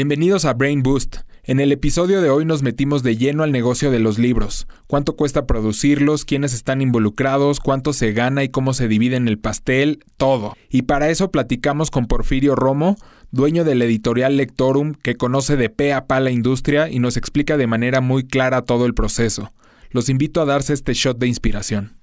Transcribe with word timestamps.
Bienvenidos 0.00 0.44
a 0.44 0.54
Brain 0.54 0.84
Boost. 0.84 1.16
En 1.42 1.58
el 1.58 1.72
episodio 1.72 2.22
de 2.22 2.30
hoy 2.30 2.44
nos 2.44 2.62
metimos 2.62 3.02
de 3.02 3.16
lleno 3.16 3.42
al 3.42 3.50
negocio 3.50 3.90
de 3.90 3.98
los 3.98 4.16
libros. 4.16 4.68
¿Cuánto 4.86 5.16
cuesta 5.16 5.44
producirlos? 5.44 6.24
¿Quiénes 6.24 6.54
están 6.54 6.80
involucrados? 6.80 7.58
¿Cuánto 7.58 7.92
se 7.92 8.12
gana 8.12 8.44
y 8.44 8.48
cómo 8.48 8.74
se 8.74 8.86
divide 8.86 9.16
en 9.16 9.26
el 9.26 9.40
pastel? 9.40 10.04
Todo. 10.16 10.54
Y 10.70 10.82
para 10.82 11.10
eso 11.10 11.32
platicamos 11.32 11.90
con 11.90 12.06
Porfirio 12.06 12.54
Romo, 12.54 12.94
dueño 13.32 13.64
del 13.64 13.82
editorial 13.82 14.36
Lectorum, 14.36 14.94
que 14.94 15.16
conoce 15.16 15.56
de 15.56 15.68
pe 15.68 15.92
a 15.92 16.06
pa 16.06 16.20
la 16.20 16.30
industria 16.30 16.88
y 16.88 17.00
nos 17.00 17.16
explica 17.16 17.56
de 17.56 17.66
manera 17.66 18.00
muy 18.00 18.24
clara 18.24 18.62
todo 18.62 18.86
el 18.86 18.94
proceso. 18.94 19.52
Los 19.90 20.08
invito 20.08 20.40
a 20.40 20.44
darse 20.44 20.74
este 20.74 20.94
shot 20.94 21.18
de 21.18 21.26
inspiración. 21.26 21.98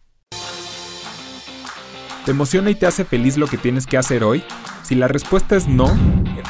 ¿Te 2.25 2.31
emociona 2.31 2.71
y 2.71 2.75
te 2.75 2.87
hace 2.87 3.05
feliz 3.05 3.37
lo 3.37 3.47
que 3.47 3.57
tienes 3.57 3.87
que 3.87 3.95
hacer 3.95 4.25
hoy? 4.25 4.43
Si 4.83 4.95
la 4.95 5.07
respuesta 5.07 5.55
es 5.55 5.67
no, 5.67 5.95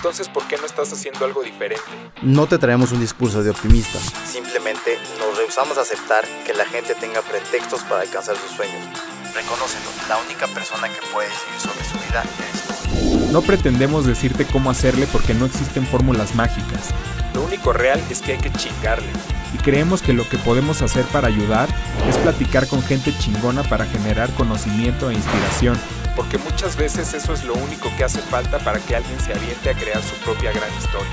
entonces 0.06 0.30
¿por 0.30 0.48
qué 0.48 0.56
no 0.58 0.68
estás 0.68 0.94
haciendo 0.94 1.26
algo 1.26 1.42
diferente? 1.42 1.82
No 2.22 2.46
te 2.46 2.60
traemos 2.60 2.92
un 2.92 3.00
discurso 3.00 3.41
de 3.41 3.50
optimista. 3.50 3.98
Simplemente 4.23 5.00
nos 5.18 5.36
rehusamos 5.36 5.80
a 5.80 5.82
aceptar 5.82 6.23
que 6.46 6.54
la 6.54 6.63
gente 6.63 6.94
tenga 6.94 7.23
pretextos 7.23 7.82
para 7.86 8.02
alcanzar 8.02 8.38
sus 8.38 8.52
sueños. 8.52 8.86
Reconócelo, 9.34 9.90
la 10.08 10.20
única 10.20 10.46
persona 10.46 10.90
que 10.90 10.99
puede 11.12 11.27
decidir 11.27 11.60
sobre 11.60 11.84
su 11.84 11.98
vida 12.05 12.23
eres 12.38 12.62
tú. 12.68 13.32
No 13.32 13.41
pretendemos 13.41 14.05
decirte 14.05 14.46
cómo 14.46 14.70
hacerle 14.70 15.08
porque 15.08 15.34
no 15.34 15.48
existen 15.48 15.88
fórmulas 15.88 16.35
mágicas. 16.35 16.90
Lo 17.34 17.41
único 17.41 17.74
real 17.74 17.99
es 18.12 18.22
que 18.22 18.34
hay 18.34 18.38
que 18.38 18.52
chingarle. 18.52 19.10
Y 19.55 19.58
creemos 19.58 20.04
que 20.04 20.13
lo 20.13 20.30
que 20.30 20.38
podemos 20.38 20.84
hacer 20.84 21.05
para 21.05 21.30
ayudar 21.30 21.68
es 22.08 22.16
platicar 22.18 22.68
con 22.68 22.84
gente 22.84 23.12
chingona 23.18 23.63
para 23.63 23.88
generar 23.88 24.30
conocimiento 24.35 25.10
e 25.10 25.16
inspiración. 25.16 25.80
Porque 26.16 26.38
muchas 26.38 26.78
veces 26.78 27.14
eso 27.14 27.34
es 27.34 27.44
lo 27.44 27.54
único 27.55 27.90
que 27.98 28.05
hace 28.05 28.20
falta 28.20 28.58
para 28.60 28.80
que 28.80 28.96
alguien 28.96 29.20
se 29.20 29.34
aviente 29.34 29.70
a 29.70 29.74
crear 29.74 30.02
su 30.02 30.16
propia 30.24 30.52
gran 30.54 30.70
historia. 30.78 31.12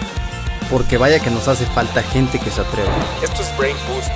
Porque 0.70 0.96
vaya 0.96 1.18
que 1.18 1.30
nos 1.30 1.48
hace 1.48 1.66
falta 1.66 2.02
gente 2.02 2.38
que 2.38 2.50
se 2.50 2.60
atreva. 2.60 2.90
Esto 3.22 3.42
es 3.42 3.56
Brain 3.58 3.76
Boost. 3.88 4.10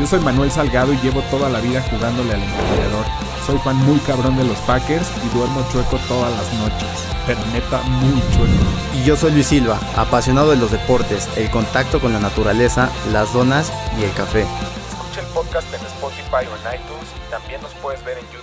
Yo 0.00 0.06
soy 0.06 0.20
Manuel 0.20 0.50
Salgado 0.50 0.92
y 0.92 0.98
llevo 0.98 1.20
toda 1.30 1.48
la 1.48 1.60
vida 1.60 1.80
jugándole 1.88 2.34
al 2.34 2.42
emprendedor. 2.42 3.04
Soy 3.46 3.58
fan 3.58 3.76
muy 3.76 3.98
cabrón 4.00 4.36
de 4.36 4.44
los 4.44 4.58
Packers 4.58 5.06
y 5.24 5.36
duermo 5.36 5.64
chueco 5.70 5.96
todas 6.08 6.32
las 6.32 6.52
noches. 6.54 6.88
Pero 7.26 7.40
neta, 7.52 7.80
muy 7.82 8.20
chueco. 8.34 8.98
Y 8.98 9.04
yo 9.04 9.16
soy 9.16 9.30
Luis 9.32 9.46
Silva, 9.46 9.78
apasionado 9.96 10.50
de 10.50 10.56
los 10.56 10.72
deportes, 10.72 11.28
el 11.36 11.50
contacto 11.50 12.00
con 12.00 12.12
la 12.12 12.18
naturaleza, 12.18 12.90
las 13.12 13.32
donas 13.32 13.72
y 13.98 14.02
el 14.02 14.12
café. 14.12 14.44
Escucha 14.90 15.20
el 15.20 15.26
podcast 15.26 15.72
en 15.72 15.86
Spotify 15.86 16.46
o 16.50 16.68
en 16.68 16.80
iTunes 16.80 17.08
y 17.16 17.30
también 17.30 17.62
nos 17.62 17.72
puedes 17.74 18.04
ver 18.04 18.18
en 18.18 18.24
YouTube 18.24 18.41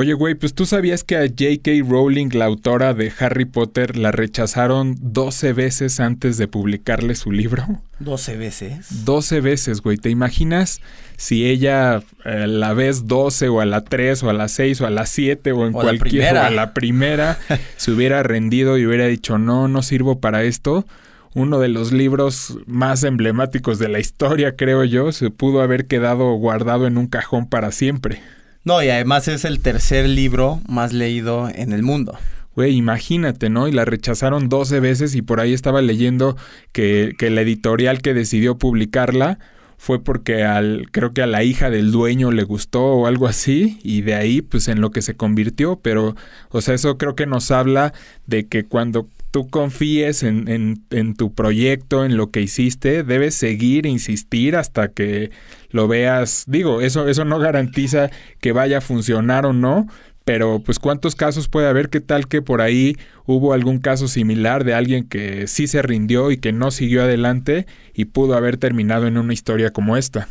Oye, 0.00 0.12
güey, 0.12 0.36
pues 0.36 0.54
tú 0.54 0.64
sabías 0.64 1.02
que 1.02 1.16
a 1.16 1.22
J.K. 1.22 1.72
Rowling, 1.84 2.28
la 2.32 2.44
autora 2.44 2.94
de 2.94 3.12
Harry 3.18 3.46
Potter, 3.46 3.96
la 3.96 4.12
rechazaron 4.12 4.94
12 5.00 5.52
veces 5.54 5.98
antes 5.98 6.36
de 6.38 6.46
publicarle 6.46 7.16
su 7.16 7.32
libro. 7.32 7.66
¿12 7.98 8.38
veces? 8.38 9.04
12 9.04 9.40
veces, 9.40 9.80
güey. 9.80 9.96
¿Te 9.96 10.08
imaginas 10.08 10.80
si 11.16 11.46
ella 11.46 12.04
a 12.24 12.30
la 12.46 12.74
vez 12.74 13.08
12 13.08 13.48
o 13.48 13.60
a 13.60 13.66
la 13.66 13.82
3 13.82 14.22
o 14.22 14.30
a 14.30 14.32
la 14.32 14.46
6 14.46 14.82
o 14.82 14.86
a 14.86 14.90
la 14.90 15.04
7 15.04 15.50
o 15.50 15.66
en 15.66 15.74
O 15.74 15.80
cualquier 15.80 16.36
o 16.36 16.42
a 16.42 16.50
la 16.50 16.74
primera 16.74 17.36
se 17.76 17.90
hubiera 17.90 18.22
rendido 18.22 18.78
y 18.78 18.86
hubiera 18.86 19.06
dicho, 19.06 19.36
no, 19.36 19.66
no 19.66 19.82
sirvo 19.82 20.20
para 20.20 20.44
esto? 20.44 20.86
Uno 21.34 21.58
de 21.58 21.68
los 21.70 21.90
libros 21.90 22.56
más 22.66 23.02
emblemáticos 23.02 23.80
de 23.80 23.88
la 23.88 23.98
historia, 23.98 24.54
creo 24.54 24.84
yo, 24.84 25.10
se 25.10 25.30
pudo 25.30 25.60
haber 25.60 25.86
quedado 25.86 26.32
guardado 26.34 26.86
en 26.86 26.98
un 26.98 27.08
cajón 27.08 27.48
para 27.48 27.72
siempre. 27.72 28.20
No, 28.68 28.82
y 28.82 28.90
además 28.90 29.28
es 29.28 29.46
el 29.46 29.60
tercer 29.60 30.06
libro 30.06 30.60
más 30.68 30.92
leído 30.92 31.48
en 31.48 31.72
el 31.72 31.82
mundo. 31.82 32.18
Güey, 32.54 32.76
imagínate, 32.76 33.48
¿no? 33.48 33.66
Y 33.66 33.72
la 33.72 33.86
rechazaron 33.86 34.50
12 34.50 34.80
veces 34.80 35.14
y 35.14 35.22
por 35.22 35.40
ahí 35.40 35.54
estaba 35.54 35.80
leyendo 35.80 36.36
que, 36.72 37.14
que 37.18 37.30
la 37.30 37.40
editorial 37.40 38.02
que 38.02 38.12
decidió 38.12 38.58
publicarla 38.58 39.38
fue 39.78 40.04
porque 40.04 40.44
al, 40.44 40.90
creo 40.92 41.14
que 41.14 41.22
a 41.22 41.26
la 41.26 41.44
hija 41.44 41.70
del 41.70 41.90
dueño 41.92 42.30
le 42.30 42.42
gustó 42.42 42.84
o 42.84 43.06
algo 43.06 43.26
así 43.26 43.78
y 43.82 44.02
de 44.02 44.16
ahí 44.16 44.42
pues 44.42 44.68
en 44.68 44.82
lo 44.82 44.90
que 44.90 45.00
se 45.00 45.16
convirtió, 45.16 45.80
pero 45.80 46.14
o 46.50 46.60
sea, 46.60 46.74
eso 46.74 46.98
creo 46.98 47.14
que 47.16 47.24
nos 47.24 47.50
habla 47.50 47.94
de 48.26 48.48
que 48.48 48.66
cuando 48.66 49.08
tú 49.30 49.48
confíes 49.48 50.22
en, 50.22 50.82
en, 50.90 51.14
tu 51.14 51.34
proyecto, 51.34 52.04
en 52.04 52.16
lo 52.16 52.30
que 52.30 52.40
hiciste, 52.40 53.02
debes 53.02 53.34
seguir, 53.34 53.86
insistir 53.86 54.56
hasta 54.56 54.88
que 54.88 55.30
lo 55.70 55.88
veas. 55.88 56.44
Digo, 56.46 56.80
eso, 56.80 57.08
eso 57.08 57.24
no 57.24 57.38
garantiza 57.38 58.10
que 58.40 58.52
vaya 58.52 58.78
a 58.78 58.82
funcionar 58.82 59.46
o 59.46 59.52
no, 59.52 59.86
pero 60.24 60.60
pues 60.64 60.78
cuántos 60.78 61.14
casos 61.14 61.48
puede 61.48 61.68
haber, 61.68 61.88
qué 61.88 62.00
tal 62.00 62.28
que 62.28 62.42
por 62.42 62.60
ahí 62.60 62.96
hubo 63.26 63.52
algún 63.52 63.78
caso 63.78 64.08
similar 64.08 64.64
de 64.64 64.74
alguien 64.74 65.08
que 65.08 65.46
sí 65.46 65.66
se 65.66 65.82
rindió 65.82 66.30
y 66.30 66.38
que 66.38 66.52
no 66.52 66.70
siguió 66.70 67.02
adelante 67.02 67.66
y 67.94 68.06
pudo 68.06 68.34
haber 68.34 68.56
terminado 68.56 69.06
en 69.06 69.18
una 69.18 69.32
historia 69.32 69.70
como 69.70 69.96
esta. 69.96 70.28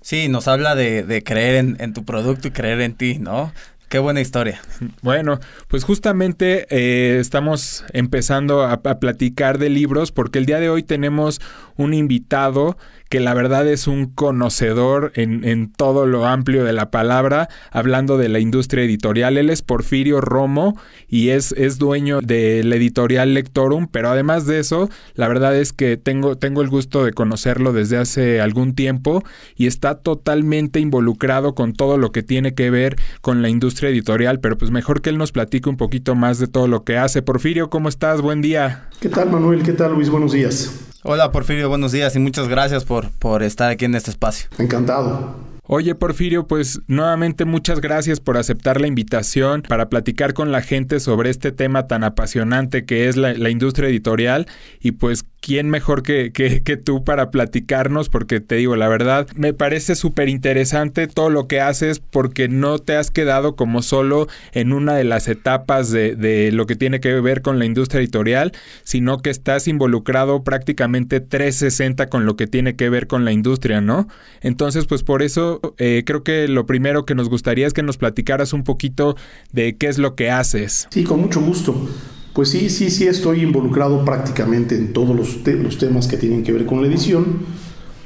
Sí, 0.00 0.28
nos 0.28 0.48
habla 0.48 0.74
de, 0.74 1.02
de 1.02 1.22
creer 1.22 1.56
en, 1.56 1.76
en 1.80 1.94
tu 1.94 2.04
producto 2.04 2.48
y 2.48 2.50
creer 2.50 2.80
en 2.82 2.94
ti, 2.94 3.18
¿no? 3.18 3.52
Qué 3.94 4.00
buena 4.00 4.20
historia. 4.20 4.60
Bueno, 5.02 5.38
pues 5.68 5.84
justamente 5.84 6.66
eh, 6.70 7.20
estamos 7.20 7.84
empezando 7.92 8.64
a, 8.64 8.82
platicar 8.82 9.58
de 9.58 9.68
libros 9.68 10.10
porque 10.10 10.40
el 10.40 10.46
día 10.46 10.58
de 10.58 10.68
hoy 10.68 10.82
tenemos 10.82 11.40
un 11.76 11.94
invitado 11.94 12.76
que 13.08 13.20
la 13.20 13.34
verdad 13.34 13.68
es 13.68 13.86
un 13.86 14.06
conocedor 14.06 15.12
en, 15.14 15.44
en, 15.44 15.70
todo 15.70 16.06
lo 16.06 16.26
amplio 16.26 16.64
de 16.64 16.72
la 16.72 16.90
palabra, 16.90 17.48
hablando 17.70 18.18
de 18.18 18.28
la 18.28 18.40
industria 18.40 18.82
editorial. 18.82 19.36
Él 19.36 19.50
es 19.50 19.62
Porfirio 19.62 20.20
Romo 20.20 20.76
y 21.06 21.28
es, 21.28 21.52
es 21.52 21.78
dueño 21.78 22.20
de 22.20 22.64
la 22.64 22.74
editorial 22.74 23.34
Lectorum, 23.34 23.86
pero 23.86 24.08
además 24.10 24.46
de 24.46 24.58
eso, 24.58 24.88
la 25.14 25.28
verdad 25.28 25.54
es 25.54 25.72
que 25.72 25.96
tengo, 25.96 26.36
tengo 26.36 26.62
el 26.62 26.68
gusto 26.68 27.04
de 27.04 27.12
conocerlo 27.12 27.72
desde 27.72 27.98
hace 27.98 28.40
algún 28.40 28.74
tiempo 28.74 29.22
y 29.54 29.68
está 29.68 29.96
totalmente 29.96 30.80
involucrado 30.80 31.54
con 31.54 31.74
todo 31.74 31.98
lo 31.98 32.10
que 32.10 32.24
tiene 32.24 32.54
que 32.54 32.70
ver 32.70 32.96
con 33.20 33.42
la 33.42 33.48
industria 33.48 33.83
editorial, 33.88 34.40
pero 34.40 34.58
pues 34.58 34.70
mejor 34.70 35.02
que 35.02 35.10
él 35.10 35.18
nos 35.18 35.32
platique 35.32 35.68
un 35.68 35.76
poquito 35.76 36.14
más 36.14 36.38
de 36.38 36.46
todo 36.46 36.68
lo 36.68 36.84
que 36.84 36.98
hace. 36.98 37.22
Porfirio, 37.22 37.70
¿cómo 37.70 37.88
estás? 37.88 38.20
Buen 38.20 38.42
día. 38.42 38.88
¿Qué 39.00 39.08
tal 39.08 39.30
Manuel? 39.30 39.62
¿Qué 39.62 39.72
tal 39.72 39.92
Luis? 39.92 40.10
Buenos 40.10 40.32
días. 40.32 40.80
Hola 41.02 41.30
Porfirio, 41.32 41.68
buenos 41.68 41.92
días 41.92 42.16
y 42.16 42.18
muchas 42.18 42.48
gracias 42.48 42.84
por, 42.84 43.10
por 43.10 43.42
estar 43.42 43.70
aquí 43.70 43.84
en 43.84 43.94
este 43.94 44.10
espacio. 44.10 44.48
Encantado. 44.58 45.36
Oye, 45.66 45.94
Porfirio, 45.94 46.46
pues 46.46 46.80
nuevamente 46.88 47.46
muchas 47.46 47.80
gracias 47.80 48.20
por 48.20 48.36
aceptar 48.36 48.80
la 48.80 48.86
invitación 48.86 49.62
para 49.62 49.88
platicar 49.88 50.34
con 50.34 50.52
la 50.52 50.60
gente 50.60 51.00
sobre 51.00 51.30
este 51.30 51.52
tema 51.52 51.86
tan 51.86 52.04
apasionante 52.04 52.84
que 52.84 53.08
es 53.08 53.16
la, 53.16 53.32
la 53.32 53.48
industria 53.48 53.88
editorial 53.88 54.46
y 54.80 54.92
pues 54.92 55.24
quién 55.44 55.68
mejor 55.68 56.02
que, 56.02 56.32
que, 56.32 56.76
tú 56.78 57.04
para 57.04 57.30
platicarnos, 57.30 58.08
porque 58.08 58.40
te 58.40 58.54
digo, 58.54 58.76
la 58.76 58.88
verdad, 58.88 59.28
me 59.36 59.52
parece 59.52 59.94
súper 59.94 60.30
interesante 60.30 61.06
todo 61.06 61.28
lo 61.28 61.46
que 61.48 61.60
haces 61.60 61.98
porque 61.98 62.48
no 62.48 62.78
te 62.78 62.96
has 62.96 63.10
quedado 63.10 63.54
como 63.54 63.82
solo 63.82 64.26
en 64.52 64.72
una 64.72 64.94
de 64.94 65.04
las 65.04 65.28
etapas 65.28 65.90
de, 65.90 66.16
de 66.16 66.50
lo 66.50 66.64
que 66.64 66.76
tiene 66.76 66.98
que 66.98 67.20
ver 67.20 67.42
con 67.42 67.58
la 67.58 67.66
industria 67.66 68.00
editorial, 68.00 68.52
sino 68.84 69.18
que 69.18 69.28
estás 69.28 69.68
involucrado 69.68 70.44
prácticamente 70.44 71.20
360 71.20 72.08
con 72.08 72.24
lo 72.24 72.36
que 72.36 72.46
tiene 72.46 72.74
que 72.74 72.88
ver 72.88 73.06
con 73.06 73.26
la 73.26 73.32
industria, 73.32 73.82
¿no? 73.82 74.08
Entonces, 74.40 74.86
pues 74.86 75.02
por 75.02 75.22
eso 75.22 75.60
eh, 75.76 76.04
creo 76.06 76.22
que 76.22 76.48
lo 76.48 76.64
primero 76.64 77.04
que 77.04 77.14
nos 77.14 77.28
gustaría 77.28 77.66
es 77.66 77.74
que 77.74 77.82
nos 77.82 77.98
platicaras 77.98 78.54
un 78.54 78.64
poquito 78.64 79.14
de 79.52 79.76
qué 79.76 79.88
es 79.88 79.98
lo 79.98 80.14
que 80.14 80.30
haces. 80.30 80.88
Sí, 80.90 81.04
con 81.04 81.20
mucho 81.20 81.42
gusto. 81.42 81.86
Pues 82.34 82.48
sí, 82.48 82.68
sí, 82.68 82.90
sí, 82.90 83.06
estoy 83.06 83.42
involucrado 83.42 84.04
prácticamente 84.04 84.74
en 84.74 84.92
todos 84.92 85.14
los, 85.14 85.46
los, 85.46 85.78
temas 85.78 86.08
que 86.08 86.16
tienen 86.16 86.42
que 86.42 86.50
ver 86.52 86.66
con 86.66 86.82
la 86.82 86.88
edición, 86.88 87.24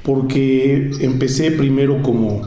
porque 0.03 0.91
empecé 1.01 1.51
primero 1.51 2.03
como 2.03 2.43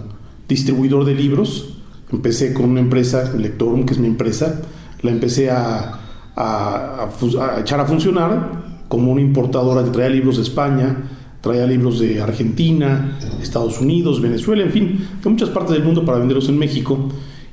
distribuidor 0.47 1.05
de 1.05 1.15
libros, 1.15 1.79
empecé 2.11 2.53
con 2.53 2.69
una 2.69 2.81
empresa, 2.81 3.33
Lectorum, 3.35 3.87
que 3.87 3.93
es 3.93 3.99
mi 3.99 4.05
empresa, 4.05 4.61
la 5.01 5.09
empecé 5.09 5.49
a, 5.49 5.99
a, 6.35 7.09
a, 7.09 7.55
a 7.55 7.59
echar 7.61 7.79
a 7.79 7.85
funcionar 7.85 8.83
como 8.87 9.11
una 9.11 9.21
importadora 9.21 9.83
que 9.83 9.89
traía 9.89 10.09
libros 10.09 10.37
de 10.37 10.43
España, 10.43 10.95
traía 11.41 11.65
libros 11.65 11.99
de 11.99 12.21
Argentina, 12.21 13.17
Estados 13.41 13.81
Unidos, 13.81 14.21
Venezuela, 14.21 14.61
en 14.61 14.71
fin, 14.71 15.07
de 15.23 15.29
muchas 15.31 15.49
partes 15.49 15.73
del 15.73 15.83
mundo 15.83 16.05
para 16.05 16.19
venderlos 16.19 16.47
en 16.47 16.59
México 16.59 17.09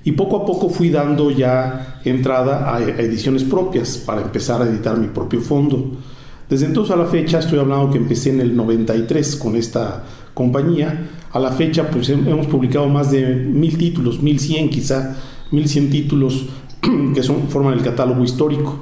y 0.08 0.12
poco 0.12 0.38
a 0.38 0.46
poco 0.46 0.70
fui 0.70 0.88
dando 0.88 1.30
ya 1.30 2.00
entrada 2.02 2.74
a 2.74 2.80
ediciones 2.82 3.44
propias 3.44 3.98
para 3.98 4.22
empezar 4.22 4.62
a 4.62 4.64
editar 4.64 4.96
mi 4.96 5.08
propio 5.08 5.42
fondo. 5.42 5.98
Desde 6.48 6.64
entonces 6.64 6.94
a 6.94 6.96
la 6.96 7.04
fecha, 7.04 7.40
estoy 7.40 7.58
hablando 7.58 7.90
que 7.90 7.98
empecé 7.98 8.30
en 8.30 8.40
el 8.40 8.56
93 8.56 9.36
con 9.36 9.54
esta 9.54 10.02
compañía, 10.32 11.10
a 11.30 11.38
la 11.38 11.52
fecha 11.52 11.90
pues 11.90 12.08
hemos 12.08 12.46
publicado 12.46 12.88
más 12.88 13.10
de 13.10 13.34
mil 13.34 13.76
títulos, 13.76 14.22
1100 14.22 14.70
quizá, 14.70 15.14
1100 15.50 15.90
títulos 15.90 16.46
que 17.14 17.22
son, 17.22 17.46
forman 17.50 17.74
el 17.74 17.82
catálogo 17.82 18.24
histórico. 18.24 18.78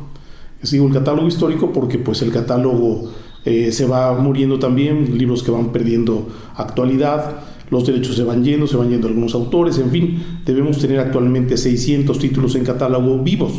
Sigo 0.63 0.87
el 0.87 0.93
catálogo 0.93 1.27
histórico 1.27 1.73
porque 1.73 1.99
pues 1.99 2.23
el 2.23 2.31
catálogo 2.31 3.11
eh, 3.45 3.73
se 3.73 3.85
va 3.85 4.17
muriendo 4.17 4.61
también, 4.61 5.19
libros 5.19 5.43
que 5.43 5.51
van 5.51 5.73
perdiendo 5.73 6.29
actualidad, 6.55 7.41
los 7.71 7.87
derechos 7.87 8.17
se 8.17 8.25
van 8.25 8.45
yendo, 8.45 8.67
se 8.67 8.77
van 8.77 8.91
yendo 8.91 9.09
algunos 9.09 9.35
autores, 9.35 9.79
en 9.79 9.91
fin, 9.91 10.41
debemos 10.45 10.79
tener 10.79 11.01
actualmente 11.01 11.57
600 11.57 12.19
títulos 12.19 12.55
en 12.55 12.65
catálogo 12.65 13.19
vivos. 13.23 13.53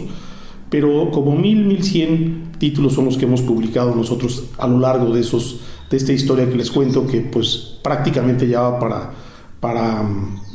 pero 0.69 1.11
como 1.11 1.35
mil, 1.35 1.65
mil 1.65 1.83
cien 1.83 2.51
títulos 2.57 2.93
son 2.93 3.05
los 3.05 3.17
que 3.17 3.25
hemos 3.25 3.41
publicado 3.41 3.95
nosotros 3.95 4.49
a 4.57 4.67
lo 4.67 4.79
largo 4.79 5.13
de 5.13 5.21
esos 5.21 5.61
de 5.89 5.95
esta 5.95 6.11
historia 6.11 6.49
que 6.49 6.55
les 6.55 6.69
cuento 6.69 7.07
que 7.07 7.21
pues 7.21 7.77
prácticamente 7.81 8.47
ya 8.47 8.61
va 8.61 8.79
para 8.79 9.11
para 9.59 10.03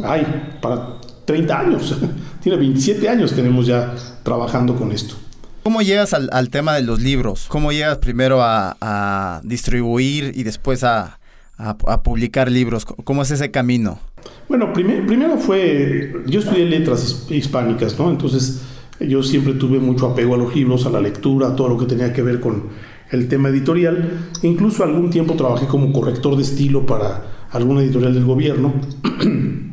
ay, 0.05 0.57
para 0.61 1.01
30 1.25 1.59
años. 1.59 1.97
Tiene 2.43 2.59
27 2.59 3.09
años 3.09 3.35
tenemos 3.35 3.67
ya 3.67 3.95
trabajando 4.23 4.77
con 4.77 4.93
esto. 4.93 5.15
¿Cómo 5.63 5.81
llegas 5.81 6.13
al, 6.13 6.51
tema 6.51 6.75
de 6.75 6.83
los 6.83 7.01
libros? 7.01 7.47
¿Cómo 7.49 7.71
llegas 7.71 7.99
primero 7.99 8.41
a, 8.43 9.41
distribuir 9.45 10.33
y 10.35 10.43
después 10.43 10.83
a, 10.83 11.21
publicar 12.03 12.51
libros? 12.51 12.85
¿Cómo 12.85 13.23
es 13.23 13.31
ese 13.31 13.51
camino? 13.51 13.99
Bueno, 14.49 14.73
primero 14.73 15.37
fue, 15.39 16.13
yo 16.27 16.41
estudié 16.41 16.67
letras 16.67 17.27
hispánicas, 17.31 17.99
¿no? 17.99 18.11
Entonces 18.11 18.63
yo 19.01 19.23
siempre 19.23 19.55
tuve 19.55 19.79
mucho 19.79 20.09
apego 20.09 20.35
a 20.35 20.39
los 20.39 20.55
libros, 20.55 20.87
a 20.87 20.91
la 20.91 21.01
lectura, 21.01 21.49
a 21.49 21.57
todo 21.57 21.69
lo 21.69 21.79
que 21.79 21.87
tenía 21.87 22.13
que 22.13 22.23
ver 22.23 22.41
con 22.41 22.65
el 23.11 23.29
tema 23.29 23.49
editorial. 23.49 24.31
Incluso 24.43 24.85
algún 24.85 25.11
tiempo 25.11 25.35
trabajé 25.35 25.67
como 25.67 25.93
corrector 25.93 26.37
de 26.37 26.43
estilo 26.43 26.87
para 26.87 27.47
alguna 27.51 27.83
editorial 27.83 28.15
del 28.15 28.25
gobierno. 28.25 28.75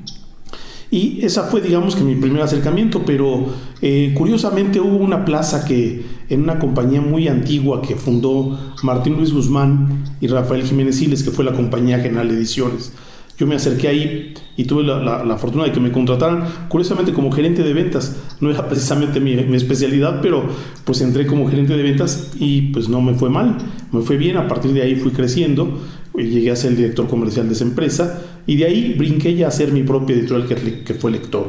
Y 0.92 1.24
esa 1.24 1.44
fue, 1.44 1.62
digamos, 1.62 1.96
que 1.96 2.04
mi 2.04 2.16
primer 2.16 2.42
acercamiento, 2.42 3.04
pero 3.06 3.46
eh, 3.80 4.12
curiosamente 4.18 4.80
hubo 4.80 4.98
una 4.98 5.24
plaza 5.24 5.64
que 5.64 6.04
en 6.30 6.44
una 6.44 6.60
compañía 6.60 7.02
muy 7.02 7.28
antigua 7.28 7.82
que 7.82 7.96
fundó 7.96 8.58
Martín 8.84 9.16
Luis 9.16 9.34
Guzmán 9.34 10.06
y 10.22 10.28
Rafael 10.28 10.64
Jiménez 10.64 10.98
Siles, 10.98 11.24
que 11.24 11.32
fue 11.32 11.44
la 11.44 11.54
compañía 11.54 12.00
General 12.00 12.30
Ediciones. 12.30 12.94
Yo 13.38 13.48
me 13.48 13.56
acerqué 13.56 13.88
ahí 13.88 14.34
y 14.58 14.66
tuve 14.66 14.84
la, 14.84 15.38
fortuna 15.38 15.64
de 15.64 15.72
que 15.72 15.80
me 15.80 15.94
contrataran, 15.94 16.44
curiosamente 16.68 17.14
como 17.14 17.32
gerente 17.32 17.64
de 17.64 17.74
ventas. 17.74 18.18
No 18.42 18.52
era 18.52 18.68
precisamente 18.68 19.22
mi, 19.22 19.34
mi, 19.36 19.56
especialidad, 19.56 20.20
pero 20.22 20.44
pues 20.84 21.00
entré 21.00 21.26
como 21.26 21.48
gerente 21.48 21.78
de 21.78 21.82
ventas 21.82 22.32
y 22.38 22.64
pues 22.74 22.90
no 22.90 23.00
me 23.02 23.14
fue 23.14 23.30
mal, 23.30 23.58
me 23.94 24.02
fue 24.02 24.18
bien. 24.18 24.36
A 24.36 24.50
partir 24.50 24.74
de 24.74 24.82
ahí 24.82 24.98
fui 24.98 25.12
creciendo, 25.12 25.80
llegué 26.14 26.52
a 26.52 26.58
ser 26.58 26.72
el 26.72 26.78
director 26.78 27.08
comercial 27.08 27.48
de 27.48 27.54
esa 27.54 27.64
empresa 27.64 28.22
y 28.46 28.58
de 28.58 28.66
ahí 28.66 28.96
brinqué 28.98 29.36
ya 29.36 29.48
a 29.48 29.52
ser 29.52 29.72
mi 29.72 29.84
propia 29.84 30.18
editorial 30.18 30.48
que, 30.84 30.94
fue 30.94 31.12
Lector, 31.12 31.48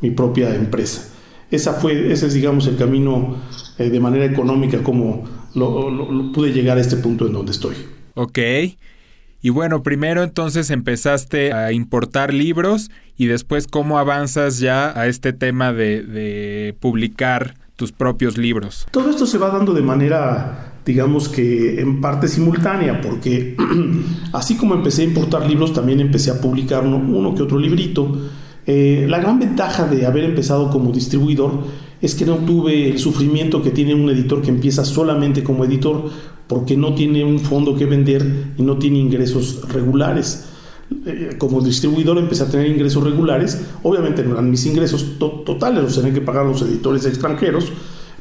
mi 0.00 0.10
propia 0.10 0.54
empresa. 0.54 1.14
Esa 1.50 1.74
fue, 1.74 2.12
ese 2.12 2.26
es, 2.26 2.34
digamos, 2.34 2.66
el 2.66 2.76
camino 2.76 3.36
eh, 3.78 3.90
de 3.90 4.00
manera 4.00 4.24
económica 4.24 4.82
como 4.82 5.24
lo, 5.54 6.32
pude 6.32 6.52
llegar 6.52 6.78
a 6.78 6.80
este 6.80 6.96
punto 6.96 7.26
en 7.26 7.32
donde 7.32 7.52
estoy. 7.52 7.76
Ok. 8.14 8.38
Y 9.40 9.50
bueno, 9.50 9.82
primero 9.82 10.24
entonces 10.24 10.70
empezaste 10.70 11.52
a 11.52 11.72
importar 11.72 12.34
libros 12.34 12.90
y 13.16 13.26
después 13.26 13.66
cómo 13.66 13.98
avanzas 13.98 14.58
ya 14.58 14.98
a 14.98 15.06
este 15.06 15.32
tema 15.32 15.72
de, 15.72 16.02
de 16.02 16.74
publicar 16.80 17.54
tus 17.76 17.92
propios 17.92 18.36
libros. 18.36 18.86
Todo 18.90 19.10
esto 19.10 19.26
se 19.26 19.38
va 19.38 19.50
dando 19.50 19.72
de 19.72 19.82
manera 19.82 20.68
digamos 20.88 21.28
que 21.28 21.82
en 21.82 22.00
parte 22.00 22.28
simultánea, 22.28 23.02
porque 23.02 23.54
así 24.32 24.56
como 24.56 24.74
empecé 24.74 25.02
a 25.02 25.04
importar 25.04 25.46
libros, 25.46 25.74
también 25.74 26.00
empecé 26.00 26.30
a 26.30 26.40
publicar 26.40 26.82
uno, 26.82 27.34
que 27.34 27.42
otro 27.42 27.58
librito. 27.58 28.10
Eh, 28.66 29.04
la 29.06 29.18
gran 29.18 29.38
ventaja 29.38 29.86
de 29.86 30.06
haber 30.06 30.24
empezado 30.24 30.70
como 30.70 30.90
distribuidor 30.90 31.62
es 32.00 32.14
que 32.14 32.24
no 32.24 32.36
tuve 32.36 32.90
el 32.90 32.98
sufrimiento 32.98 33.62
que 33.62 33.70
tiene 33.70 33.94
un 33.94 34.08
editor 34.10 34.42
que 34.42 34.50
empieza 34.50 34.84
solamente 34.84 35.42
como 35.42 35.64
editor 35.64 36.10
porque 36.46 36.76
no 36.76 36.94
tiene 36.94 37.24
un 37.24 37.38
fondo 37.38 37.76
que 37.76 37.86
vender 37.86 38.54
y 38.56 38.62
no 38.62 38.78
tiene 38.78 38.98
ingresos 38.98 39.68
regulares. 39.68 40.46
Eh, 41.04 41.36
como 41.36 41.60
distribuidor 41.60 42.16
empecé 42.16 42.44
a 42.44 42.50
tener 42.50 42.66
ingresos 42.66 43.04
regulares, 43.04 43.60
obviamente 43.82 44.24
no 44.24 44.32
eran 44.32 44.50
mis 44.50 44.64
ingresos 44.64 45.18
totales, 45.18 45.82
los 45.82 45.94
tenían 45.94 46.14
que 46.14 46.22
pagar 46.22 46.46
los 46.46 46.62
editores 46.62 47.04
extranjeros, 47.04 47.70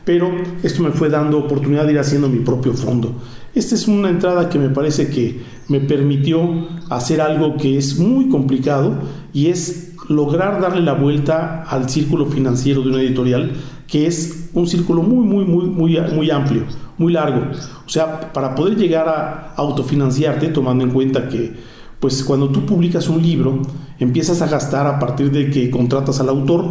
pero 0.04 0.30
esto 0.64 0.84
me 0.84 0.92
fue 0.92 1.10
dando 1.10 1.38
oportunidad 1.38 1.86
de 1.86 1.94
ir 1.94 2.00
haciendo 2.00 2.28
mi 2.28 2.40
propio 2.40 2.74
fondo. 2.74 3.16
Esta 3.56 3.76
es 3.76 3.88
una 3.88 4.10
entrada 4.10 4.50
que 4.50 4.60
me 4.60 4.70
parece 4.70 5.10
que 5.10 5.40
me 5.70 5.80
permitió 5.80 6.68
hacer 6.90 7.22
algo 7.22 7.58
que 7.58 7.78
es 7.78 7.98
muy 7.98 8.28
complicado 8.30 9.00
y 9.34 9.48
es 9.48 9.94
lograr 10.08 10.62
darle 10.62 10.82
la 10.82 10.94
vuelta 10.94 11.64
al 11.64 11.90
círculo 11.90 12.26
financiero 12.26 12.82
de 12.82 12.90
una 12.90 13.02
editorial 13.02 13.52
que 13.88 14.06
es 14.06 14.50
un 14.54 14.68
círculo 14.68 15.02
muy 15.02 15.26
muy 15.26 15.46
muy 15.46 15.66
muy 15.66 16.00
muy 16.14 16.32
amplio, 16.32 16.64
muy 16.98 17.14
largo. 17.14 17.42
O 17.86 17.90
sea, 17.90 18.34
para 18.34 18.56
poder 18.56 18.78
llegar 18.78 19.08
a 19.08 19.54
autofinanciarte 19.56 20.50
tomando 20.50 20.84
en 20.84 20.92
cuenta 20.92 21.30
que 21.30 21.56
pues 22.00 22.24
cuando 22.24 22.50
tú 22.50 22.66
publicas 22.66 23.10
un 23.10 23.22
libro 23.22 23.62
empiezas 24.00 24.42
a 24.42 24.48
gastar 24.48 24.86
a 24.86 25.00
partir 25.00 25.32
de 25.32 25.50
que 25.50 25.72
contratas 25.72 26.20
al 26.20 26.30
autor 26.30 26.66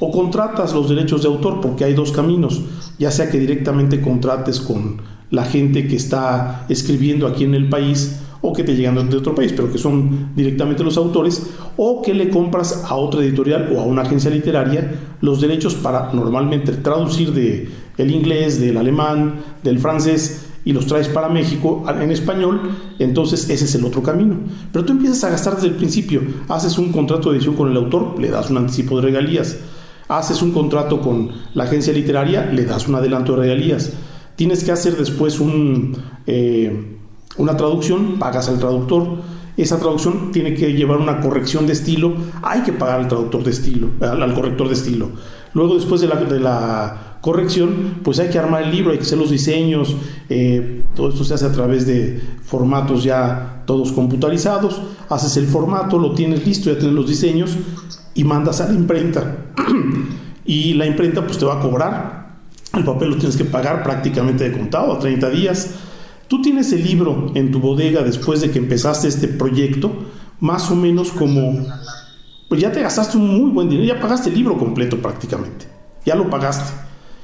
o 0.00 0.10
contratas 0.10 0.74
los 0.74 0.88
derechos 0.88 1.22
de 1.22 1.28
autor, 1.28 1.60
porque 1.60 1.84
hay 1.84 1.94
dos 1.94 2.10
caminos, 2.10 2.62
ya 2.98 3.12
sea 3.12 3.30
que 3.30 3.38
directamente 3.38 4.00
contrates 4.00 4.58
con 4.58 5.00
la 5.30 5.44
gente 5.44 5.86
que 5.86 5.94
está 5.94 6.66
escribiendo 6.68 7.28
aquí 7.28 7.44
en 7.44 7.54
el 7.54 7.68
país 7.68 8.20
o 8.42 8.52
que 8.52 8.64
te 8.64 8.74
llegan 8.74 9.08
de 9.08 9.16
otro 9.16 9.34
país, 9.34 9.52
pero 9.54 9.72
que 9.72 9.78
son 9.78 10.30
directamente 10.34 10.82
los 10.82 10.96
autores, 10.96 11.50
o 11.76 12.02
que 12.02 12.12
le 12.12 12.28
compras 12.28 12.84
a 12.86 12.96
otra 12.96 13.22
editorial 13.22 13.72
o 13.74 13.80
a 13.80 13.84
una 13.84 14.02
agencia 14.02 14.30
literaria 14.30 14.92
los 15.20 15.40
derechos 15.40 15.74
para 15.76 16.12
normalmente 16.12 16.72
traducir 16.72 17.32
de 17.32 17.68
el 17.96 18.10
inglés, 18.10 18.60
del 18.60 18.76
alemán, 18.76 19.36
del 19.62 19.78
francés 19.78 20.46
y 20.64 20.72
los 20.72 20.86
traes 20.86 21.08
para 21.08 21.28
México 21.28 21.84
en 21.88 22.10
español, 22.10 22.60
entonces 22.98 23.48
ese 23.50 23.64
es 23.64 23.74
el 23.74 23.84
otro 23.84 24.02
camino. 24.02 24.36
Pero 24.72 24.84
tú 24.84 24.92
empiezas 24.92 25.24
a 25.24 25.30
gastar 25.30 25.56
desde 25.56 25.68
el 25.68 25.74
principio, 25.74 26.22
haces 26.48 26.78
un 26.78 26.92
contrato 26.92 27.30
de 27.30 27.36
edición 27.36 27.56
con 27.56 27.70
el 27.70 27.76
autor, 27.76 28.20
le 28.20 28.28
das 28.28 28.50
un 28.50 28.58
anticipo 28.58 28.96
de 28.96 29.02
regalías, 29.02 29.58
haces 30.08 30.42
un 30.42 30.52
contrato 30.52 31.00
con 31.00 31.30
la 31.54 31.64
agencia 31.64 31.92
literaria, 31.92 32.46
le 32.46 32.64
das 32.64 32.86
un 32.88 32.94
adelanto 32.94 33.32
de 33.32 33.42
regalías. 33.42 33.92
Tienes 34.36 34.64
que 34.64 34.72
hacer 34.72 34.96
después 34.96 35.40
un, 35.40 35.96
eh, 36.26 36.91
una 37.36 37.56
traducción, 37.56 38.18
pagas 38.18 38.48
al 38.48 38.58
traductor. 38.58 39.06
Esa 39.56 39.78
traducción 39.78 40.32
tiene 40.32 40.54
que 40.54 40.72
llevar 40.72 40.98
una 40.98 41.20
corrección 41.20 41.66
de 41.66 41.74
estilo, 41.74 42.14
hay 42.42 42.62
que 42.62 42.72
pagar 42.72 43.00
al 43.00 43.08
traductor 43.08 43.44
de 43.44 43.50
estilo, 43.50 43.88
al, 44.00 44.34
corrector 44.34 44.68
de 44.68 44.74
estilo. 44.74 45.10
Luego, 45.52 45.74
después 45.74 46.00
de 46.00 46.08
la, 46.08 47.08
corrección, 47.20 48.00
pues 48.02 48.18
hay 48.18 48.30
que 48.30 48.38
armar 48.38 48.64
el 48.64 48.72
libro, 48.72 48.90
hay 48.90 48.96
que 48.96 49.04
hacer 49.04 49.18
los 49.18 49.30
diseños, 49.30 49.94
eh, 50.28 50.82
todo 50.96 51.10
esto 51.10 51.22
se 51.22 51.34
hace 51.34 51.46
a 51.46 51.52
través 51.52 51.86
de 51.86 52.20
formatos 52.44 53.04
ya 53.04 53.62
todos 53.64 53.92
computarizados, 53.92 54.82
haces 55.08 55.36
el 55.36 55.46
formato, 55.46 55.98
lo 55.98 56.14
tienes 56.14 56.44
listo, 56.44 56.68
ya 56.68 56.76
tienes 56.76 56.96
los 56.96 57.08
diseños, 57.08 57.56
y 58.14 58.24
mandas 58.24 58.60
a 58.60 58.68
la 58.68 58.74
imprenta. 58.74 59.36
y 60.44 60.74
la 60.74 60.86
imprenta 60.86 61.24
pues 61.24 61.38
te 61.38 61.44
va 61.44 61.58
a 61.58 61.60
cobrar. 61.60 62.32
El 62.74 62.84
papel 62.84 63.10
lo 63.10 63.16
tienes 63.16 63.36
que 63.36 63.44
pagar 63.44 63.82
prácticamente 63.82 64.48
de 64.48 64.56
contado 64.56 64.92
a 64.92 64.98
30 64.98 65.30
días. 65.30 65.74
Tú 66.32 66.40
tienes 66.40 66.72
el 66.72 66.82
libro 66.82 67.30
en 67.34 67.52
tu 67.52 67.60
bodega 67.60 68.02
después 68.02 68.40
de 68.40 68.50
que 68.50 68.58
empezaste 68.58 69.06
este 69.06 69.28
proyecto, 69.28 69.92
más 70.40 70.70
o 70.70 70.74
menos 70.74 71.12
como, 71.12 71.66
pues 72.48 72.58
ya 72.58 72.72
te 72.72 72.80
gastaste 72.80 73.18
un 73.18 73.36
muy 73.36 73.50
buen 73.50 73.68
dinero, 73.68 73.86
ya 73.86 74.00
pagaste 74.00 74.30
el 74.30 74.36
libro 74.36 74.56
completo 74.56 74.96
prácticamente, 74.96 75.66
ya 76.06 76.14
lo 76.14 76.30
pagaste. 76.30 76.72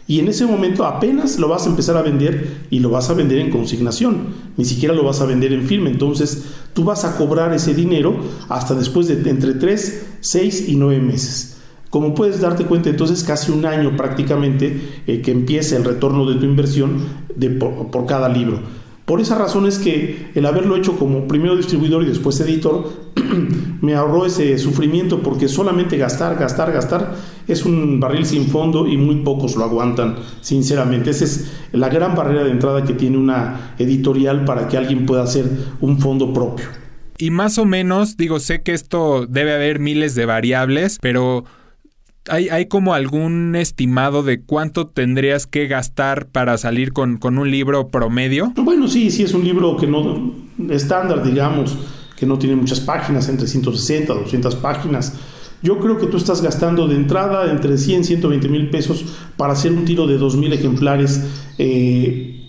Y 0.07 0.21
en 0.21 0.29
ese 0.29 0.45
momento 0.45 0.85
apenas 0.85 1.39
lo 1.39 1.49
vas 1.49 1.65
a 1.65 1.71
empezar 1.71 1.97
a 1.97 2.03
vender 2.03 2.67
y 2.69 2.81
lo 2.81 2.91
vas 2.91 3.09
a 3.09 3.15
vender 3.15 3.39
en 3.39 3.51
consignación, 3.51 4.27
ni 4.59 4.67
siquiera 4.67 4.95
lo 4.95 5.05
vas 5.05 5.23
a 5.23 5.25
vender 5.25 5.55
en 5.55 5.63
firme. 5.63 5.89
Entonces 5.89 6.45
tú 6.75 6.85
vas 6.85 7.07
a 7.07 7.17
cobrar 7.17 7.55
ese 7.55 7.73
dinero 7.73 8.15
hasta 8.51 8.75
después 8.75 9.09
de 9.09 9.31
entre 9.31 9.55
3, 9.55 10.07
6 10.21 10.69
y 10.69 10.77
9 10.77 11.01
meses. 11.01 11.57
Como 11.89 12.15
puedes 12.15 12.43
darte 12.43 12.67
cuenta, 12.67 12.91
entonces 12.91 13.25
casi 13.25 13.53
un 13.53 13.65
año 13.65 13.97
prácticamente 13.97 15.03
eh, 15.07 15.23
que 15.23 15.31
empiece 15.31 15.77
el 15.77 15.85
retorno 15.85 16.27
de 16.29 16.35
tu 16.35 16.45
inversión 16.45 16.99
de, 17.35 17.49
por 17.49 18.05
cada 18.05 18.29
libro. 18.29 18.61
Por 19.09 19.23
esa 19.23 19.39
razón 19.39 19.65
es 19.65 19.79
que 19.79 20.33
el 20.35 20.45
haberlo 20.45 20.77
hecho 20.77 20.99
como 20.99 21.27
primero 21.27 21.57
distribuidor 21.57 22.03
y 22.03 22.09
después 22.09 22.39
editor 22.41 22.93
me 23.81 23.95
ahorró 23.95 24.27
ese 24.27 24.59
sufrimiento 24.59 25.23
porque 25.23 25.49
solamente 25.49 25.97
gastar, 25.97 26.37
gastar, 26.37 26.73
gastar 26.73 27.15
es 27.49 27.65
un 27.65 28.01
barril 28.01 28.27
sin 28.27 28.49
fondo 28.49 28.87
y 28.87 28.99
muy 28.99 29.23
pocos 29.23 29.57
lo 29.57 29.65
aguantan, 29.65 30.17
sinceramente. 30.43 31.09
Esa 31.09 31.25
es 31.25 31.51
la 31.73 31.89
gran 31.89 32.15
barrera 32.15 32.45
de 32.45 32.51
entrada 32.51 32.85
que 32.85 32.93
tiene 32.93 33.17
una 33.17 33.75
editorial 33.79 34.45
para 34.45 34.69
que 34.69 34.77
alguien 34.77 35.07
pueda 35.07 35.23
hacer 35.23 35.47
un 35.81 35.99
fondo 35.99 36.35
propio. 36.35 36.67
Y 37.17 37.31
más 37.31 37.57
o 37.57 37.65
menos, 37.65 38.19
digo, 38.19 38.41
sé 38.41 38.61
que 38.61 38.75
esto 38.75 39.25
debe 39.27 39.55
haber 39.55 39.79
miles 39.79 40.17
de 40.17 40.27
variables, 40.27 40.99
pero 41.01 41.47
¿Hay, 42.31 42.67
como 42.67 42.95
algún 42.95 43.57
estimado 43.57 44.23
de 44.23 44.41
cuánto 44.41 44.87
tendrías 44.87 45.47
que 45.47 45.67
gastar 45.67 46.27
para 46.29 46.59
salir 46.59 46.93
con, 46.93 47.19
un 47.23 47.51
libro 47.51 47.89
promedio? 47.89 48.53
Bueno, 48.57 48.89
sí, 48.89 49.11
sí, 49.11 49.23
es 49.23 49.35
un 49.35 49.45
libro 49.45 49.77
que 49.77 49.87
no 49.87 50.35
estándar, 50.71 51.23
digamos, 51.23 51.77
que 52.17 52.27
no 52.27 52.39
tiene 52.39 52.57
muchas 52.57 52.81
páginas, 52.81 53.29
entre 53.29 53.47
160, 53.47 54.13
200 54.13 54.57
páginas. 54.57 55.15
Yo 55.63 55.79
creo 55.79 55.99
que 55.99 56.07
tú 56.07 56.17
estás 56.17 56.41
gastando 56.41 56.87
de 56.87 56.95
entrada 56.97 57.51
entre 57.51 57.77
100 57.77 58.01
y 58.01 58.05
120 58.05 58.49
mil 58.49 58.71
pesos 58.71 59.05
para 59.37 59.55
hacer 59.55 59.73
un 59.73 59.85
tiro 59.85 60.07
de 60.07 60.17
2 60.17 60.37
mil 60.37 60.53
ejemplares 60.53 61.25
eh, 61.59 62.47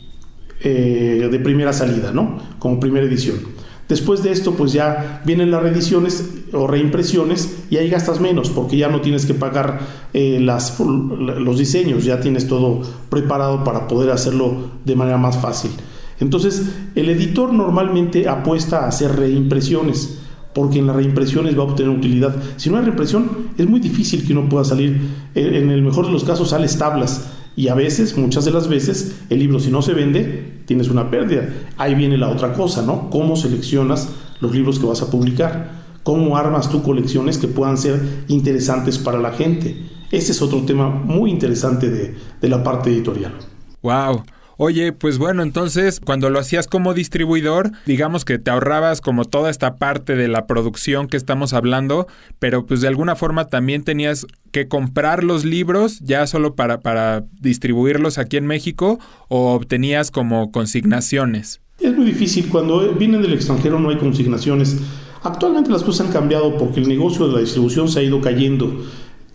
eh, 0.62 1.28
de 1.32 1.40
primera 1.40 1.74
salida, 1.74 2.12
¿no? 2.12 2.38
Como 2.60 2.80
primera 2.80 3.06
edición. 3.06 3.59
Después 3.90 4.22
de 4.22 4.32
esto, 4.32 4.54
pues 4.54 4.72
ya 4.72 5.24
vienen 5.26 5.50
las 5.50 5.64
reediciones 5.64 6.24
o 6.54 6.68
reimpresiones 6.68 7.64
y 7.72 7.78
ahí 7.78 7.90
gastas 7.90 8.20
menos 8.20 8.52
porque 8.52 8.78
ya 8.78 8.88
no 8.88 9.02
tienes 9.02 9.26
que 9.26 9.34
pagar 9.34 9.80
eh, 10.14 10.40
los 10.40 11.58
diseños, 11.58 12.06
ya 12.06 12.20
tienes 12.22 12.48
todo 12.48 12.82
preparado 13.10 13.64
para 13.64 13.88
poder 13.88 14.12
hacerlo 14.12 14.74
de 14.86 14.96
manera 14.96 15.18
más 15.18 15.40
fácil. 15.40 15.72
Entonces, 16.20 16.70
el 16.94 17.10
editor 17.10 17.52
normalmente 17.52 18.30
apuesta 18.30 18.86
a 18.86 18.90
hacer 18.90 19.16
reimpresiones 19.16 20.20
porque 20.54 20.78
en 20.78 20.88
las 20.88 20.96
reimpresiones 20.96 21.58
va 21.58 21.62
a 21.62 21.66
obtener 21.66 21.90
utilidad. 21.90 22.36
Si 22.58 22.70
no 22.70 22.78
hay 22.78 22.84
reimpresión, 22.84 23.50
es 23.58 23.68
muy 23.68 23.80
difícil 23.80 24.26
que 24.26 24.34
uno 24.34 24.48
pueda 24.48 24.66
salir. 24.66 25.00
En 25.34 25.72
el 25.72 25.82
mejor 25.82 26.06
de 26.06 26.12
los 26.12 26.24
casos, 26.24 26.50
sales 26.50 26.78
tablas 26.78 27.39
y 27.60 27.68
a 27.68 27.76
veces, 27.76 28.18
muchas 28.18 28.46
de 28.46 28.52
las 28.52 28.70
veces, 28.70 29.20
el 29.30 29.40
libro 29.40 29.60
si 29.60 29.70
no 29.70 29.82
se 29.82 29.94
vende, 29.94 30.62
tienes 30.66 30.88
una 30.88 31.12
pérdida. 31.12 31.50
Ahí 31.76 31.94
viene 31.94 32.18
la 32.18 32.30
otra 32.30 32.54
cosa, 32.54 32.84
¿no? 32.84 33.10
¿Cómo 33.10 33.36
seleccionas 33.36 34.08
los 34.40 34.54
libros 34.54 34.80
que 34.80 34.86
vas 34.86 35.02
a 35.02 35.12
publicar? 35.12 35.70
¿Cómo 36.04 36.38
armas 36.38 36.70
tú 36.70 36.82
colecciones 36.82 37.38
que 37.38 37.50
puedan 37.50 37.78
ser 37.78 38.24
interesantes 38.30 38.98
para 38.98 39.20
la 39.20 39.34
gente? 39.34 39.76
Ese 40.10 40.32
es 40.32 40.42
otro 40.42 40.62
tema 40.62 40.90
muy 40.90 41.32
interesante 41.32 41.90
de, 41.90 42.16
de 42.40 42.48
la 42.48 42.64
parte 42.64 42.92
editorial. 42.92 43.34
¡Wow! 43.82 44.24
Oye, 44.62 44.92
pues 44.92 45.20
bueno, 45.20 45.42
entonces 45.42 46.02
cuando 46.02 46.30
lo 46.30 46.38
hacías 46.38 46.68
como 46.68 46.94
distribuidor, 46.94 47.72
digamos 47.86 48.26
que 48.26 48.40
te 48.40 48.52
ahorrabas 48.52 49.00
como 49.00 49.24
toda 49.24 49.50
esta 49.50 49.78
parte 49.78 50.18
de 50.18 50.28
la 50.28 50.48
producción 50.48 51.08
que 51.08 51.16
estamos 51.16 51.54
hablando, 51.54 52.08
pero 52.40 52.66
pues 52.66 52.82
de 52.82 52.90
alguna 52.90 53.16
forma 53.16 53.48
también 53.48 53.86
tenías 53.86 54.28
que 54.52 54.68
comprar 54.68 55.24
los 55.24 55.46
libros 55.46 56.02
ya 56.02 56.28
solo 56.28 56.56
para, 56.56 56.82
para 56.82 57.24
distribuirlos 57.40 58.18
aquí 58.18 58.36
en 58.36 58.48
México 58.48 59.00
o 59.30 59.54
obtenías 59.54 60.12
como 60.12 60.52
consignaciones. 60.52 61.62
Es 61.80 61.96
muy 61.96 62.06
difícil, 62.06 62.50
cuando 62.50 62.92
vienen 62.96 63.22
del 63.22 63.36
extranjero 63.36 63.80
no 63.80 63.92
hay 63.92 63.98
consignaciones. 63.98 64.78
Actualmente 65.24 65.72
las 65.72 65.84
cosas 65.84 66.08
han 66.08 66.12
cambiado 66.12 66.58
porque 66.58 66.82
el 66.82 66.90
negocio 66.90 67.28
de 67.28 67.34
la 67.34 67.40
distribución 67.40 67.88
se 67.88 68.02
ha 68.02 68.04
ido 68.04 68.20
cayendo. 68.20 68.84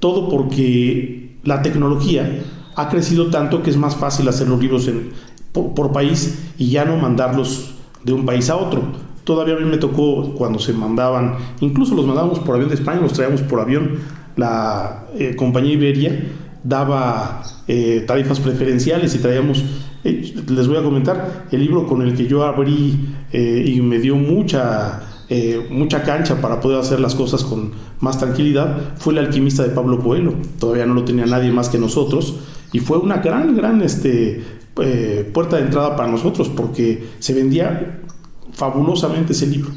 Todo 0.01 0.29
porque 0.29 1.39
la 1.45 1.63
tecnología 1.63 2.45
ha 2.77 2.89
crecido 2.89 3.29
tanto 3.31 3.63
que 3.63 3.71
es 3.71 3.77
más 3.77 3.97
fácil 3.97 4.29
hacer 4.29 4.49
los 4.49 4.61
libros 4.61 4.89
en, 4.89 5.13
por, 5.55 5.93
país 5.93 6.53
y 6.59 6.71
ya 6.71 6.85
no 6.85 6.97
mandarlos 6.97 7.75
de 8.03 8.13
un 8.13 8.27
país 8.27 8.51
a 8.51 8.57
otro. 8.57 8.83
Todavía 9.23 9.55
a 9.55 9.59
mí 9.59 9.65
me 9.65 9.79
tocó 9.79 10.35
cuando 10.35 10.59
se 10.59 10.73
mandaban, 10.73 11.37
incluso 11.61 11.95
los 11.95 12.07
mandábamos 12.07 12.41
por 12.41 12.57
avión 12.57 12.69
de 12.69 12.75
España, 12.75 13.01
los 13.01 13.15
traíamos 13.15 13.41
por 13.43 13.61
avión. 13.61 14.01
La 14.37 15.07
eh, 15.17 15.37
compañía 15.37 15.73
Iberia 15.73 16.25
daba 16.63 17.43
eh, 17.69 18.05
tarifas 18.07 18.41
preferenciales 18.41 19.15
y 19.15 19.19
traíamos, 19.19 19.65
eh, 20.03 20.35
les 20.49 20.69
voy 20.69 20.77
a 20.77 20.83
comentar, 20.83 21.47
el 21.51 21.61
libro 21.61 21.87
con 21.87 22.03
el 22.03 22.15
que 22.15 22.27
yo 22.27 22.45
abrí 22.45 23.15
y 23.33 23.81
me 23.81 23.99
dio 23.99 24.17
mucha 24.17 25.11
mucha 25.71 26.03
cancha 26.03 26.41
para 26.41 26.61
poder 26.61 26.79
hacer 26.79 27.01
las 27.01 27.15
cosas 27.15 27.43
con 27.43 27.73
más 27.99 28.19
tranquilidad 28.19 28.95
fue 28.99 29.15
el 29.15 29.21
alquimista 29.21 29.63
de 29.63 29.71
Pablo 29.71 29.99
Coelho. 29.99 30.35
Todavía 30.61 30.85
no 30.87 30.95
lo 30.95 31.05
tenía 31.05 31.27
nadie 31.27 31.51
más 31.51 31.71
que 31.71 31.79
nosotros 31.79 32.37
y 32.75 32.81
fue 32.81 32.99
una 32.99 33.19
gran, 33.19 33.55
gran 33.57 33.81
este, 33.83 34.43
eh, 34.83 35.31
puerta 35.33 35.57
de 35.57 35.63
entrada 35.63 35.95
para 35.95 36.11
nosotros 36.11 36.49
porque 36.49 37.05
se 37.21 37.33
vendía 37.33 38.01
fabulosamente 38.53 39.33
ese 39.33 39.47
libro. 39.47 39.71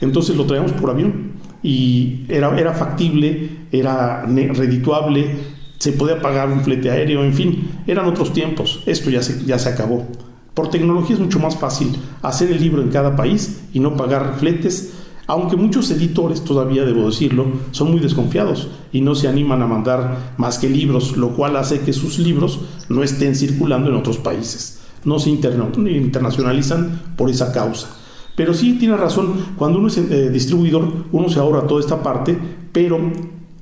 Entonces 0.00 0.36
lo 0.36 0.44
traíamos 0.44 0.72
por 0.72 0.90
avión 0.90 1.34
y 1.62 2.24
era, 2.28 2.58
era 2.58 2.74
factible, 2.74 3.66
era 3.70 4.26
redituable, 4.26 5.36
se 5.78 5.92
podía 5.92 6.20
pagar 6.20 6.50
un 6.50 6.62
flete 6.62 6.90
aéreo, 6.90 7.22
en 7.22 7.32
fin, 7.32 7.70
eran 7.86 8.06
otros 8.06 8.32
tiempos. 8.32 8.82
Esto 8.86 9.08
ya 9.08 9.20
ya 9.20 9.60
se 9.60 9.68
acabó. 9.68 10.08
Por 10.52 10.68
tecnología 10.68 11.14
es 11.14 11.22
mucho 11.22 11.38
más 11.38 11.56
fácil 11.56 11.96
hacer 12.22 12.50
el 12.50 12.60
libro 12.60 12.82
en 12.82 12.88
cada 12.88 13.14
país 13.14 13.68
y 13.72 13.78
no 13.78 13.96
pagar 13.96 14.34
fletes, 14.36 14.92
aunque 15.32 15.56
muchos 15.56 15.90
editores, 15.90 16.44
todavía 16.44 16.84
debo 16.84 17.06
decirlo, 17.06 17.46
son 17.70 17.90
muy 17.90 18.00
desconfiados 18.00 18.68
y 18.92 19.00
no 19.00 19.14
se 19.14 19.28
animan 19.28 19.62
a 19.62 19.66
mandar 19.66 20.34
más 20.36 20.58
que 20.58 20.68
libros, 20.68 21.16
lo 21.16 21.30
cual 21.30 21.56
hace 21.56 21.80
que 21.80 21.94
sus 21.94 22.18
libros 22.18 22.60
no 22.90 23.02
estén 23.02 23.34
circulando 23.34 23.88
en 23.88 23.96
otros 23.96 24.18
países. 24.18 24.82
No 25.06 25.18
se 25.18 25.30
internacionalizan 25.30 27.14
por 27.16 27.30
esa 27.30 27.50
causa. 27.50 27.96
Pero 28.36 28.52
sí 28.52 28.74
tiene 28.74 28.94
razón, 28.98 29.32
cuando 29.56 29.78
uno 29.78 29.88
es 29.88 29.96
eh, 29.96 30.28
distribuidor, 30.28 31.06
uno 31.12 31.30
se 31.30 31.38
ahorra 31.38 31.66
toda 31.66 31.80
esta 31.80 32.02
parte, 32.02 32.38
pero 32.70 33.00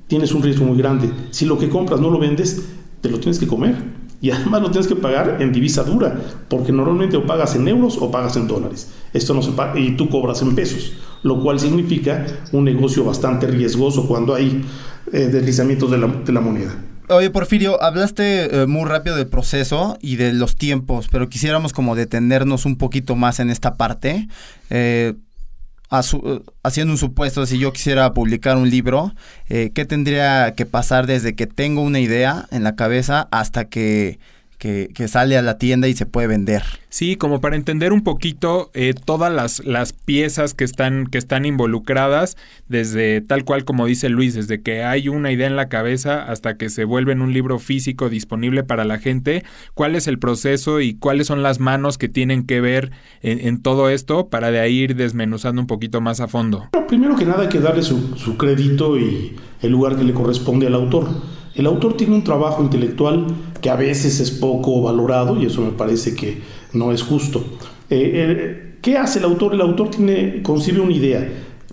tienes 0.09 0.33
un 0.33 0.43
riesgo 0.43 0.67
muy 0.67 0.77
grande. 0.77 1.09
Si 1.31 1.47
lo 1.47 1.57
que 1.57 1.69
compras 1.69 2.01
no 2.01 2.11
lo 2.11 2.19
vendes, 2.19 2.69
te 3.01 3.09
lo 3.09 3.21
tienes 3.21 3.39
que 3.39 3.47
comer 3.47 4.00
y 4.21 4.31
además 4.31 4.63
lo 4.63 4.71
tienes 4.71 4.87
que 4.87 4.97
pagar 4.97 5.39
en 5.41 5.53
divisa 5.53 5.83
dura, 5.83 6.19
porque 6.49 6.73
normalmente 6.73 7.17
o 7.17 7.27
pagas 7.27 7.55
en 7.55 7.67
euros 7.69 7.97
o 7.99 8.11
pagas 8.11 8.37
en 8.37 8.47
dólares. 8.47 8.91
Esto 9.13 9.35
no 9.35 9.43
se 9.43 9.53
paga, 9.53 9.79
y 9.79 9.97
tú 9.97 10.09
cobras 10.09 10.43
en 10.43 10.55
pesos, 10.55 10.93
lo 11.23 11.43
cual 11.43 11.59
significa 11.59 12.27
un 12.53 12.65
negocio 12.65 13.05
bastante 13.05 13.47
riesgoso 13.47 14.07
cuando 14.07 14.35
hay 14.35 14.65
eh, 15.13 15.27
deslizamientos 15.27 15.91
de 15.91 16.33
la, 16.33 16.41
moneda. 16.41 16.75
Oye, 17.09 17.31
Porfirio, 17.31 17.83
hablaste 17.83 18.63
eh, 18.63 18.67
muy 18.67 18.85
rápido 18.85 19.17
del 19.17 19.27
proceso 19.27 19.97
y 20.01 20.17
de 20.17 20.33
los 20.33 20.55
tiempos, 20.55 21.09
pero 21.11 21.29
quisiéramos 21.29 21.73
como 21.73 21.97
detenernos 21.97 22.67
un 22.67 22.77
poquito 22.77 23.17
más 23.17 23.41
en 23.41 23.51
esta 23.51 23.77
parte. 23.77 24.29
Eh, 24.69 25.15
haciendo 25.91 26.93
un 26.93 26.99
supuesto, 26.99 27.45
si 27.47 27.59
yo 27.59 27.73
quisiera 27.73 28.15
publicar 28.15 28.57
un 28.57 28.71
libro, 28.71 29.13
eh, 29.49 29.73
¿qué 29.75 29.85
tendría 29.85 30.55
que 30.55 30.65
pasar 30.67 31.07
desde 31.07 31.35
que 31.35 31.47
tengo 31.47 31.83
una 31.83 32.01
idea 32.01 32.47
en 32.51 32.63
la 32.63 32.77
cabeza 32.77 33.29
hasta 33.33 33.69
que 33.69 34.19
que, 34.61 35.09
sale 35.09 35.39
a 35.39 35.43
la 35.43 35.57
tienda 35.57 35.89
y 35.89 35.95
se 35.95 36.05
puede 36.05 36.27
vender. 36.27 36.63
Sí, 36.91 37.17
como 37.17 37.41
para 37.41 37.57
entender 37.57 37.95
un 37.95 38.03
poquito 38.03 38.71
eh, 38.75 38.93
todas 38.93 39.33
las, 39.33 39.65
las, 39.65 39.95
piezas 39.95 40.53
que 40.53 40.65
están, 40.65 41.07
que 41.07 41.17
están 41.17 41.47
involucradas, 41.47 42.37
desde 42.69 43.23
tal 43.23 43.45
cual 43.45 43.65
como 43.65 43.87
dice 43.87 44.11
Luis, 44.11 44.35
desde 44.35 44.61
que 44.61 44.83
hay 44.85 45.09
una 45.09 45.33
idea 45.33 45.47
en 45.47 45.57
la 45.57 45.71
cabeza 45.71 46.23
hasta 46.25 46.59
que 46.59 46.69
se 46.69 46.85
vuelve 46.85 47.13
en 47.13 47.23
un 47.23 47.33
libro 47.33 47.59
físico 47.59 48.11
disponible 48.11 48.63
para 48.63 48.85
la 48.85 48.99
gente, 48.99 49.45
cuál 49.73 49.97
es 49.97 50.07
el 50.07 50.19
proceso 50.19 50.81
y 50.81 50.95
cuáles 50.95 51.27
son 51.27 51.43
las 51.43 51.59
manos 51.59 51.97
que 51.97 52.09
tienen 52.09 52.45
que 52.45 52.61
ver 52.61 52.91
en, 53.23 53.63
todo 53.63 53.89
esto 53.89 54.29
para 54.29 54.51
de 54.51 54.61
ahí 54.61 54.81
ir 54.81 54.95
desmenuzando 54.95 55.63
un 55.63 55.67
poquito 55.67 56.03
más 56.03 56.21
a 56.21 56.29
fondo. 56.29 56.69
primero 56.87 57.17
que 57.17 57.25
nada 57.25 57.43
hay 57.43 57.49
que 57.49 57.61
darle 57.61 57.83
su, 57.83 58.17
su 58.17 58.37
crédito 58.37 58.99
y 58.99 59.37
el 59.63 59.73
lugar 59.73 59.97
que 59.97 60.05
le 60.05 60.13
corresponde 60.13 60.67
al 60.67 60.75
autor. 60.75 61.09
El 61.55 61.67
autor 61.67 61.97
tiene 61.97 62.15
un 62.15 62.25
trabajo 62.25 62.63
intelectual 62.63 63.27
que 63.61 63.71
a 63.71 63.77
veces 63.77 64.21
es 64.21 64.31
poco 64.31 64.83
valorado 64.83 65.41
y 65.41 65.47
eso 65.47 65.63
me 65.63 65.73
parece 65.73 66.15
que 66.15 66.41
no 66.73 66.93
es 66.93 67.03
justo. 67.03 67.45
Eh, 67.89 68.13
eh, 68.15 68.77
¿Qué 68.81 68.97
hace 68.97 69.19
el 69.19 69.27
autor? 69.27 69.55
El 69.55 69.61
autor 69.61 69.91
tiene, 69.91 70.43
concibe 70.43 70.81
una 70.81 70.93
idea. 70.93 71.29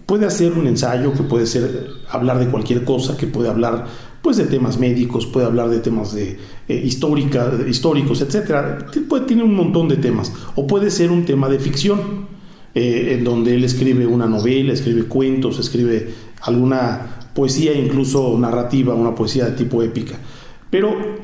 Puede 0.05 0.25
hacer 0.25 0.53
un 0.53 0.67
ensayo 0.67 1.13
que 1.13 1.23
puede 1.23 1.45
ser 1.45 1.87
hablar 2.09 2.39
de 2.39 2.47
cualquier 2.47 2.83
cosa, 2.83 3.15
que 3.17 3.27
puede 3.27 3.49
hablar 3.49 3.85
pues 4.21 4.37
de 4.37 4.45
temas 4.45 4.77
médicos, 4.77 5.25
puede 5.25 5.45
hablar 5.45 5.69
de 5.69 5.79
temas 5.79 6.13
de 6.13 6.37
eh, 6.67 6.81
histórica, 6.83 7.53
históricos, 7.67 8.21
etcétera. 8.21 8.87
tiene 9.25 9.43
un 9.43 9.55
montón 9.55 9.87
de 9.87 9.97
temas. 9.97 10.33
O 10.55 10.67
puede 10.67 10.91
ser 10.91 11.11
un 11.11 11.23
tema 11.25 11.47
de 11.47 11.59
ficción, 11.59 12.27
en 12.79 13.23
donde 13.23 13.55
él 13.55 13.63
escribe 13.63 14.05
una 14.05 14.27
novela, 14.27 14.71
escribe 14.71 15.05
cuentos, 15.05 15.57
escribe 15.57 16.09
alguna 16.41 17.17
poesía 17.33 17.73
incluso 17.73 18.37
narrativa, 18.37 18.93
una 18.93 19.15
poesía 19.15 19.45
de 19.45 19.51
tipo 19.53 19.81
épica. 19.81 20.15
Pero 20.69 21.16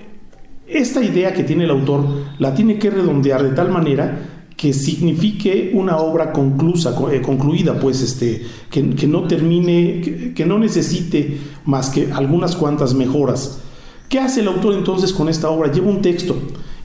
esta 0.73 1.03
idea 1.03 1.33
que 1.33 1.43
tiene 1.43 1.65
el 1.65 1.69
autor 1.69 2.05
la 2.39 2.53
tiene 2.53 2.79
que 2.79 2.89
redondear 2.89 3.43
de 3.43 3.55
tal 3.55 3.71
manera 3.71 4.29
que 4.57 4.73
signifique 4.73 5.71
una 5.73 5.97
obra 5.97 6.31
conclusa, 6.31 6.95
eh, 7.11 7.21
concluida, 7.21 7.79
pues 7.79 8.01
este, 8.01 8.43
que, 8.69 9.07
no 9.07 9.23
termine, 9.23 10.33
que, 10.33 10.45
no 10.45 10.57
necesite 10.57 11.37
más 11.65 11.89
que 11.89 12.11
algunas 12.11 12.55
cuantas 12.55 12.93
mejoras. 12.93 13.59
¿Qué 14.07 14.19
hace 14.19 14.41
el 14.41 14.47
autor 14.47 14.75
entonces 14.75 15.11
con 15.11 15.27
esta 15.27 15.49
obra? 15.49 15.71
Lleva 15.71 15.89
un 15.89 16.01
texto. 16.01 16.37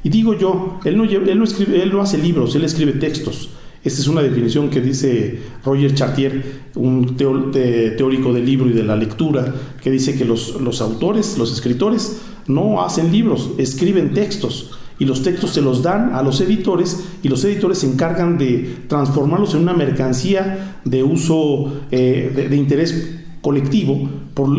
Y 0.03 0.09
digo 0.09 0.35
yo, 0.35 0.81
él 0.85 0.97
no, 0.97 1.05
él 1.05 1.39
no, 1.39 1.45
escribe, 1.45 1.83
él 1.83 1.93
no 1.93 2.01
hace 2.01 2.19
libros, 2.19 2.55
él 2.55 2.65
escribe 2.65 2.93
textos. 2.93 3.51
Esta 3.85 4.01
es 4.01 4.09
una 4.09 4.23
definición 4.23 4.71
que 4.71 4.81
dice 4.81 5.39
Roger 5.65 5.95
Chartier, 5.95 6.43
un 6.75 7.17
teórico 7.17 8.33
del 8.33 8.45
libro 8.45 8.69
y 8.69 8.73
de 8.73 8.83
la 8.83 8.97
lectura, 8.97 9.55
que 9.81 9.91
dice 9.91 10.19
que 10.19 10.25
los, 10.25 10.61
los 10.61 10.81
autores, 10.81 11.39
los 11.39 11.53
escritores, 11.53 12.21
no 12.49 12.83
hacen 12.83 13.13
libros, 13.13 13.51
escriben 13.59 14.15
textos 14.15 14.71
y 14.99 15.05
los 15.05 15.23
textos 15.23 15.53
se 15.53 15.63
los 15.63 15.83
dan 15.83 16.15
a 16.15 16.23
los 16.23 16.41
editores 16.41 17.05
y 17.23 17.29
los 17.29 17.45
editores 17.45 17.79
se 17.79 17.87
encargan 17.87 18.37
de 18.37 18.79
transformarlos 18.89 19.55
en 19.55 19.63
una 19.63 19.75
mercancía 19.75 20.81
de 20.85 21.03
uso 21.05 21.83
eh, 21.91 22.49
de, 22.51 22.57
interés 22.57 23.17
colectivo 23.41 24.09
por, 24.35 24.51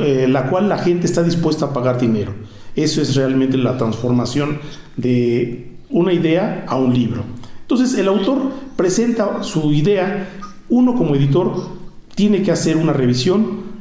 eh, 0.00 0.26
la 0.28 0.48
cual 0.48 0.68
la 0.68 0.78
gente 0.78 1.06
está 1.06 1.22
dispuesta 1.22 1.66
a 1.66 1.72
pagar 1.72 2.00
dinero. 2.00 2.32
Eso 2.74 3.02
es 3.02 3.14
realmente 3.14 3.56
la 3.56 3.76
transformación 3.76 4.58
de 4.96 5.76
una 5.90 6.12
idea 6.12 6.64
a 6.66 6.76
un 6.76 6.94
libro. 6.94 7.22
Entonces 7.60 7.98
el 7.98 8.08
autor 8.08 8.52
presenta 8.76 9.42
su 9.42 9.72
idea, 9.72 10.28
uno 10.68 10.94
como 10.94 11.14
editor 11.14 11.68
tiene 12.14 12.42
que 12.42 12.52
hacer 12.52 12.76
una 12.76 12.92
revisión 12.92 13.74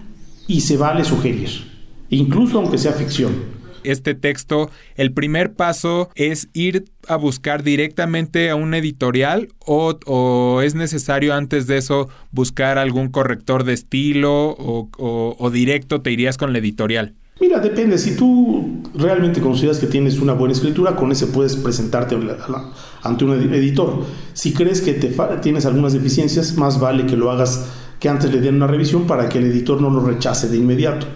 y 0.47 0.61
se 0.61 0.77
vale 0.77 1.05
sugerir, 1.05 1.72
incluso 2.15 2.57
aunque 2.59 2.77
sea 2.77 2.93
ficción. 2.93 3.63
este 3.83 4.15
texto, 4.15 4.69
el 4.95 5.11
primer 5.11 5.55
paso 5.55 6.09
es 6.15 6.47
ir 6.53 6.85
a 7.07 7.17
buscar 7.17 7.63
directamente 7.63 8.49
a 8.49 8.55
un 8.55 8.73
editorial 8.73 9.49
o, 9.59 10.61
es 10.63 10.73
necesario 10.73 11.33
antes 11.33 11.67
de 11.67 11.77
eso 11.77 12.07
buscar 12.31 12.77
algún 12.77 13.09
corrector 13.09 13.65
de 13.65 13.73
estilo 13.73 14.55
o 14.57 15.49
directo 15.51 16.01
te 16.01 16.11
irías 16.11 16.37
con 16.37 16.53
la 16.53 16.59
editorial? 16.59 17.15
Mira, 17.39 17.59
depende. 17.59 17.97
Si 17.97 18.15
tú 18.15 18.83
realmente 18.93 19.41
consideras 19.41 19.79
que 19.79 19.87
tienes 19.87 20.19
una 20.19 20.33
buena 20.33 20.53
escritura, 20.53 20.95
con 20.95 21.11
ese 21.11 21.27
puedes 21.27 21.55
presentarte 21.55 22.15
ante 23.01 23.25
un 23.25 23.53
editor. 23.53 24.05
Si 24.33 24.53
crees 24.53 24.81
que 24.81 24.93
te 24.93 25.13
tienes 25.41 25.65
algunas 25.65 25.93
deficiencias, 25.93 26.55
más 26.57 26.79
vale 26.79 27.05
que 27.05 27.17
lo 27.17 27.31
hagas 27.31 27.65
que 27.99 28.07
antes 28.07 28.31
le 28.31 28.39
den 28.39 28.55
una 28.55 28.67
revisión 28.67 29.07
para 29.07 29.29
que 29.29 29.39
el 29.39 29.45
editor 29.45 29.81
no 29.81 29.89
lo 29.89 30.05
rechace 30.05 30.47
de 30.47 30.57
inmediato. 30.57 31.07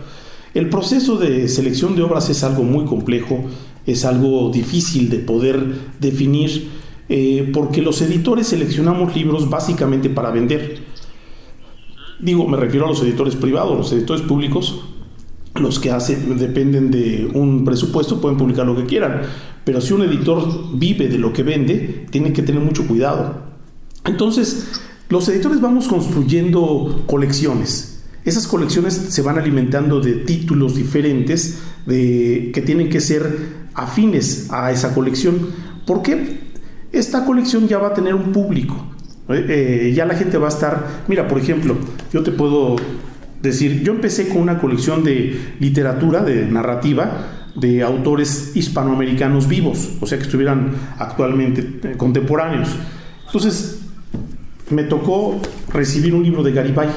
El 0.57 0.69
proceso 0.69 1.17
de 1.17 1.47
selección 1.49 1.95
de 1.95 2.01
obras 2.01 2.31
es 2.31 2.43
algo 2.43 2.63
muy 2.63 2.85
complejo, 2.85 3.45
es 3.85 4.05
algo 4.05 4.49
difícil 4.51 5.07
de 5.07 5.19
poder 5.19 5.63
definir, 5.99 6.69
eh, 7.09 7.51
porque 7.53 7.83
los 7.83 8.01
editores 8.01 8.47
seleccionamos 8.47 9.15
libros 9.15 9.51
básicamente 9.51 10.09
para 10.09 10.31
vender. 10.31 10.79
Digo, 12.19 12.47
me 12.47 12.57
refiero 12.57 12.87
a 12.87 12.89
los 12.89 13.03
editores 13.03 13.35
privados, 13.35 13.77
los 13.77 13.91
editores 13.91 14.23
públicos 14.23 14.81
los 15.53 15.77
que 15.77 15.91
hacen, 15.91 16.35
dependen 16.39 16.89
de 16.89 17.29
un 17.35 17.63
presupuesto, 17.63 18.19
pueden 18.19 18.39
publicar 18.39 18.65
lo 18.65 18.75
que 18.75 18.87
quieran. 18.87 19.21
Pero 19.63 19.79
si 19.79 19.93
un 19.93 20.01
editor 20.01 20.75
vive 20.75 21.07
de 21.07 21.19
lo 21.19 21.33
que 21.33 21.43
vende, 21.43 22.07
tiene 22.09 22.33
que 22.33 22.41
tener 22.41 22.63
mucho 22.63 22.87
cuidado. 22.87 23.43
Entonces, 24.05 24.81
los 25.09 25.29
editores 25.29 25.61
vamos 25.61 25.87
construyendo 25.87 27.03
colecciones. 27.05 27.96
Esas 28.27 28.45
colecciones 28.45 28.93
se 28.93 29.21
van 29.21 29.37
alimentando 29.37 30.01
de 30.01 30.11
títulos 30.11 30.75
diferentes 30.75 31.59
de, 31.85 32.51
que 32.53 32.61
tienen 32.61 32.89
que 32.89 32.99
ser 32.99 33.69
afines 33.73 34.51
a 34.51 34.69
esa 34.69 34.93
colección. 34.93 35.47
Porque 35.85 36.41
esta 36.91 37.23
colección 37.23 37.69
ya 37.69 37.77
va 37.77 37.87
a 37.87 37.93
tener 37.93 38.13
un 38.13 38.33
público. 38.33 38.75
Eh, 39.29 39.45
eh, 39.47 39.93
ya 39.95 40.05
la 40.05 40.13
gente 40.15 40.37
va 40.37 40.47
a 40.47 40.49
estar, 40.49 41.05
mira, 41.07 41.25
por 41.29 41.39
ejemplo, 41.39 41.77
yo 42.11 42.21
te 42.21 42.31
puedo 42.31 42.75
decir, 43.41 43.81
yo 43.81 43.93
empecé 43.93 44.27
con 44.27 44.41
una 44.41 44.59
colección 44.59 45.05
de 45.05 45.53
literatura, 45.61 46.21
de 46.21 46.47
narrativa, 46.47 47.27
de 47.55 47.81
autores 47.81 48.51
hispanoamericanos 48.55 49.47
vivos, 49.47 49.91
o 50.01 50.05
sea 50.05 50.17
que 50.17 50.25
estuvieran 50.25 50.73
actualmente 50.99 51.61
eh, 51.81 51.93
contemporáneos. 51.95 52.75
Entonces, 53.25 53.83
me 54.69 54.83
tocó 54.83 55.39
recibir 55.71 56.13
un 56.13 56.23
libro 56.23 56.43
de 56.43 56.51
Garibay 56.51 56.89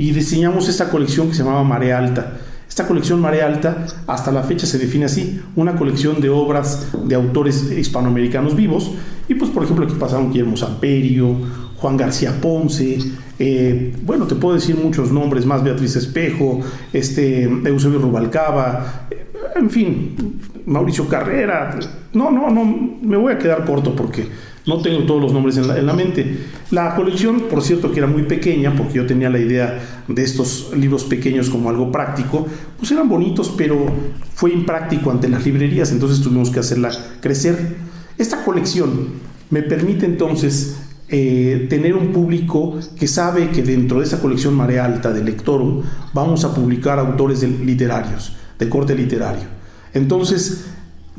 y 0.00 0.12
diseñamos 0.12 0.66
esta 0.66 0.88
colección 0.88 1.28
que 1.28 1.34
se 1.34 1.42
llamaba 1.42 1.62
Marea 1.62 1.98
Alta. 1.98 2.32
Esta 2.66 2.86
colección 2.86 3.20
Marea 3.20 3.46
Alta 3.46 3.84
hasta 4.06 4.32
la 4.32 4.42
fecha 4.42 4.64
se 4.64 4.78
define 4.78 5.04
así, 5.04 5.42
una 5.56 5.76
colección 5.76 6.22
de 6.22 6.30
obras 6.30 6.88
de 7.04 7.14
autores 7.14 7.70
hispanoamericanos 7.70 8.56
vivos 8.56 8.92
y 9.28 9.34
pues 9.34 9.50
por 9.50 9.62
ejemplo 9.62 9.84
aquí 9.84 9.94
pasaron 10.00 10.32
Guillermo 10.32 10.56
Samperio, 10.56 11.36
Juan 11.76 11.98
García 11.98 12.32
Ponce, 12.40 12.98
eh, 13.38 13.94
bueno, 14.02 14.26
te 14.26 14.36
puedo 14.36 14.54
decir 14.54 14.74
muchos 14.74 15.12
nombres 15.12 15.44
más, 15.44 15.62
Beatriz 15.62 15.94
Espejo, 15.96 16.60
este, 16.94 17.42
Eusebio 17.42 17.98
Rubalcaba, 17.98 19.06
eh, 19.10 19.26
en 19.56 19.68
fin, 19.68 20.40
Mauricio 20.64 21.06
Carrera. 21.08 21.78
No, 22.14 22.30
no, 22.30 22.48
no, 22.48 22.64
me 23.02 23.18
voy 23.18 23.34
a 23.34 23.38
quedar 23.38 23.66
corto 23.66 23.94
porque 23.94 24.26
no 24.70 24.80
tengo 24.80 25.02
todos 25.02 25.20
los 25.20 25.32
nombres 25.32 25.56
en 25.56 25.66
la, 25.66 25.76
en 25.76 25.84
la, 25.84 25.92
mente. 25.92 26.38
La 26.70 26.94
colección, 26.94 27.48
por 27.50 27.60
cierto, 27.60 27.90
que 27.90 27.98
era 27.98 28.06
muy 28.06 28.22
pequeña, 28.22 28.74
porque 28.76 28.94
yo 28.94 29.06
tenía 29.06 29.28
la 29.28 29.40
idea 29.40 29.80
de 30.06 30.22
estos 30.22 30.70
libros 30.76 31.04
pequeños 31.04 31.50
como 31.50 31.68
algo 31.68 31.90
práctico, 31.90 32.46
pues 32.78 32.90
eran 32.92 33.08
bonitos, 33.08 33.52
pero 33.56 33.86
fue 34.34 34.52
impráctico 34.52 35.10
ante 35.10 35.28
las 35.28 35.44
librerías, 35.44 35.90
entonces 35.90 36.22
tuvimos 36.22 36.50
que 36.50 36.60
hacerla 36.60 36.90
crecer. 37.20 37.76
Esta 38.16 38.44
colección 38.44 39.08
me 39.50 39.62
permite 39.62 40.06
entonces 40.06 40.76
eh, 41.08 41.66
tener 41.68 41.96
un 41.96 42.12
público 42.12 42.78
que 42.96 43.08
sabe 43.08 43.48
que 43.48 43.62
dentro 43.62 43.98
de 43.98 44.04
esa 44.04 44.20
colección 44.20 44.54
Marea 44.54 44.84
Alta 44.84 45.12
de 45.12 45.24
Lectorum 45.24 45.82
vamos 46.14 46.44
a 46.44 46.54
publicar 46.54 47.00
autores 47.00 47.42
literarios, 47.42 48.36
de 48.58 48.68
corte 48.68 48.94
literario. 48.94 49.48
Entonces, 49.92 50.66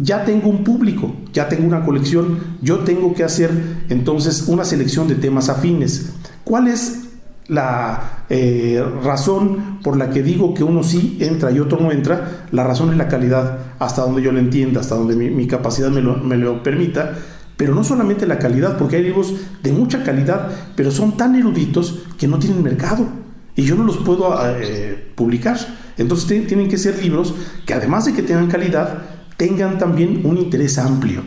ya 0.01 0.25
tengo 0.25 0.49
un 0.49 0.63
público, 0.63 1.15
ya 1.33 1.47
tengo 1.47 1.67
una 1.67 1.85
colección, 1.85 2.39
yo 2.61 2.79
tengo 2.79 3.13
que 3.13 3.23
hacer 3.23 3.51
entonces 3.89 4.47
una 4.47 4.65
selección 4.65 5.07
de 5.07 5.15
temas 5.15 5.49
afines. 5.49 6.13
¿Cuál 6.43 6.67
es 6.67 7.01
la 7.47 8.25
eh, 8.29 8.83
razón 9.03 9.79
por 9.83 9.97
la 9.97 10.09
que 10.09 10.23
digo 10.23 10.53
que 10.53 10.63
uno 10.63 10.83
sí 10.83 11.17
entra 11.21 11.51
y 11.51 11.59
otro 11.59 11.79
no 11.79 11.91
entra? 11.91 12.47
La 12.51 12.63
razón 12.63 12.89
es 12.91 12.97
la 12.97 13.07
calidad, 13.07 13.59
hasta 13.79 14.01
donde 14.01 14.21
yo 14.21 14.31
lo 14.31 14.39
entienda, 14.39 14.81
hasta 14.81 14.95
donde 14.95 15.15
mi, 15.15 15.47
capacidad 15.47 15.89
me 15.89 16.01
lo, 16.01 16.17
me 16.17 16.37
lo 16.37 16.63
permita 16.63 17.13
pero 17.61 17.75
no 17.75 17.83
solamente 17.83 18.25
la 18.25 18.39
calidad, 18.39 18.75
porque 18.75 18.95
hay 18.95 19.03
libros 19.03 19.35
de 19.61 19.71
mucha 19.71 20.01
calidad, 20.01 20.49
pero 20.75 20.89
son 20.89 21.15
tan 21.15 21.35
eruditos 21.35 21.99
que 22.17 22.27
no 22.27 22.39
tienen 22.39 22.63
mercado 22.63 23.05
y 23.55 23.61
yo 23.61 23.75
no 23.75 23.83
los 23.83 23.97
puedo 23.97 24.35
eh, 24.59 25.11
publicar. 25.13 25.59
Entonces 25.99 26.47
tienen 26.47 26.69
que 26.69 26.79
ser 26.79 26.99
libros 27.03 27.35
que 27.67 27.75
además 27.75 28.05
de 28.05 28.13
que 28.13 28.23
tengan 28.23 28.47
calidad, 28.47 29.03
tengan 29.41 29.79
también 29.79 30.21
un 30.23 30.37
interés 30.37 30.77
amplio. 30.77 31.23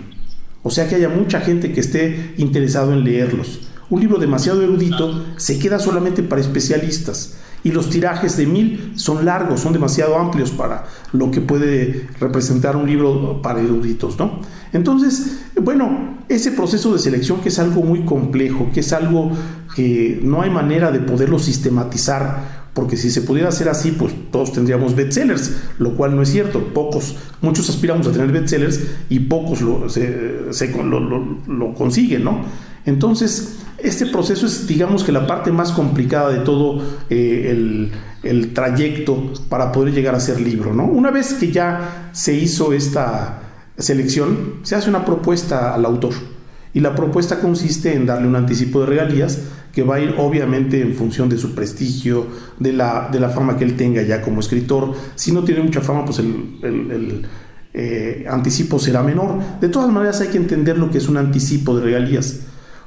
O 0.62 0.70
sea 0.70 0.88
que 0.88 0.94
haya 0.94 1.08
mucha 1.08 1.40
gente 1.40 1.72
que 1.72 1.80
esté 1.80 2.32
interesado 2.36 2.92
en 2.92 3.02
leerlos. 3.02 3.72
Un 3.90 3.98
libro 3.98 4.18
demasiado 4.18 4.62
erudito 4.62 5.24
se 5.36 5.58
queda 5.58 5.80
solamente 5.80 6.22
para 6.22 6.40
especialistas 6.40 7.38
y 7.64 7.72
los 7.72 7.90
tirajes 7.90 8.36
de 8.36 8.46
mil 8.46 8.92
son 8.94 9.24
largos, 9.24 9.62
son 9.62 9.72
demasiado 9.72 10.16
amplios 10.16 10.52
para 10.52 10.84
lo 11.12 11.32
que 11.32 11.40
puede 11.40 12.06
representar 12.20 12.76
un 12.76 12.86
libro 12.86 13.42
para 13.42 13.60
eruditos, 13.60 14.16
¿no? 14.16 14.42
Entonces, 14.72 15.40
bueno, 15.60 16.18
ese 16.28 16.52
proceso 16.52 16.92
de 16.92 17.00
selección 17.00 17.40
que 17.40 17.48
es 17.48 17.58
algo 17.58 17.82
muy 17.82 18.04
complejo, 18.04 18.70
que 18.72 18.78
es 18.78 18.92
algo 18.92 19.32
que 19.74 20.20
no 20.22 20.42
hay 20.42 20.50
manera 20.50 20.92
de 20.92 21.00
poderlo 21.00 21.40
sistematizar, 21.40 22.63
porque 22.74 22.96
si 22.96 23.10
se 23.10 23.22
pudiera 23.22 23.48
hacer 23.48 23.68
así, 23.68 23.92
pues 23.92 24.12
todos 24.32 24.52
tendríamos 24.52 24.96
bestsellers, 24.96 25.52
lo 25.78 25.94
cual 25.94 26.16
no 26.16 26.22
es 26.22 26.30
cierto. 26.30 26.74
Pocos, 26.74 27.14
muchos 27.40 27.70
aspiramos 27.70 28.08
a 28.08 28.12
tener 28.12 28.32
bestsellers 28.32 28.80
y 29.08 29.20
pocos 29.20 29.60
lo, 29.62 29.86
consiguen, 31.74 32.24
¿no? 32.24 32.42
Entonces, 32.84 33.60
este 33.78 34.06
proceso 34.06 34.46
es, 34.46 34.66
digamos 34.66 35.04
que 35.04 35.12
la 35.12 35.26
parte 35.26 35.52
más 35.52 35.70
complicada 35.70 36.30
de 36.30 36.40
todo 36.40 36.82
eh, 37.10 37.90
el, 38.22 38.52
trayecto 38.54 39.32
para 39.48 39.70
poder 39.70 39.94
llegar 39.94 40.14
a 40.14 40.20
ser 40.20 40.40
libro. 40.40 40.74
¿no? 40.74 40.84
Una 40.84 41.10
vez 41.10 41.34
que 41.34 41.52
ya 41.52 42.10
se 42.12 42.34
hizo 42.34 42.72
esta 42.72 43.42
selección, 43.78 44.54
se 44.62 44.74
hace 44.74 44.88
una 44.88 45.04
propuesta 45.04 45.74
al 45.74 45.84
autor. 45.84 46.14
Y 46.72 46.80
la 46.80 46.94
propuesta 46.94 47.40
consiste 47.40 47.94
en 47.94 48.06
darle 48.06 48.26
un 48.26 48.36
anticipo 48.36 48.80
de 48.80 48.86
regalías 48.86 49.38
que 49.74 49.82
va 49.82 49.96
a 49.96 50.00
ir 50.00 50.14
obviamente 50.18 50.80
en 50.80 50.94
función 50.94 51.28
de 51.28 51.36
su 51.36 51.54
prestigio, 51.54 52.26
de 52.58 52.72
la, 52.72 53.08
de 53.10 53.18
la 53.18 53.28
fama 53.28 53.56
que 53.56 53.64
él 53.64 53.76
tenga 53.76 54.02
ya 54.02 54.22
como 54.22 54.40
escritor. 54.40 54.94
Si 55.16 55.32
no 55.32 55.42
tiene 55.42 55.62
mucha 55.62 55.80
fama, 55.80 56.04
pues 56.04 56.20
el, 56.20 57.26
eh, 57.72 58.24
anticipo 58.30 58.78
será 58.78 59.02
menor. 59.02 59.40
De 59.60 59.68
todas 59.68 59.90
maneras 59.90 60.20
hay 60.20 60.28
que 60.28 60.36
entender 60.36 60.78
lo 60.78 60.90
que 60.90 60.98
es 60.98 61.08
un 61.08 61.16
anticipo 61.16 61.76
de 61.76 61.84
regalías 61.84 62.40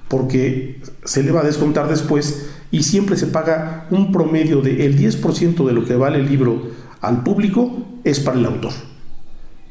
porque 0.07 0.81
se 1.03 1.23
le 1.23 1.31
va 1.31 1.41
a 1.41 1.43
descontar 1.43 1.89
después 1.89 2.47
y 2.71 2.83
siempre 2.83 3.17
se 3.17 3.27
paga 3.27 3.87
un 3.91 4.11
promedio 4.11 4.61
de 4.61 4.85
el 4.85 4.97
10% 4.97 5.65
de 5.65 5.73
lo 5.73 5.83
que 5.83 5.95
vale 5.95 6.19
el 6.19 6.29
libro 6.29 6.71
al 7.01 7.23
público 7.23 7.85
es 8.03 8.21
para 8.21 8.39
el 8.39 8.45
autor. 8.45 8.71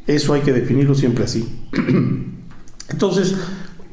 Eso 0.06 0.34
hay 0.34 0.42
que 0.42 0.52
definirlo 0.52 0.94
siempre 0.94 1.24
así. 1.24 1.48
Entonces, 2.90 3.34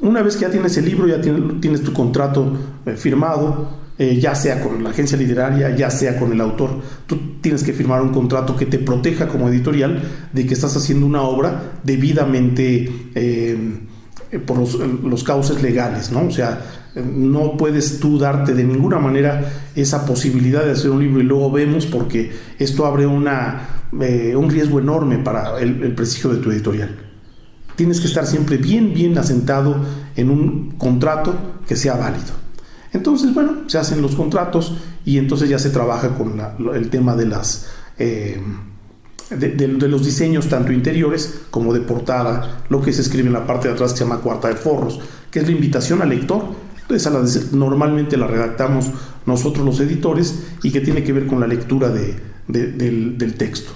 una 0.04 0.22
vez 0.22 0.36
que 0.36 0.42
ya 0.42 0.50
tienes 0.50 0.76
el 0.76 0.84
libro, 0.84 1.08
ya 1.08 1.20
tienes, 1.20 1.82
tu 1.82 1.92
contrato 1.92 2.52
eh, 2.86 2.92
firmado, 2.92 3.84
eh, 3.98 4.18
ya 4.20 4.34
sea 4.34 4.62
con 4.62 4.84
la 4.84 4.90
agencia 4.90 5.16
literaria, 5.16 5.74
ya 5.74 5.90
sea 5.90 6.18
con 6.18 6.30
el 6.32 6.40
autor, 6.40 6.80
tú 7.06 7.40
tienes 7.40 7.62
que 7.62 7.72
firmar 7.72 8.02
un 8.02 8.10
contrato 8.10 8.54
que 8.54 8.66
te 8.66 8.78
proteja 8.78 9.28
como 9.28 9.48
editorial 9.48 10.02
de 10.32 10.46
que 10.46 10.54
estás 10.54 10.76
haciendo 10.76 11.06
una 11.06 11.22
obra 11.22 11.80
debidamente... 11.82 12.92
Eh, 13.14 13.80
por 14.46 14.58
los, 14.58 15.22
cauces 15.22 15.62
legales, 15.62 16.10
¿no? 16.10 16.26
O 16.26 16.30
sea, 16.32 16.60
no 16.96 17.56
puedes 17.56 18.00
tú 18.00 18.18
darte 18.18 18.52
de 18.52 18.64
ninguna 18.64 18.98
manera 18.98 19.48
esa 19.76 20.04
posibilidad 20.04 20.64
de 20.64 20.72
hacer 20.72 20.90
un 20.90 20.98
libro 20.98 21.20
y 21.20 21.22
luego 21.22 21.52
vemos 21.52 21.86
porque 21.86 22.32
esto 22.58 22.84
abre 22.84 23.06
una, 23.06 23.84
un 23.92 24.50
riesgo 24.50 24.80
enorme 24.80 25.18
para 25.18 25.60
el, 25.60 25.94
prestigio 25.94 26.30
de 26.30 26.38
tu 26.38 26.50
editorial. 26.50 27.03
Tienes 27.76 28.00
que 28.00 28.06
estar 28.06 28.26
siempre 28.26 28.56
bien, 28.56 28.94
bien 28.94 29.18
asentado 29.18 29.76
en 30.16 30.30
un 30.30 30.72
contrato 30.72 31.34
que 31.66 31.76
sea 31.76 31.96
válido. 31.96 32.44
Entonces, 32.92 33.34
bueno, 33.34 33.64
se 33.66 33.78
hacen 33.78 34.00
los 34.00 34.14
contratos 34.14 34.76
y 35.04 35.18
entonces 35.18 35.48
ya 35.48 35.58
se 35.58 35.70
trabaja 35.70 36.16
con 36.16 36.40
el 36.74 36.90
tema 36.90 37.16
de 37.16 37.26
las... 37.26 37.66
Eh, 37.98 38.40
de, 39.30 39.88
los 39.88 40.04
diseños 40.04 40.48
tanto 40.48 40.72
interiores 40.72 41.40
como 41.50 41.72
de 41.72 41.80
portada, 41.80 42.62
lo 42.68 42.80
que 42.82 42.92
se 42.92 43.00
escribe 43.00 43.28
en 43.28 43.32
la 43.32 43.46
parte 43.46 43.68
de 43.68 43.74
atrás 43.74 43.92
que 43.92 43.98
se 43.98 44.04
llama 44.04 44.20
cuarta 44.20 44.48
de 44.48 44.56
forros, 44.56 45.00
que 45.30 45.40
es 45.40 45.46
la 45.46 45.52
invitación 45.52 46.02
al 46.02 46.10
lector. 46.10 46.44
Entonces, 46.82 47.52
normalmente 47.52 48.16
la 48.16 48.26
redactamos 48.26 48.90
nosotros 49.26 49.64
los 49.64 49.80
editores 49.80 50.44
y 50.62 50.70
que 50.70 50.80
tiene 50.80 51.02
que 51.02 51.12
ver 51.12 51.26
con 51.26 51.40
la 51.40 51.46
lectura 51.46 51.88
del, 51.88 53.34
texto. 53.38 53.72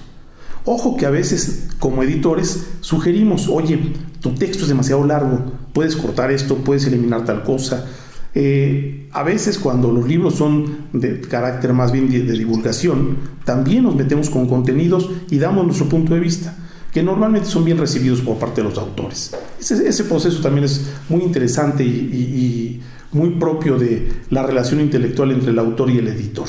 Ojo 0.71 0.95
que 0.97 1.07
a 1.07 1.09
veces 1.09 1.67
como 1.79 2.03
editores 2.03 2.67
sugerimos, 2.81 3.47
oye, 3.47 3.79
tu 4.21 4.35
texto 4.35 4.65
es 4.65 4.69
demasiado 4.69 5.03
largo, 5.03 5.51
puedes 5.73 5.95
cortar 5.95 6.29
esto, 6.29 6.57
puedes 6.57 6.85
eliminar 6.85 7.25
tal 7.25 7.41
cosa. 7.41 7.87
Eh, 8.35 9.09
a 9.11 9.23
veces 9.23 9.57
cuando 9.57 9.91
los 9.91 10.07
libros 10.07 10.35
son 10.35 10.89
de 10.93 11.21
carácter 11.21 11.73
más 11.73 11.91
bien 11.91 12.07
de, 12.11 12.21
divulgación, 12.21 13.17
también 13.45 13.81
nos 13.81 13.95
metemos 13.95 14.29
con 14.29 14.47
contenidos 14.47 15.09
y 15.31 15.39
damos 15.39 15.65
nuestro 15.65 15.89
punto 15.89 16.13
de 16.13 16.19
vista, 16.19 16.55
que 16.93 17.01
normalmente 17.01 17.49
son 17.49 17.65
bien 17.65 17.79
recibidos 17.79 18.21
por 18.21 18.37
parte 18.37 18.61
de 18.61 18.69
los 18.69 18.77
autores. 18.77 19.35
Ese, 19.59 20.03
proceso 20.03 20.39
también 20.39 20.65
es 20.65 20.87
muy 21.09 21.23
interesante 21.23 21.83
y 21.83 22.79
muy 23.11 23.31
propio 23.31 23.79
de 23.79 24.07
la 24.29 24.43
relación 24.43 24.81
intelectual 24.81 25.31
entre 25.31 25.49
el 25.49 25.57
autor 25.57 25.89
y 25.89 25.97
el 25.97 26.09
editor. 26.09 26.47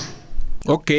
Ok. 0.67 0.91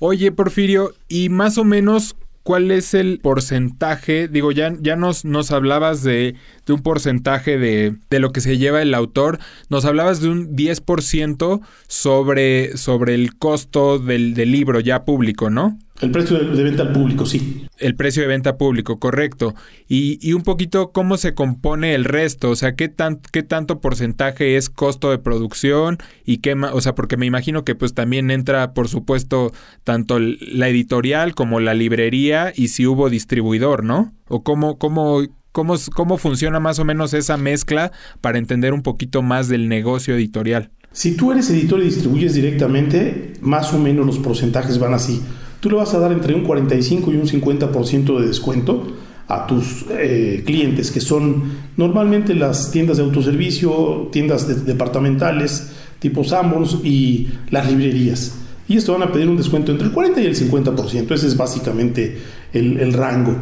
Oye, 0.00 0.32
Porfirio, 0.32 0.92
y 1.08 1.28
más 1.28 1.56
o 1.56 1.62
menos 1.62 2.16
¿cuál 2.42 2.70
es 2.70 2.94
el 2.94 3.20
porcentaje? 3.20 4.28
Digo, 4.28 4.52
ya, 4.52 4.74
ya 4.80 4.96
nos, 4.96 5.24
nos 5.24 5.50
hablabas 5.50 6.02
de, 6.02 6.34
de 6.66 6.72
un 6.72 6.82
porcentaje 6.82 7.58
de, 7.58 7.96
de, 8.10 8.18
lo 8.18 8.32
que 8.32 8.40
se 8.40 8.58
lleva 8.58 8.82
el 8.82 8.94
autor. 8.94 9.38
Nos 9.68 9.84
hablabas 9.84 10.20
de 10.20 10.28
un 10.28 10.56
10% 10.56 11.60
sobre, 11.86 12.76
sobre 12.76 13.14
el 13.14 13.36
costo 13.36 13.98
del, 13.98 14.34
del 14.34 14.52
libro 14.52 14.80
ya 14.80 15.04
público, 15.04 15.50
¿no? 15.50 15.78
El 16.00 16.12
precio 16.12 16.38
de, 16.38 16.62
venta 16.62 16.82
al 16.82 16.92
público, 16.92 17.26
sí. 17.26 17.66
El 17.78 17.96
precio 17.96 18.22
de 18.22 18.28
venta 18.28 18.56
público, 18.56 19.00
correcto. 19.00 19.54
Y, 19.88 20.18
y 20.22 20.32
un 20.32 20.42
poquito 20.42 20.92
cómo 20.92 21.16
se 21.16 21.34
compone 21.34 21.94
el 21.94 22.04
resto, 22.04 22.50
o 22.50 22.56
sea, 22.56 22.76
qué, 22.76 22.88
tan, 22.88 23.20
qué 23.32 23.42
tanto 23.42 23.80
porcentaje 23.80 24.56
es 24.56 24.70
costo 24.70 25.10
de 25.10 25.18
producción 25.18 25.98
y 26.24 26.38
qué 26.38 26.54
más, 26.54 26.72
o 26.72 26.80
sea, 26.80 26.94
porque 26.94 27.16
me 27.16 27.26
imagino 27.26 27.64
que 27.64 27.74
pues 27.74 27.94
también 27.94 28.30
entra, 28.30 28.74
por 28.74 28.88
supuesto, 28.88 29.52
tanto 29.82 30.20
la 30.20 30.68
editorial 30.68 31.34
como 31.34 31.58
la 31.58 31.74
librería 31.74 32.52
y 32.54 32.68
si 32.68 32.86
hubo 32.86 33.10
distribuidor, 33.10 33.82
¿no? 33.82 34.12
O 34.28 34.44
cómo, 34.44 34.78
cómo, 34.78 35.22
cómo, 35.50 35.74
cómo 35.94 36.16
funciona 36.16 36.60
más 36.60 36.78
o 36.78 36.84
menos 36.84 37.12
esa 37.12 37.36
mezcla 37.36 37.90
para 38.20 38.38
entender 38.38 38.72
un 38.72 38.82
poquito 38.82 39.22
más 39.22 39.48
del 39.48 39.68
negocio 39.68 40.14
editorial. 40.14 40.70
Si 40.92 41.16
tú 41.16 41.32
eres 41.32 41.50
editor 41.50 41.80
y 41.80 41.84
distribuyes 41.84 42.34
directamente, 42.34 43.32
más 43.40 43.74
o 43.74 43.78
menos 43.78 44.06
los 44.06 44.18
porcentajes 44.18 44.78
van 44.78 44.94
así 44.94 45.20
tú 45.60 45.70
le 45.70 45.76
vas 45.76 45.94
a 45.94 45.98
dar 45.98 46.12
entre 46.12 46.34
un 46.34 46.42
45 46.42 47.12
y 47.12 47.16
un 47.16 47.26
50% 47.26 48.20
de 48.20 48.26
descuento 48.26 48.86
a 49.28 49.46
tus 49.46 49.84
eh, 49.90 50.42
clientes, 50.46 50.90
que 50.90 51.00
son 51.00 51.52
normalmente 51.76 52.34
las 52.34 52.70
tiendas 52.70 52.96
de 52.96 53.02
autoservicio, 53.02 54.08
tiendas 54.10 54.64
departamentales, 54.64 55.70
tipo 55.98 56.24
Sanborns 56.24 56.78
y 56.82 57.28
las 57.50 57.70
librerías. 57.70 58.36
Y 58.68 58.76
esto 58.76 58.92
van 58.92 59.02
a 59.02 59.12
pedir 59.12 59.28
un 59.28 59.36
descuento 59.36 59.72
entre 59.72 59.88
el 59.88 59.92
40 59.92 60.20
y 60.20 60.26
el 60.26 60.36
50%. 60.36 61.12
Ese 61.12 61.26
es 61.26 61.36
básicamente 61.36 62.18
el, 62.52 62.78
el 62.78 62.92
rango. 62.92 63.36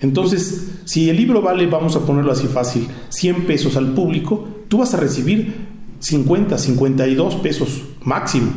Entonces, 0.00 0.68
si 0.84 1.10
el 1.10 1.16
libro 1.16 1.42
vale, 1.42 1.66
vamos 1.66 1.96
a 1.96 2.06
ponerlo 2.06 2.30
así 2.30 2.46
fácil, 2.46 2.86
100 3.08 3.46
pesos 3.46 3.76
al 3.76 3.94
público, 3.94 4.48
tú 4.68 4.78
vas 4.78 4.94
a 4.94 4.96
recibir 4.96 5.54
50, 6.00 6.56
52 6.58 7.36
pesos 7.36 7.82
máximo. 8.02 8.52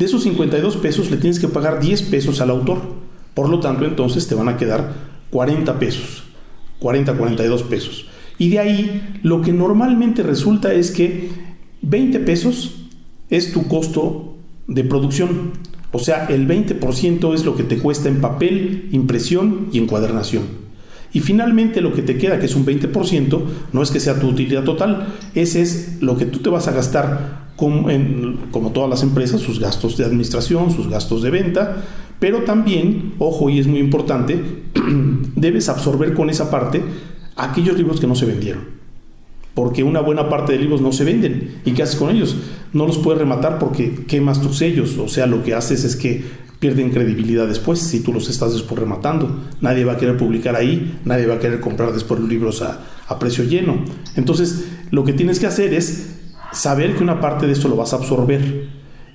De 0.00 0.06
esos 0.06 0.22
52 0.22 0.78
pesos 0.78 1.10
le 1.10 1.18
tienes 1.18 1.38
que 1.38 1.46
pagar 1.46 1.78
10 1.78 2.04
pesos 2.04 2.40
al 2.40 2.48
autor. 2.48 2.80
Por 3.34 3.50
lo 3.50 3.60
tanto, 3.60 3.84
entonces 3.84 4.26
te 4.26 4.34
van 4.34 4.48
a 4.48 4.56
quedar 4.56 4.94
40 5.28 5.78
pesos. 5.78 6.24
40, 6.78 7.12
42 7.18 7.62
pesos. 7.64 8.06
Y 8.38 8.48
de 8.48 8.60
ahí 8.60 9.20
lo 9.22 9.42
que 9.42 9.52
normalmente 9.52 10.22
resulta 10.22 10.72
es 10.72 10.90
que 10.90 11.28
20 11.82 12.18
pesos 12.20 12.76
es 13.28 13.52
tu 13.52 13.68
costo 13.68 14.38
de 14.66 14.84
producción. 14.84 15.52
O 15.92 15.98
sea, 15.98 16.24
el 16.30 16.48
20% 16.48 17.34
es 17.34 17.44
lo 17.44 17.54
que 17.54 17.64
te 17.64 17.76
cuesta 17.76 18.08
en 18.08 18.22
papel, 18.22 18.88
impresión 18.92 19.68
y 19.70 19.80
encuadernación. 19.80 20.44
Y 21.12 21.20
finalmente 21.20 21.82
lo 21.82 21.92
que 21.92 22.00
te 22.00 22.16
queda, 22.16 22.38
que 22.38 22.46
es 22.46 22.56
un 22.56 22.64
20%, 22.64 23.42
no 23.74 23.82
es 23.82 23.90
que 23.90 24.00
sea 24.00 24.18
tu 24.18 24.28
utilidad 24.28 24.64
total, 24.64 25.08
ese 25.34 25.60
es 25.60 25.98
lo 26.00 26.16
que 26.16 26.24
tú 26.24 26.38
te 26.38 26.48
vas 26.48 26.68
a 26.68 26.72
gastar 26.72 27.49
como, 27.60 28.72
todas 28.72 28.88
las 28.88 29.02
empresas, 29.02 29.42
sus 29.42 29.60
gastos 29.60 29.98
de 29.98 30.04
administración, 30.04 30.70
sus 30.70 30.88
gastos 30.88 31.22
de 31.22 31.28
venta, 31.30 31.84
pero 32.18 32.44
también, 32.44 33.14
ojo, 33.18 33.50
y 33.50 33.58
es 33.58 33.66
muy 33.66 33.80
importante, 33.80 34.40
debes 35.36 35.68
absorber 35.68 36.14
con 36.14 36.30
esa 36.30 36.50
parte 36.50 36.82
aquellos 37.36 37.76
libros 37.76 38.00
que 38.00 38.06
no 38.06 38.14
se 38.14 38.24
vendieron. 38.24 38.80
Porque 39.54 39.82
una 39.82 40.00
buena 40.00 40.28
parte 40.30 40.52
de 40.52 40.58
libros 40.58 40.80
no 40.80 40.92
se 40.92 41.04
venden. 41.04 41.60
¿Y 41.64 41.72
qué 41.72 41.82
haces 41.82 41.96
con 41.96 42.08
ellos? 42.14 42.36
No 42.72 42.86
los 42.86 42.98
puedes 42.98 43.20
rematar 43.20 43.58
porque 43.58 44.06
quemas 44.06 44.40
tus 44.40 44.56
sellos. 44.56 44.96
O 44.96 45.08
sea, 45.08 45.26
lo 45.26 45.42
que 45.42 45.54
haces 45.54 45.84
es 45.84 45.96
que 45.96 46.24
pierden 46.60 46.90
credibilidad 46.90 47.48
después 47.48 47.80
si 47.80 48.00
tú 48.00 48.12
los 48.12 48.30
estás 48.30 48.52
después 48.52 48.78
rematando. 48.78 49.40
Nadie 49.60 49.84
va 49.84 49.94
a 49.94 49.96
querer 49.96 50.16
publicar 50.16 50.56
ahí, 50.56 50.98
nadie 51.04 51.26
va 51.26 51.34
a 51.34 51.38
querer 51.40 51.60
comprar 51.60 51.92
después 51.92 52.20
los 52.20 52.28
libros 52.28 52.62
a, 52.62 52.80
a 53.08 53.18
precio 53.18 53.44
lleno. 53.44 53.84
Entonces, 54.14 54.66
lo 54.90 55.04
que 55.04 55.12
tienes 55.12 55.40
que 55.40 55.46
hacer 55.46 55.74
es 55.74 56.20
saber 56.52 56.96
que 56.96 57.02
una 57.02 57.20
parte 57.20 57.46
de 57.46 57.52
esto 57.52 57.68
lo 57.68 57.76
vas 57.76 57.92
a 57.92 57.96
absorber. 57.96 58.68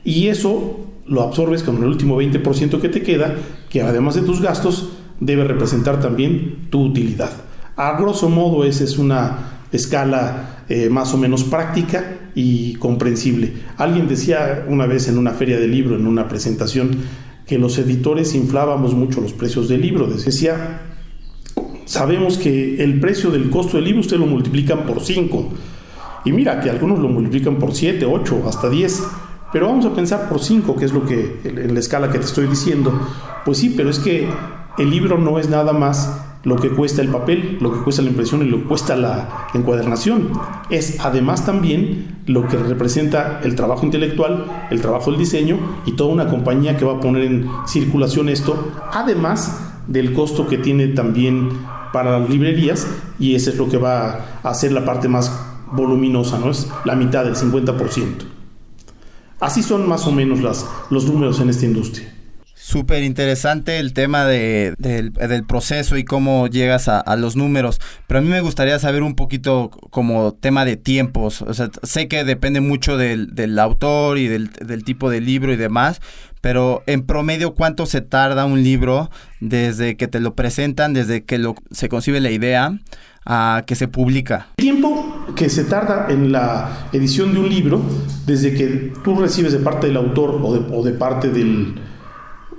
Y 0.03 0.27
eso 0.27 0.79
lo 1.07 1.21
absorbes 1.21 1.63
con 1.63 1.77
el 1.77 1.85
último 1.85 2.21
20% 2.21 2.79
que 2.79 2.89
te 2.89 3.01
queda, 3.01 3.35
que 3.69 3.81
además 3.81 4.15
de 4.15 4.21
tus 4.21 4.41
gastos, 4.41 4.89
debe 5.19 5.43
representar 5.43 5.99
también 5.99 6.67
tu 6.69 6.83
utilidad. 6.83 7.31
A 7.75 7.99
grosso 7.99 8.29
modo, 8.29 8.63
esa 8.63 8.83
es 8.83 8.97
una 8.97 9.65
escala 9.71 10.63
eh, 10.69 10.89
más 10.89 11.13
o 11.13 11.17
menos 11.17 11.43
práctica 11.43 12.29
y 12.33 12.75
comprensible. 12.75 13.53
Alguien 13.77 14.07
decía 14.07 14.65
una 14.67 14.85
vez 14.85 15.07
en 15.07 15.17
una 15.17 15.31
feria 15.31 15.59
de 15.59 15.67
libro, 15.67 15.95
en 15.95 16.07
una 16.07 16.27
presentación, 16.27 16.91
que 17.45 17.59
los 17.59 17.77
editores 17.77 18.33
inflábamos 18.33 18.93
mucho 18.93 19.21
los 19.21 19.33
precios 19.33 19.69
del 19.69 19.81
libro. 19.81 20.07
Decía, 20.07 20.81
sabemos 21.85 22.37
que 22.37 22.83
el 22.83 22.99
precio 22.99 23.29
del 23.29 23.49
costo 23.49 23.77
del 23.77 23.85
libro 23.85 24.01
usted 24.01 24.17
lo 24.17 24.25
multiplican 24.25 24.85
por 24.85 25.01
5 25.01 25.49
y 26.25 26.31
mira 26.31 26.59
que 26.59 26.69
algunos 26.69 26.99
lo 26.99 27.07
multiplican 27.07 27.55
por 27.57 27.73
7, 27.73 28.05
8, 28.05 28.43
hasta 28.47 28.69
10. 28.69 29.03
Pero 29.53 29.67
vamos 29.67 29.85
a 29.85 29.93
pensar 29.93 30.27
por 30.27 30.41
5, 30.41 30.75
que 30.75 30.85
es 30.85 30.91
lo 30.91 31.05
que 31.05 31.39
en 31.45 31.73
la 31.73 31.79
escala 31.79 32.11
que 32.11 32.17
te 32.17 32.25
estoy 32.25 32.47
diciendo. 32.47 32.91
Pues 33.45 33.59
sí, 33.59 33.73
pero 33.77 33.89
es 33.89 33.99
que 33.99 34.27
el 34.77 34.89
libro 34.89 35.17
no 35.17 35.39
es 35.39 35.49
nada 35.49 35.71
más 35.71 36.19
lo 36.43 36.57
que 36.57 36.69
cuesta 36.69 37.01
el 37.01 37.09
papel, 37.09 37.57
lo 37.59 37.71
que 37.71 37.79
cuesta 37.79 38.01
la 38.01 38.09
impresión 38.09 38.41
y 38.41 38.45
lo 38.45 38.57
que 38.57 38.63
cuesta 38.65 38.95
la 38.95 39.47
encuadernación. 39.53 40.29
Es 40.69 40.99
además 40.99 41.45
también 41.45 42.21
lo 42.27 42.47
que 42.47 42.57
representa 42.57 43.39
el 43.43 43.55
trabajo 43.55 43.85
intelectual, 43.85 44.45
el 44.69 44.81
trabajo 44.81 45.11
del 45.11 45.19
diseño 45.19 45.57
y 45.85 45.93
toda 45.93 46.13
una 46.13 46.27
compañía 46.27 46.77
que 46.77 46.85
va 46.85 46.93
a 46.93 46.99
poner 46.99 47.23
en 47.23 47.47
circulación 47.67 48.29
esto, 48.29 48.71
además 48.91 49.59
del 49.87 50.13
costo 50.13 50.47
que 50.47 50.57
tiene 50.57 50.87
también 50.89 51.49
para 51.93 52.19
las 52.19 52.29
librerías 52.29 52.87
y 53.19 53.35
ese 53.35 53.51
es 53.51 53.57
lo 53.57 53.69
que 53.69 53.77
va 53.77 54.39
a 54.43 54.49
hacer 54.49 54.71
la 54.71 54.85
parte 54.85 55.07
más 55.07 55.54
voluminosa, 55.71 56.39
¿no? 56.39 56.51
Es 56.51 56.67
la 56.85 56.95
mitad 56.95 57.25
del 57.25 57.35
50%. 57.35 58.35
Así 59.39 59.63
son 59.63 59.87
más 59.87 60.07
o 60.07 60.11
menos 60.11 60.41
las, 60.41 60.65
los 60.89 61.05
números 61.05 61.39
en 61.39 61.49
esta 61.49 61.65
industria. 61.65 62.15
Súper 62.65 63.03
interesante 63.03 63.77
el 63.77 63.93
tema 63.93 64.25
de, 64.25 64.73
del, 64.79 65.43
proceso 65.45 65.97
y 65.97 66.03
cómo 66.03 66.47
llegas 66.47 66.87
a, 66.87 67.15
los 67.15 67.35
números, 67.35 67.79
pero 68.07 68.17
a 68.17 68.23
mí 68.23 68.29
me 68.29 68.41
gustaría 68.41 68.79
saber 68.79 69.03
un 69.03 69.13
poquito 69.13 69.69
como 69.91 70.33
tema 70.33 70.65
de 70.65 70.75
tiempos. 70.75 71.43
O 71.43 71.53
sea, 71.53 71.69
sé 71.83 72.07
que 72.07 72.23
depende 72.23 72.61
mucho 72.61 72.97
del, 72.97 73.35
del 73.35 73.59
autor 73.59 74.17
y 74.17 74.27
del, 74.27 74.49
del, 74.51 74.83
tipo 74.83 75.11
de 75.11 75.21
libro 75.21 75.53
y 75.53 75.57
demás, 75.57 76.01
pero 76.41 76.81
en 76.87 77.05
promedio, 77.05 77.53
¿cuánto 77.53 77.85
se 77.85 78.01
tarda 78.01 78.45
un 78.45 78.63
libro 78.63 79.11
desde 79.39 79.95
que 79.95 80.07
te 80.07 80.19
lo 80.19 80.33
presentan, 80.33 80.93
desde 80.93 81.23
que 81.23 81.39
se 81.69 81.87
concibe 81.87 82.19
la 82.19 82.31
idea, 82.31 82.79
a 83.25 83.63
que 83.65 83.75
se 83.75 83.87
publica? 83.87 84.47
El 84.57 84.63
tiempo 84.63 85.25
que 85.35 85.49
se 85.49 85.63
tarda 85.63 86.07
en 86.09 86.31
la 86.31 86.87
edición 86.93 87.33
de 87.33 87.39
un 87.39 87.49
libro, 87.49 87.81
desde 88.25 88.53
que 88.53 88.93
tú 89.03 89.19
recibes 89.19 89.53
de 89.53 89.59
parte 89.59 89.87
del 89.87 89.97
autor 89.97 90.39
o 90.41 90.83
de, 90.83 90.91
parte 90.93 91.29
del, 91.29 91.75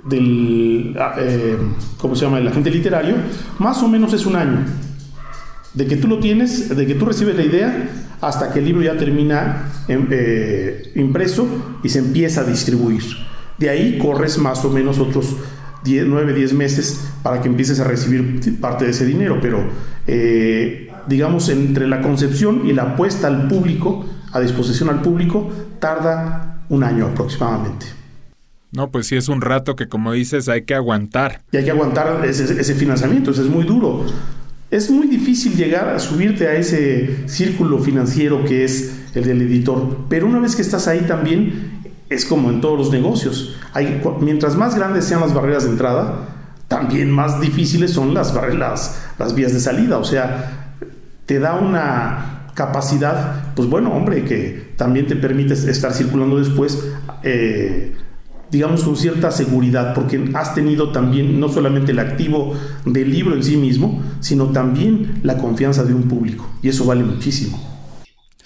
del 0.03 0.95
ah, 0.99 1.15
eh, 1.17 1.57
¿cómo 1.97 2.15
se 2.15 2.25
llama? 2.25 2.39
El 2.39 2.47
agente 2.47 2.69
literario, 2.69 3.15
más 3.59 3.81
o 3.81 3.87
menos 3.87 4.13
es 4.13 4.25
un 4.25 4.35
año. 4.35 4.65
De 5.73 5.85
que 5.85 5.95
tú 5.95 6.07
lo 6.07 6.19
tienes, 6.19 6.75
de 6.75 6.87
que 6.87 6.95
tú 6.95 7.05
recibes 7.05 7.35
la 7.35 7.43
idea, 7.43 7.89
hasta 8.19 8.51
que 8.51 8.59
el 8.59 8.65
libro 8.65 8.81
ya 8.81 8.97
termina 8.97 9.69
em, 9.87 10.07
eh, 10.09 10.91
impreso 10.95 11.47
y 11.83 11.89
se 11.89 11.99
empieza 11.99 12.41
a 12.41 12.43
distribuir. 12.43 13.03
De 13.57 13.69
ahí 13.69 13.97
corres 13.97 14.37
más 14.37 14.63
o 14.65 14.69
menos 14.69 14.99
otros 14.99 15.35
10, 15.87 16.05
9, 16.07 16.33
10 16.33 16.53
meses 16.53 17.07
para 17.23 17.41
que 17.41 17.47
empieces 17.47 17.79
a 17.79 17.85
recibir 17.85 18.59
parte 18.59 18.85
de 18.85 18.91
ese 18.91 19.05
dinero, 19.05 19.39
pero 19.41 19.63
eh, 20.05 20.91
digamos 21.07 21.49
entre 21.49 21.87
la 21.87 22.01
concepción 22.01 22.67
y 22.67 22.73
la 22.73 22.95
puesta 22.95 23.27
al 23.27 23.47
público, 23.47 24.05
a 24.33 24.39
disposición 24.39 24.89
al 24.89 25.01
público, 25.01 25.49
tarda 25.79 26.63
un 26.69 26.83
año 26.83 27.07
aproximadamente. 27.07 27.85
No, 28.71 28.91
pues 28.91 29.07
sí 29.07 29.15
es 29.15 29.29
un 29.29 29.41
rato 29.41 29.75
que 29.75 29.87
como 29.87 30.11
dices 30.11 30.49
hay 30.49 30.63
que 30.63 30.75
aguantar. 30.75 31.41
Y 31.51 31.57
hay 31.57 31.63
que 31.63 31.71
aguantar 31.71 32.25
ese, 32.25 32.59
ese 32.59 32.75
financiamiento, 32.75 33.31
eso 33.31 33.41
es 33.41 33.49
muy 33.49 33.63
duro. 33.63 34.05
Es 34.69 34.91
muy 34.91 35.07
difícil 35.07 35.55
llegar 35.55 35.87
a 35.87 35.97
subirte 35.97 36.45
a 36.47 36.55
ese 36.55 37.29
círculo 37.29 37.79
financiero 37.79 38.43
que 38.43 38.65
es 38.65 38.99
el 39.15 39.23
del 39.23 39.41
editor, 39.41 40.05
pero 40.09 40.27
una 40.27 40.39
vez 40.39 40.57
que 40.57 40.61
estás 40.61 40.89
ahí 40.89 41.01
también 41.07 41.76
es 42.09 42.25
como 42.25 42.49
en 42.49 42.61
todos 42.61 42.77
los 42.77 42.91
negocios. 42.91 43.55
Mientras 44.21 44.55
más 44.55 44.75
grandes 44.75 45.05
sean 45.05 45.21
las 45.21 45.33
barreras 45.33 45.63
de 45.63 45.71
entrada, 45.71 46.29
también 46.67 47.11
más 47.11 47.39
difíciles 47.39 47.91
son 47.91 48.13
las, 48.13 48.33
las, 48.33 48.99
las 49.17 49.35
vías 49.35 49.53
de 49.53 49.59
salida, 49.59 49.97
o 49.97 50.03
sea, 50.03 50.75
te 51.25 51.39
da 51.39 51.55
una 51.55 52.47
capacidad, 52.53 53.53
pues 53.55 53.69
bueno, 53.69 53.93
hombre, 53.93 54.23
que 54.25 54.73
también 54.77 55.07
te 55.07 55.15
permite 55.15 55.53
estar 55.53 55.93
circulando 55.93 56.39
después. 56.39 56.83
Eh, 57.23 57.95
digamos, 58.49 58.83
con 58.83 58.95
cierta 58.95 59.29
seguridad, 59.31 59.93
porque 59.93 60.31
has 60.33 60.55
tenido 60.55 60.91
también 60.93 61.37
no 61.39 61.49
solamente 61.49 61.91
el 61.91 61.99
activo 61.99 62.53
del 62.85 63.11
libro 63.11 63.35
en 63.35 63.43
sí 63.43 63.57
mismo, 63.57 64.01
sino 64.21 64.47
también 64.47 65.19
la 65.23 65.37
confianza 65.37 65.83
de 65.83 65.93
un 65.93 66.03
público, 66.03 66.49
y 66.61 66.69
eso 66.69 66.85
vale 66.85 67.03
muchísimo. 67.03 67.76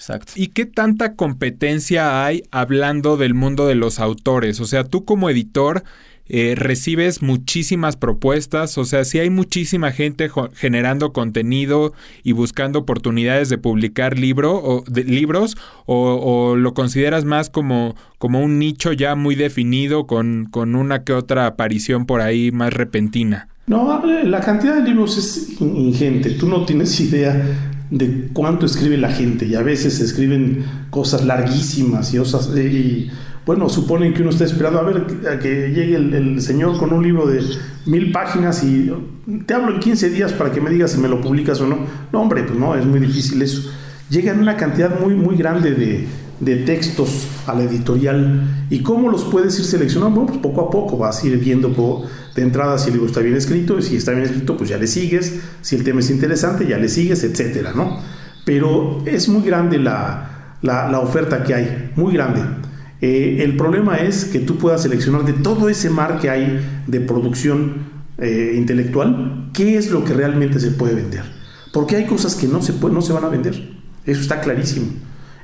Exacto. 0.02 0.32
¿Y 0.34 0.48
qué 0.48 0.66
tanta 0.66 1.14
competencia 1.14 2.26
hay 2.26 2.42
hablando 2.50 3.16
del 3.16 3.34
mundo 3.34 3.68
de 3.68 3.76
los 3.76 4.00
autores? 4.00 4.58
O 4.58 4.64
sea, 4.64 4.82
tú 4.82 5.04
como 5.04 5.30
editor, 5.30 5.84
eh, 6.28 6.54
recibes 6.56 7.22
muchísimas 7.22 7.96
propuestas, 7.96 8.76
o 8.78 8.84
sea, 8.84 9.04
si 9.04 9.20
hay 9.20 9.30
muchísima 9.30 9.92
gente 9.92 10.28
generando 10.54 11.12
contenido 11.12 11.92
y 12.24 12.32
buscando 12.32 12.80
oportunidades 12.80 13.48
de 13.48 13.58
publicar 13.58 14.18
libro, 14.18 14.56
o, 14.56 14.82
de, 14.88 15.04
libros, 15.04 15.56
o, 15.86 16.56
lo 16.56 16.74
consideras 16.74 17.24
más 17.24 17.48
como, 17.48 17.94
como 18.18 18.40
un 18.40 18.58
nicho 18.58 18.92
ya 18.92 19.14
muy 19.14 19.36
definido 19.36 20.08
con, 20.08 20.48
con 20.50 20.74
una 20.74 21.04
que 21.04 21.12
otra 21.12 21.46
aparición 21.46 22.06
por 22.06 22.22
ahí 22.22 22.50
más 22.50 22.72
repentina. 22.72 23.46
No, 23.68 24.02
la 24.24 24.40
cantidad 24.40 24.74
de 24.74 24.82
libros 24.82 25.16
es 25.16 25.60
ingente, 25.60 26.30
tú 26.30 26.48
no 26.48 26.64
tienes 26.64 26.98
idea 26.98 27.70
de 27.92 28.28
cuánto 28.32 28.64
escribe 28.64 28.96
la 28.96 29.12
gente 29.12 29.44
y 29.46 29.54
a 29.54 29.62
veces 29.62 30.00
escriben 30.00 30.64
cosas 30.88 31.24
larguísimas 31.26 32.12
y, 32.14 32.18
cosas, 32.18 32.48
y 32.56 33.10
bueno, 33.44 33.68
suponen 33.68 34.14
que 34.14 34.22
uno 34.22 34.30
está 34.30 34.44
esperando 34.44 34.78
a 34.78 34.82
ver 34.82 35.04
a 35.30 35.38
que 35.38 35.68
llegue 35.68 35.96
el, 35.96 36.40
señor 36.40 36.78
con 36.78 36.92
un 36.92 37.02
libro 37.02 37.26
de 37.26 37.42
mil 37.84 38.10
páginas 38.10 38.64
y 38.64 38.90
te 39.46 39.52
hablo 39.52 39.74
en 39.74 39.80
15 39.80 40.08
días 40.08 40.32
para 40.32 40.50
que 40.50 40.60
me 40.60 40.70
digas 40.70 40.92
si 40.92 40.98
me 40.98 41.08
lo 41.08 41.20
publicas 41.20 41.60
o 41.60 41.66
no. 41.66 41.80
No, 42.12 42.22
hombre, 42.22 42.44
pues 42.44 42.58
no, 42.58 42.74
es 42.74 42.86
muy 42.86 42.98
difícil 42.98 43.42
eso. 43.42 43.70
Llegan 44.08 44.40
una 44.40 44.56
cantidad 44.56 44.98
muy, 44.98 45.14
muy 45.14 45.36
grande 45.36 45.72
de, 45.72 46.06
de 46.42 46.56
textos 46.56 47.28
a 47.46 47.54
la 47.54 47.62
editorial 47.62 48.66
y 48.68 48.80
cómo 48.80 49.08
los 49.08 49.24
puedes 49.24 49.56
ir 49.60 49.64
seleccionando, 49.64 50.26
pues 50.26 50.38
poco 50.38 50.62
a 50.62 50.70
poco 50.70 50.98
vas 50.98 51.22
a 51.22 51.26
ir 51.28 51.38
viendo 51.38 52.08
de 52.34 52.42
entrada 52.42 52.78
si 52.78 52.88
el 52.88 52.94
libro 52.94 53.08
está 53.08 53.20
bien 53.20 53.36
escrito, 53.36 53.78
y 53.78 53.82
si 53.82 53.96
está 53.96 54.10
bien 54.10 54.24
escrito, 54.24 54.56
pues 54.56 54.68
ya 54.68 54.76
le 54.76 54.88
sigues, 54.88 55.40
si 55.60 55.76
el 55.76 55.84
tema 55.84 56.00
es 56.00 56.10
interesante, 56.10 56.66
ya 56.66 56.78
le 56.78 56.88
sigues, 56.88 57.22
etcétera, 57.22 57.72
¿no? 57.74 58.00
Pero 58.44 59.02
es 59.06 59.28
muy 59.28 59.42
grande 59.42 59.78
la, 59.78 60.56
la, 60.62 60.90
la 60.90 60.98
oferta 60.98 61.44
que 61.44 61.54
hay, 61.54 61.92
muy 61.94 62.12
grande. 62.12 62.40
Eh, 63.00 63.42
el 63.44 63.56
problema 63.56 63.98
es 63.98 64.24
que 64.24 64.40
tú 64.40 64.58
puedas 64.58 64.82
seleccionar 64.82 65.24
de 65.24 65.34
todo 65.34 65.68
ese 65.68 65.90
mar 65.90 66.18
que 66.20 66.28
hay 66.28 66.60
de 66.88 67.00
producción 67.00 68.02
eh, 68.18 68.54
intelectual, 68.56 69.50
qué 69.52 69.76
es 69.76 69.92
lo 69.92 70.04
que 70.04 70.12
realmente 70.12 70.58
se 70.58 70.72
puede 70.72 70.94
vender. 70.94 71.22
Porque 71.72 71.96
hay 71.96 72.06
cosas 72.06 72.34
que 72.34 72.48
no 72.48 72.62
se, 72.62 72.72
no 72.72 73.00
se 73.00 73.12
van 73.12 73.24
a 73.24 73.28
vender. 73.28 73.54
Eso 74.04 74.20
está 74.20 74.40
clarísimo. 74.40 74.88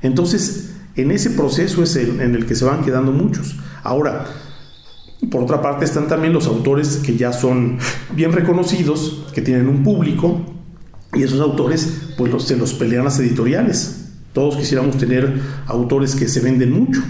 Entonces, 0.03 0.78
en 0.99 1.11
ese 1.11 1.31
proceso 1.31 1.83
es 1.83 1.97
el, 1.97 2.21
en 2.21 2.35
el 2.35 2.47
que 2.47 2.55
se 2.55 2.65
van 2.65 2.85
quedando 2.85 3.13
muchos. 3.13 3.57
Ahora, 3.83 4.27
por 5.31 5.43
otra 5.43 5.61
parte 5.61 5.85
están 5.85 6.09
también 6.09 6.33
los 6.33 6.47
autores 6.47 6.99
que 6.99 7.17
ya 7.17 7.33
son 7.33 7.79
bien 8.15 8.33
reconocidos, 8.33 9.27
que 9.33 9.43
tienen 9.43 9.69
un 9.69 9.83
público, 9.83 10.41
y 11.15 11.23
esos 11.23 11.41
autores 11.41 12.13
pues 12.17 12.43
se 12.43 12.57
los 12.57 12.75
pelean 12.75 13.05
las 13.05 13.19
editoriales. 13.19 14.11
Todos 14.33 14.57
quisiéramos 14.57 14.97
tener 14.97 15.41
autores 15.67 16.15
que 16.15 16.29
se 16.29 16.41
venden 16.41 16.73
mucho. 16.73 17.01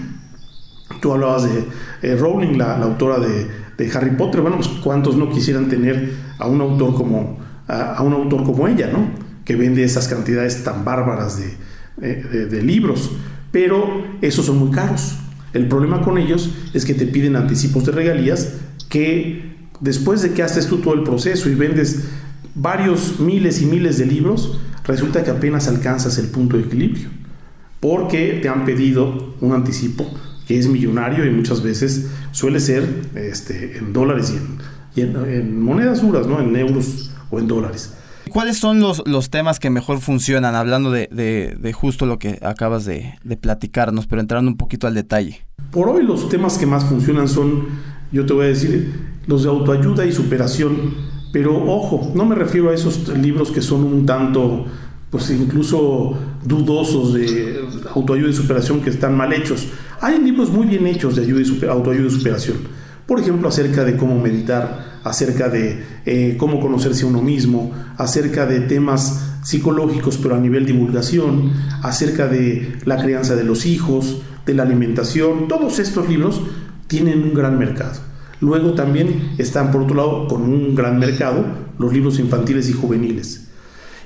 Tú 1.01 1.11
hablabas 1.13 1.43
de 1.43 1.65
eh, 2.01 2.15
Rowling, 2.15 2.57
la, 2.57 2.77
autora 2.77 3.19
de, 3.19 3.91
Harry 3.93 4.11
Potter. 4.11 4.41
Bueno, 4.41 4.57
pues 4.57 4.69
cuántos 4.83 5.15
no 5.15 5.29
quisieran 5.29 5.69
tener 5.69 6.13
a 6.37 6.47
un 6.47 6.59
autor 6.61 6.95
como, 6.95 7.39
a, 7.67 8.01
un 8.01 8.13
autor 8.13 8.43
como 8.43 8.67
ella, 8.67 8.89
¿no? 8.91 9.09
Que 9.45 9.55
vende 9.55 9.83
esas 9.83 10.07
cantidades 10.07 10.63
tan 10.63 10.83
bárbaras 10.83 11.39
de, 11.97 12.45
de 12.47 12.61
libros. 12.61 13.11
Pero 13.51 14.03
esos 14.21 14.45
son 14.45 14.59
muy 14.59 14.71
caros. 14.71 15.15
El 15.53 15.67
problema 15.67 16.01
con 16.01 16.17
ellos 16.17 16.51
es 16.73 16.85
que 16.85 16.93
te 16.93 17.07
piden 17.07 17.35
anticipos 17.35 17.85
de 17.85 17.91
regalías 17.91 18.53
que 18.87 19.55
después 19.79 20.21
de 20.21 20.33
que 20.33 20.43
haces 20.43 20.67
tú 20.67 20.77
todo 20.77 20.93
el 20.93 21.03
proceso 21.03 21.49
y 21.49 21.55
vendes 21.55 22.05
varios 22.55 23.19
miles 23.19 23.61
y 23.61 23.65
miles 23.65 23.97
de 23.97 24.05
libros, 24.05 24.59
resulta 24.83 25.23
que 25.23 25.31
apenas 25.31 25.67
alcanzas 25.67 26.17
el 26.17 26.27
punto 26.27 26.57
de 26.57 26.63
equilibrio. 26.63 27.09
Porque 27.79 28.39
te 28.41 28.49
han 28.49 28.65
pedido 28.65 29.35
un 29.39 29.53
anticipo 29.53 30.05
que 30.47 30.57
es 30.57 30.67
millonario 30.67 31.25
y 31.25 31.29
muchas 31.29 31.63
veces 31.63 32.07
suele 32.31 32.59
ser 32.59 32.83
este, 33.15 33.77
en 33.77 33.93
dólares 33.93 34.33
y, 34.95 35.01
en, 35.01 35.61
monedas 35.61 36.01
duras, 36.01 36.27
¿no? 36.27 36.41
en 36.41 36.55
euros 36.55 37.11
o 37.29 37.39
en 37.39 37.47
dólares. 37.47 37.93
¿Cuáles 38.31 38.57
son 38.57 38.79
los, 38.79 39.03
los 39.05 39.29
temas 39.29 39.59
que 39.59 39.69
mejor 39.69 39.99
funcionan, 39.99 40.55
hablando 40.55 40.91
de, 40.91 41.07
de, 41.07 41.73
justo 41.73 42.05
lo 42.05 42.19
que 42.19 42.39
acabas 42.41 42.85
de, 42.85 43.15
de, 43.23 43.37
platicarnos, 43.37 44.07
pero 44.07 44.21
entrando 44.21 44.49
un 44.49 44.57
poquito 44.57 44.87
al 44.87 44.93
detalle? 44.93 45.45
Por 45.71 45.89
hoy 45.89 46.03
los 46.03 46.29
temas 46.29 46.57
que 46.57 46.65
más 46.65 46.85
funcionan 46.85 47.27
son, 47.27 47.67
yo 48.11 48.25
te 48.25 48.33
voy 48.33 48.45
a 48.45 48.49
decir, 48.49 48.93
los 49.27 49.43
de 49.43 49.49
autoayuda 49.49 50.05
y 50.05 50.11
superación, 50.11 50.95
pero 51.31 51.55
ojo, 51.71 52.11
no 52.15 52.25
me 52.25 52.35
refiero 52.35 52.69
a 52.69 52.73
esos 52.73 53.07
libros 53.17 53.51
que 53.51 53.61
son 53.61 53.83
un 53.83 54.05
tanto, 54.05 54.65
pues 55.11 55.29
incluso 55.29 56.17
dudosos 56.43 57.13
de 57.13 57.63
autoayuda 57.93 58.29
y 58.29 58.33
superación 58.33 58.81
que 58.81 58.89
están 58.89 59.15
mal 59.15 59.33
hechos. 59.33 59.67
Hay 60.01 60.19
libros 60.19 60.49
muy 60.49 60.65
bien 60.65 60.87
hechos 60.87 61.15
de 61.15 61.23
ayuda 61.23 61.41
y 61.41 61.65
autoayuda 61.65 62.07
y 62.07 62.11
superación. 62.11 62.57
Por 63.05 63.19
ejemplo, 63.19 63.49
acerca 63.49 63.83
de 63.83 63.97
cómo 63.97 64.19
meditar, 64.19 64.88
acerca 65.03 65.49
de 65.49 65.83
eh, 66.05 66.35
cómo 66.37 66.59
conocerse 66.59 67.05
uno 67.05 67.21
mismo, 67.21 67.71
acerca 67.97 68.45
de 68.45 68.61
temas 68.61 69.25
psicológicos 69.43 70.17
pero 70.17 70.35
a 70.35 70.39
nivel 70.39 70.65
divulgación, 70.65 71.51
acerca 71.81 72.27
de 72.27 72.77
la 72.85 72.97
crianza 72.97 73.35
de 73.35 73.43
los 73.43 73.65
hijos, 73.65 74.21
de 74.45 74.53
la 74.53 74.63
alimentación. 74.63 75.47
Todos 75.47 75.79
estos 75.79 76.09
libros 76.09 76.41
tienen 76.87 77.23
un 77.23 77.33
gran 77.33 77.57
mercado. 77.57 77.99
Luego 78.41 78.73
también 78.73 79.33
están, 79.37 79.71
por 79.71 79.83
otro 79.83 79.95
lado, 79.95 80.27
con 80.27 80.43
un 80.43 80.75
gran 80.75 80.97
mercado 80.97 81.45
los 81.77 81.93
libros 81.93 82.19
infantiles 82.19 82.69
y 82.69 82.73
juveniles. 82.73 83.49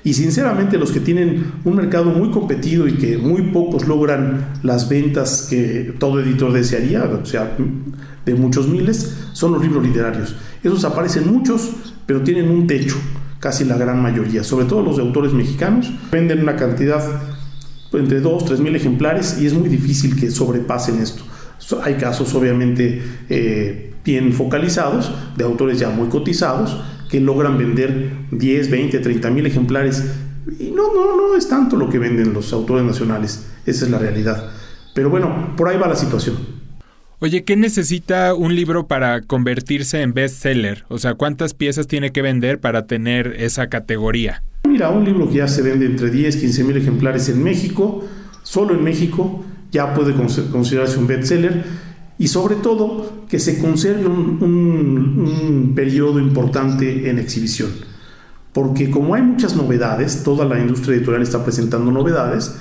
Y 0.04 0.14
sinceramente 0.14 0.78
los 0.78 0.92
que 0.92 1.00
tienen 1.00 1.54
un 1.64 1.76
mercado 1.76 2.06
muy 2.06 2.30
competido 2.30 2.88
y 2.88 2.94
que 2.94 3.18
muy 3.18 3.52
pocos 3.52 3.88
logran 3.88 4.50
las 4.62 4.90
ventas 4.90 5.48
que 5.50 5.96
todo 5.98 6.20
editor 6.20 6.52
desearía, 6.52 7.04
o 7.04 7.26
sea, 7.26 7.56
de 8.26 8.36
muchos 8.36 8.68
miles, 8.68 9.18
son 9.34 9.54
los 9.54 9.62
libros 9.62 9.84
literarios. 9.84 10.36
Esos 10.64 10.86
aparecen 10.86 11.32
muchos, 11.32 11.72
pero 12.06 12.22
tienen 12.22 12.50
un 12.50 12.68
techo, 12.68 12.96
casi 13.40 13.66
la 13.66 13.78
gran 13.78 14.02
mayoría, 14.02 14.44
sobre 14.44 14.66
todo 14.66 14.82
los 14.82 14.98
de 14.98 15.04
autores 15.04 15.34
mexicanos, 15.34 15.92
venden 16.12 16.42
una 16.42 16.56
cantidad 16.56 17.04
entre 17.92 18.22
2, 18.22 18.46
3 18.46 18.60
mil 18.60 18.76
ejemplares 18.76 19.38
y 19.40 19.46
es 19.46 19.54
muy 19.54 19.70
difícil 19.70 20.20
que 20.20 20.32
sobrepasen 20.32 21.00
esto. 21.00 21.24
Hay 21.84 21.96
casos 21.96 22.34
obviamente 22.36 23.02
eh, 23.30 23.94
bien 24.04 24.34
focalizados 24.34 25.12
de 25.38 25.44
autores 25.44 25.80
ya 25.80 25.90
muy 25.90 26.10
cotizados, 26.10 26.82
que 27.10 27.20
logran 27.20 27.58
vender 27.58 28.12
10, 28.32 28.72
20, 28.72 29.00
30 29.00 29.30
mil 29.30 29.46
ejemplares. 29.46 30.04
Y 30.60 30.72
no, 30.72 30.94
no, 30.94 31.16
no 31.16 31.36
es 31.36 31.48
tanto 31.48 31.78
lo 31.78 31.90
que 31.90 32.00
venden 32.00 32.34
los 32.34 32.52
autores 32.54 32.84
nacionales, 32.86 33.46
esa 33.66 33.86
es 33.86 33.92
la 33.92 34.00
realidad. 34.00 34.50
Pero 34.94 35.10
bueno, 35.10 35.54
por 35.56 35.70
ahí 35.70 35.78
va 35.78 35.88
la 35.88 35.96
situación. 35.96 36.38
Oye, 37.24 37.46
¿qué 37.46 37.56
necesita 37.56 38.34
un 38.34 38.54
libro 38.54 38.88
para 38.88 39.22
convertirse 39.22 40.02
en 40.02 40.14
bestseller? 40.14 40.84
O 40.90 40.98
sea, 40.98 41.14
¿cuántas 41.14 41.54
piezas 41.54 41.88
tiene 41.88 42.12
que 42.12 42.22
vender 42.22 42.60
para 42.60 42.86
tener 42.86 43.38
esa 43.40 43.68
categoría? 43.70 44.44
Mira, 44.68 44.90
un 44.90 45.06
libro 45.06 45.30
que 45.30 45.36
ya 45.36 45.48
se 45.48 45.62
vende 45.62 45.86
entre 45.86 46.12
10, 46.12 46.36
15 46.36 46.64
mil 46.66 46.76
ejemplares 46.76 47.30
en 47.30 47.42
México, 47.42 48.04
solo 48.42 48.74
en 48.74 48.84
México, 48.84 49.42
ya 49.72 49.94
puede 49.94 50.14
considerarse 50.14 50.98
un 51.00 51.08
bestseller 51.08 51.64
y 52.20 52.28
sobre 52.28 52.56
todo 52.56 53.26
que 53.30 53.40
se 53.40 53.58
conserve 53.58 54.06
un, 54.06 55.72
periodo 55.74 56.20
importante 56.20 57.10
en 57.10 57.20
exhibición. 57.20 57.70
Porque 58.52 58.92
como 58.92 59.16
hay 59.16 59.22
muchas 59.22 59.56
novedades, 59.56 60.24
toda 60.26 60.44
la 60.44 60.60
industria 60.60 60.98
editorial 60.98 61.24
está 61.24 61.42
presentando 61.42 61.90
novedades, 61.90 62.54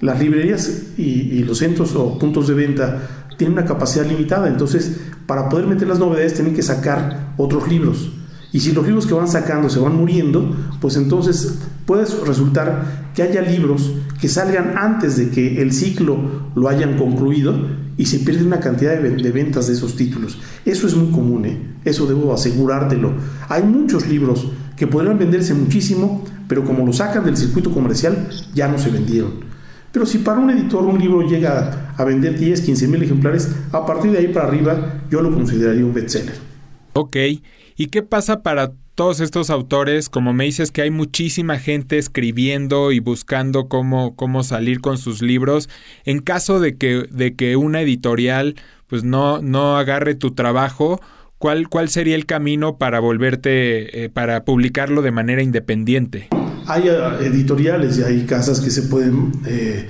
las 0.00 0.20
librerías 0.20 0.92
y, 0.96 1.02
y, 1.02 1.44
los 1.44 1.58
centros 1.58 1.96
o 1.96 2.16
puntos 2.18 2.46
de 2.46 2.54
venta 2.54 3.23
tienen 3.36 3.58
una 3.58 3.66
capacidad 3.66 4.06
limitada, 4.06 4.48
entonces 4.48 5.00
para 5.26 5.48
poder 5.48 5.66
meter 5.66 5.88
las 5.88 5.98
novedades 5.98 6.34
tienen 6.34 6.54
que 6.54 6.62
sacar 6.62 7.34
otros 7.36 7.68
libros. 7.68 8.10
Y 8.52 8.60
si 8.60 8.72
los 8.72 8.86
libros 8.86 9.06
que 9.06 9.14
van 9.14 9.26
sacando 9.26 9.68
se 9.68 9.80
van 9.80 9.96
muriendo, 9.96 10.54
pues 10.80 10.96
entonces 10.96 11.58
puede 11.86 12.04
resultar 12.24 13.10
que 13.14 13.22
haya 13.22 13.42
libros 13.42 13.92
que 14.20 14.28
salgan 14.28 14.78
antes 14.78 15.16
de 15.16 15.30
que 15.30 15.60
el 15.60 15.72
ciclo 15.72 16.16
lo 16.54 16.68
hayan 16.68 16.96
concluido 16.96 17.54
y 17.96 18.06
se 18.06 18.20
pierde 18.20 18.44
una 18.44 18.60
cantidad 18.60 18.96
de, 18.96 19.32
ventas 19.32 19.66
de 19.66 19.74
esos 19.74 19.96
títulos. 19.96 20.38
Eso 20.64 20.86
es 20.86 20.94
muy 20.94 21.10
común, 21.12 21.44
¿eh? 21.46 21.58
eso 21.84 22.06
debo 22.06 22.32
asegurártelo. 22.32 23.12
Hay 23.48 23.62
muchos 23.62 24.06
libros 24.08 24.48
que 24.76 24.86
podrían 24.86 25.18
venderse 25.18 25.54
muchísimo, 25.54 26.24
pero 26.48 26.64
como 26.64 26.86
lo 26.86 26.92
sacan 26.92 27.24
del 27.24 27.36
circuito 27.36 27.72
comercial, 27.72 28.28
ya 28.54 28.68
no 28.68 28.78
se 28.78 28.90
vendieron. 28.90 29.43
Pero 29.94 30.04
si 30.04 30.18
para 30.18 30.40
un 30.40 30.50
editor 30.50 30.84
un 30.84 30.98
libro 30.98 31.22
llega 31.22 31.94
a 31.96 32.04
vender 32.04 32.38
10, 32.38 32.60
15 32.60 32.88
mil 32.88 33.02
ejemplares, 33.02 33.56
a 33.72 33.86
partir 33.86 34.10
de 34.10 34.18
ahí 34.18 34.28
para 34.28 34.48
arriba 34.48 35.00
yo 35.08 35.22
lo 35.22 35.32
consideraría 35.32 35.86
un 35.86 35.94
bestseller. 35.94 36.34
Ok, 36.92 37.16
¿Y 37.76 37.86
qué 37.88 38.02
pasa 38.02 38.42
para 38.42 38.72
todos 38.94 39.18
estos 39.18 39.50
autores? 39.50 40.08
Como 40.08 40.32
me 40.32 40.44
dices 40.44 40.70
que 40.70 40.82
hay 40.82 40.90
muchísima 40.90 41.58
gente 41.58 41.98
escribiendo 41.98 42.92
y 42.92 43.00
buscando 43.00 43.68
cómo, 43.68 44.14
cómo 44.14 44.44
salir 44.44 44.80
con 44.80 44.96
sus 44.96 45.22
libros. 45.22 45.68
En 46.04 46.20
caso 46.20 46.60
de 46.60 46.76
que, 46.76 47.06
de 47.10 47.34
que 47.34 47.56
una 47.56 47.80
editorial 47.80 48.54
pues 48.86 49.02
no, 49.02 49.42
no 49.42 49.76
agarre 49.76 50.14
tu 50.14 50.34
trabajo, 50.34 51.00
¿cuál, 51.38 51.68
cuál 51.68 51.88
sería 51.88 52.14
el 52.14 52.26
camino 52.26 52.78
para 52.78 53.00
volverte, 53.00 54.04
eh, 54.04 54.08
para 54.08 54.44
publicarlo 54.44 55.02
de 55.02 55.10
manera 55.10 55.42
independiente? 55.42 56.28
Hay 56.66 56.88
eh, 56.88 57.26
editoriales 57.26 57.98
y 57.98 58.02
hay 58.02 58.24
casas 58.24 58.60
que 58.60 58.70
se 58.70 58.82
pueden... 58.82 59.32
Eh, 59.46 59.88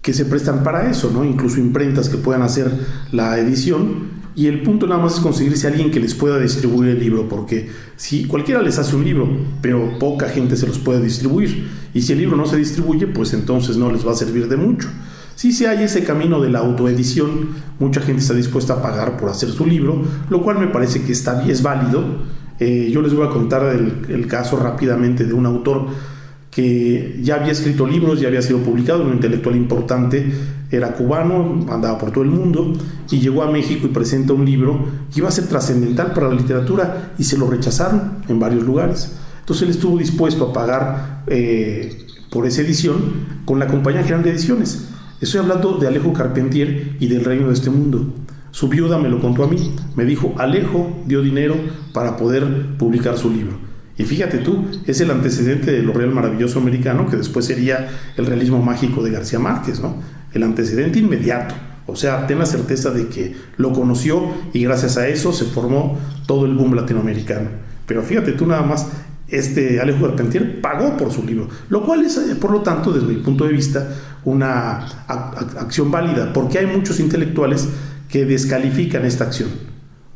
que 0.00 0.14
se 0.14 0.24
prestan 0.24 0.62
para 0.62 0.88
eso, 0.90 1.10
¿no? 1.12 1.24
Incluso 1.24 1.58
imprentas 1.58 2.08
que 2.08 2.16
puedan 2.16 2.40
hacer 2.40 2.70
la 3.12 3.38
edición. 3.38 4.18
Y 4.34 4.46
el 4.46 4.62
punto 4.62 4.86
nada 4.86 5.02
más 5.02 5.14
es 5.14 5.20
conseguirse 5.20 5.66
alguien 5.66 5.90
que 5.90 5.98
les 5.98 6.14
pueda 6.14 6.38
distribuir 6.38 6.90
el 6.90 7.00
libro, 7.00 7.28
porque 7.28 7.68
si 7.96 8.24
cualquiera 8.24 8.62
les 8.62 8.78
hace 8.78 8.94
un 8.94 9.04
libro, 9.04 9.28
pero 9.60 9.98
poca 9.98 10.28
gente 10.28 10.56
se 10.56 10.68
los 10.68 10.78
puede 10.78 11.02
distribuir, 11.02 11.68
y 11.92 12.02
si 12.02 12.12
el 12.12 12.20
libro 12.20 12.36
no 12.36 12.46
se 12.46 12.56
distribuye, 12.56 13.08
pues 13.08 13.34
entonces 13.34 13.76
no 13.76 13.90
les 13.90 14.06
va 14.06 14.12
a 14.12 14.14
servir 14.14 14.46
de 14.46 14.56
mucho. 14.56 14.88
Si 15.34 15.52
se 15.52 15.66
hay 15.66 15.82
ese 15.82 16.04
camino 16.04 16.40
de 16.40 16.50
la 16.50 16.60
autoedición, 16.60 17.48
mucha 17.80 18.00
gente 18.00 18.22
está 18.22 18.34
dispuesta 18.34 18.74
a 18.74 18.82
pagar 18.82 19.16
por 19.16 19.28
hacer 19.28 19.50
su 19.50 19.66
libro, 19.66 20.02
lo 20.30 20.42
cual 20.42 20.58
me 20.60 20.68
parece 20.68 21.02
que 21.02 21.12
está, 21.12 21.44
es 21.48 21.62
válido. 21.62 22.02
Eh, 22.60 22.90
yo 22.92 23.02
les 23.02 23.14
voy 23.14 23.26
a 23.26 23.30
contar 23.30 23.64
el 23.74 24.26
caso 24.26 24.58
rápidamente 24.58 25.24
de 25.24 25.32
un 25.32 25.46
autor 25.46 25.86
que 26.58 27.20
ya 27.22 27.36
había 27.36 27.52
escrito 27.52 27.86
libros, 27.86 28.20
ya 28.20 28.26
había 28.26 28.42
sido 28.42 28.58
publicado, 28.58 29.04
un 29.04 29.12
intelectual 29.12 29.54
importante, 29.54 30.32
era 30.72 30.92
cubano, 30.92 31.64
andaba 31.70 31.98
por 31.98 32.10
todo 32.10 32.24
el 32.24 32.30
mundo 32.30 32.72
y 33.10 33.20
llegó 33.20 33.44
a 33.44 33.50
México 33.50 33.86
y 33.86 33.90
presenta 33.90 34.32
un 34.32 34.44
libro 34.44 34.84
que 35.12 35.20
iba 35.20 35.28
a 35.28 35.30
ser 35.30 35.46
trascendental 35.46 36.12
para 36.12 36.28
la 36.28 36.34
literatura 36.34 37.12
y 37.16 37.22
se 37.22 37.38
lo 37.38 37.48
rechazaron 37.48 38.24
en 38.28 38.40
varios 38.40 38.64
lugares. 38.64 39.12
Entonces 39.38 39.68
él 39.68 39.70
estuvo 39.70 39.98
dispuesto 39.98 40.48
a 40.48 40.52
pagar 40.52 41.22
eh, 41.28 42.06
por 42.30 42.44
esa 42.44 42.62
edición 42.62 42.96
con 43.44 43.60
la 43.60 43.68
compañía 43.68 44.02
general 44.02 44.24
de 44.24 44.30
ediciones. 44.30 44.88
Estoy 45.20 45.40
hablando 45.40 45.78
de 45.78 45.86
Alejo 45.86 46.12
Carpentier 46.12 46.96
y 46.98 47.06
del 47.06 47.24
reino 47.24 47.46
de 47.46 47.54
este 47.54 47.70
mundo. 47.70 48.12
Su 48.50 48.68
viuda 48.68 48.98
me 48.98 49.08
lo 49.08 49.20
contó 49.20 49.44
a 49.44 49.48
mí. 49.48 49.74
Me 49.96 50.04
dijo, 50.04 50.34
Alejo 50.38 51.02
dio 51.06 51.22
dinero 51.22 51.54
para 51.92 52.16
poder 52.16 52.76
publicar 52.78 53.16
su 53.16 53.30
libro. 53.30 53.58
Y 53.98 54.04
fíjate 54.04 54.38
tú, 54.38 54.64
es 54.86 55.00
el 55.00 55.10
antecedente 55.10 55.72
de 55.72 55.82
lo 55.82 55.92
real 55.92 56.10
maravilloso 56.10 56.60
americano, 56.60 57.08
que 57.08 57.16
después 57.16 57.46
sería 57.46 57.88
el 58.16 58.26
realismo 58.26 58.62
mágico 58.62 59.02
de 59.02 59.10
García 59.10 59.40
Márquez, 59.40 59.80
¿no? 59.80 59.96
El 60.32 60.44
antecedente 60.44 61.00
inmediato. 61.00 61.54
O 61.86 61.96
sea, 61.96 62.26
ten 62.26 62.38
la 62.38 62.46
certeza 62.46 62.90
de 62.90 63.08
que 63.08 63.34
lo 63.56 63.72
conoció 63.72 64.30
y 64.52 64.62
gracias 64.62 64.98
a 64.98 65.08
eso 65.08 65.32
se 65.32 65.46
formó 65.46 65.98
todo 66.26 66.46
el 66.46 66.54
boom 66.54 66.74
latinoamericano. 66.74 67.48
Pero 67.86 68.02
fíjate 68.02 68.32
tú 68.32 68.46
nada 68.46 68.62
más, 68.62 68.86
este 69.26 69.80
Alejo 69.80 70.06
Carpentier 70.06 70.60
pagó 70.60 70.96
por 70.96 71.10
su 71.10 71.24
libro, 71.24 71.48
lo 71.68 71.84
cual 71.84 72.04
es, 72.04 72.16
eh, 72.18 72.36
por 72.36 72.52
lo 72.52 72.60
tanto, 72.60 72.92
desde 72.92 73.06
mi 73.06 73.16
punto 73.16 73.44
de 73.44 73.52
vista, 73.52 73.88
una 74.24 74.86
acción 75.58 75.90
válida, 75.90 76.32
porque 76.32 76.58
hay 76.58 76.66
muchos 76.66 77.00
intelectuales 77.00 77.68
que 78.08 78.24
descalifican 78.24 79.04
esta 79.04 79.24
acción, 79.24 79.50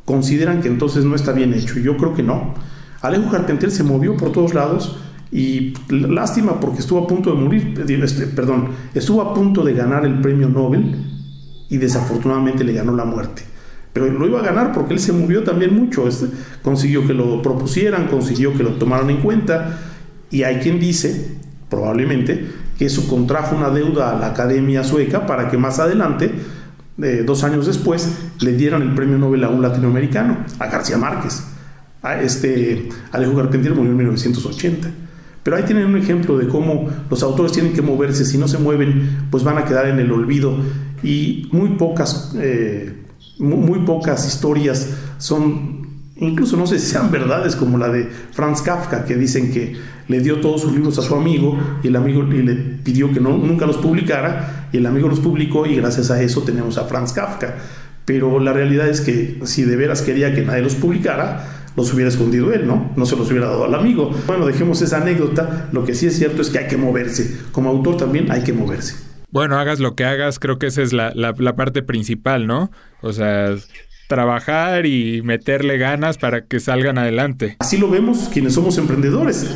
consideran 0.05 0.61
que 0.61 0.67
entonces 0.67 1.05
no 1.05 1.15
está 1.15 1.31
bien 1.31 1.53
hecho, 1.53 1.79
yo 1.79 1.97
creo 1.97 2.13
que 2.13 2.23
no. 2.23 2.53
Alejo 3.01 3.29
Carpentier 3.29 3.71
se 3.71 3.83
movió 3.83 4.15
por 4.17 4.31
todos 4.31 4.53
lados 4.53 4.97
y 5.31 5.73
lástima 5.89 6.59
porque 6.59 6.79
estuvo 6.79 7.03
a 7.03 7.07
punto 7.07 7.31
de 7.31 7.41
morir, 7.41 7.85
este, 7.87 8.27
perdón, 8.27 8.69
estuvo 8.93 9.21
a 9.21 9.33
punto 9.33 9.63
de 9.63 9.73
ganar 9.73 10.05
el 10.05 10.21
premio 10.21 10.47
Nobel 10.47 10.95
y 11.69 11.77
desafortunadamente 11.77 12.63
le 12.63 12.73
ganó 12.73 12.95
la 12.95 13.05
muerte. 13.05 13.43
Pero 13.93 14.11
lo 14.11 14.27
iba 14.27 14.39
a 14.39 14.43
ganar 14.43 14.71
porque 14.71 14.93
él 14.93 14.99
se 14.99 15.13
movió 15.13 15.43
también 15.43 15.75
mucho, 15.75 16.07
consiguió 16.63 17.05
que 17.05 17.13
lo 17.13 17.41
propusieran, 17.41 18.07
consiguió 18.07 18.55
que 18.55 18.63
lo 18.63 18.71
tomaran 18.71 19.09
en 19.09 19.17
cuenta 19.17 19.79
y 20.31 20.43
hay 20.43 20.57
quien 20.57 20.79
dice, 20.79 21.37
probablemente, 21.69 22.47
que 22.77 22.85
eso 22.85 23.07
contrajo 23.07 23.55
una 23.55 23.69
deuda 23.69 24.11
a 24.11 24.19
la 24.19 24.27
Academia 24.27 24.83
Sueca 24.83 25.27
para 25.27 25.49
que 25.49 25.57
más 25.57 25.79
adelante, 25.79 26.31
dos 26.97 27.43
años 27.43 27.65
después, 27.65 28.31
le 28.39 28.53
dieran 28.53 28.81
el 28.81 28.93
premio 28.93 29.17
Nobel 29.17 29.43
a 29.43 29.49
un 29.49 29.61
latinoamericano, 29.61 30.37
a 30.59 30.67
García 30.67 30.97
Márquez. 30.97 31.43
Este 32.21 32.89
Alejo 33.11 33.35
Carpentier 33.35 33.73
murió 33.73 33.91
en 33.91 33.97
1980. 33.97 34.91
Pero 35.43 35.57
ahí 35.57 35.63
tienen 35.63 35.85
un 35.85 35.97
ejemplo 35.97 36.37
de 36.37 36.47
cómo 36.47 36.89
los 37.09 37.21
autores 37.21 37.51
tienen 37.51 37.73
que 37.73 37.81
moverse, 37.81 38.25
si 38.25 38.37
no 38.37 38.47
se 38.47 38.57
mueven, 38.57 39.27
pues 39.29 39.43
van 39.43 39.57
a 39.57 39.65
quedar 39.65 39.87
en 39.87 39.99
el 39.99 40.11
olvido. 40.11 40.55
Y 41.03 41.49
muy 41.51 41.71
pocas, 41.71 42.33
eh, 42.37 43.03
muy, 43.39 43.79
pocas 43.79 44.25
historias 44.25 44.89
son, 45.17 45.82
incluso 46.23 46.57
no 46.57 46.67
sé 46.67 46.79
si 46.79 46.87
sean 46.87 47.11
verdades 47.11 47.55
como 47.55 47.77
la 47.77 47.89
de 47.89 48.09
Franz 48.31 48.61
Kafka, 48.61 49.05
que 49.05 49.15
dicen 49.15 49.51
que 49.51 49.75
le 50.07 50.19
dio 50.19 50.41
todos 50.41 50.61
sus 50.61 50.73
libros 50.73 50.97
a 50.99 51.01
su 51.01 51.15
amigo 51.15 51.57
y 51.83 51.87
el 51.87 51.95
amigo 51.95 52.23
le 52.23 52.55
pidió 52.55 53.11
que 53.13 53.19
no, 53.19 53.37
nunca 53.37 53.65
los 53.65 53.77
publicara 53.77 54.67
y 54.71 54.77
el 54.77 54.85
amigo 54.85 55.07
los 55.07 55.19
publicó 55.19 55.65
y 55.65 55.75
gracias 55.75 56.11
a 56.11 56.21
eso 56.21 56.41
tenemos 56.43 56.77
a 56.77 56.85
Franz 56.85 57.13
Kafka. 57.13 57.55
Pero 58.05 58.39
la 58.39 58.51
realidad 58.51 58.89
es 58.89 59.01
que 59.01 59.39
si 59.45 59.63
de 59.63 59.75
veras 59.75 60.01
quería 60.01 60.35
que 60.35 60.41
nadie 60.41 60.61
los 60.61 60.75
publicara, 60.75 61.63
los 61.75 61.93
hubiera 61.93 62.09
escondido 62.09 62.51
él, 62.53 62.67
¿no? 62.67 62.91
No 62.95 63.05
se 63.05 63.15
los 63.15 63.29
hubiera 63.29 63.47
dado 63.47 63.63
al 63.65 63.75
amigo. 63.75 64.11
Bueno, 64.27 64.45
dejemos 64.45 64.81
esa 64.81 64.97
anécdota. 64.97 65.69
Lo 65.71 65.85
que 65.85 65.95
sí 65.95 66.07
es 66.07 66.17
cierto 66.17 66.41
es 66.41 66.49
que 66.49 66.59
hay 66.59 66.67
que 66.67 66.77
moverse. 66.77 67.39
Como 67.51 67.69
autor 67.69 67.97
también 67.97 68.31
hay 68.31 68.43
que 68.43 68.53
moverse. 68.53 68.95
Bueno, 69.31 69.57
hagas 69.57 69.79
lo 69.79 69.95
que 69.95 70.05
hagas, 70.05 70.37
creo 70.37 70.59
que 70.59 70.67
esa 70.67 70.83
es 70.83 70.93
la, 70.93 71.33
parte 71.55 71.81
principal, 71.81 72.45
¿no? 72.45 72.69
O 73.01 73.13
sea, 73.13 73.55
trabajar 74.13 74.85
y 74.85 75.23
meterle 75.23 75.79
ganas 75.79 76.19
para 76.19 76.45
que 76.45 76.59
salgan 76.59 76.99
adelante. 76.99 77.57
Así 77.57 77.79
lo 77.79 77.89
vemos 77.89 78.29
quienes 78.31 78.53
somos 78.53 78.77
emprendedores. 78.77 79.49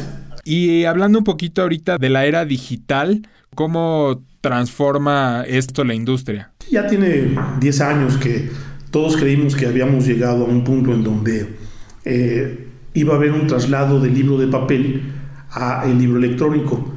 Y 0.45 0.85
hablando 0.85 1.19
un 1.19 1.23
poquito 1.23 1.61
ahorita 1.61 1.99
de 1.99 2.09
la 2.09 2.25
era 2.25 2.43
digital, 2.43 3.27
¿cómo 3.53 4.23
transforma 4.41 5.43
esto 5.47 5.83
la 5.83 5.93
industria? 5.93 6.53
Ya 6.71 6.87
tiene 6.87 7.37
10 7.59 7.81
años 7.81 8.17
que 8.17 8.49
todos 8.89 9.15
creímos 9.15 9.55
que 9.55 9.67
habíamos 9.67 10.07
llegado 10.07 10.45
a 10.45 10.47
un 10.47 10.63
punto 10.63 10.91
en 10.91 11.03
donde 11.03 11.55
eh, 12.03 12.67
iba 12.95 13.13
a 13.13 13.17
haber 13.17 13.33
un 13.33 13.45
traslado 13.45 13.99
del 13.99 14.15
libro 14.15 14.39
de 14.39 14.47
papel 14.47 15.03
a 15.51 15.83
el 15.85 15.99
libro 15.99 16.17
electrónico. 16.17 16.95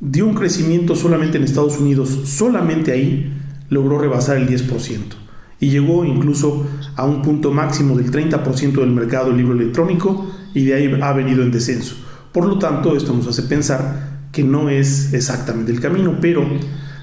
Dio 0.00 0.26
un 0.26 0.34
crecimiento 0.34 0.96
solamente 0.96 1.38
en 1.38 1.44
Estados 1.44 1.78
Unidos, 1.78 2.08
solamente 2.24 2.90
ahí 2.90 3.32
logró 3.68 3.96
rebasar 3.96 4.38
el 4.38 4.48
10% 4.48 5.25
y 5.60 5.70
llegó 5.70 6.04
incluso 6.04 6.66
a 6.96 7.04
un 7.04 7.22
punto 7.22 7.50
máximo 7.52 7.96
del 7.96 8.10
30% 8.10 8.72
del 8.72 8.90
mercado 8.90 9.28
del 9.28 9.38
libro 9.38 9.54
electrónico 9.54 10.30
y 10.54 10.64
de 10.64 10.74
ahí 10.74 10.98
ha 11.02 11.12
venido 11.12 11.42
en 11.42 11.50
descenso. 11.50 11.96
Por 12.32 12.46
lo 12.46 12.58
tanto, 12.58 12.96
esto 12.96 13.12
nos 13.14 13.26
hace 13.28 13.42
pensar 13.42 14.28
que 14.32 14.44
no 14.44 14.68
es 14.68 15.14
exactamente 15.14 15.72
el 15.72 15.80
camino, 15.80 16.18
pero 16.20 16.46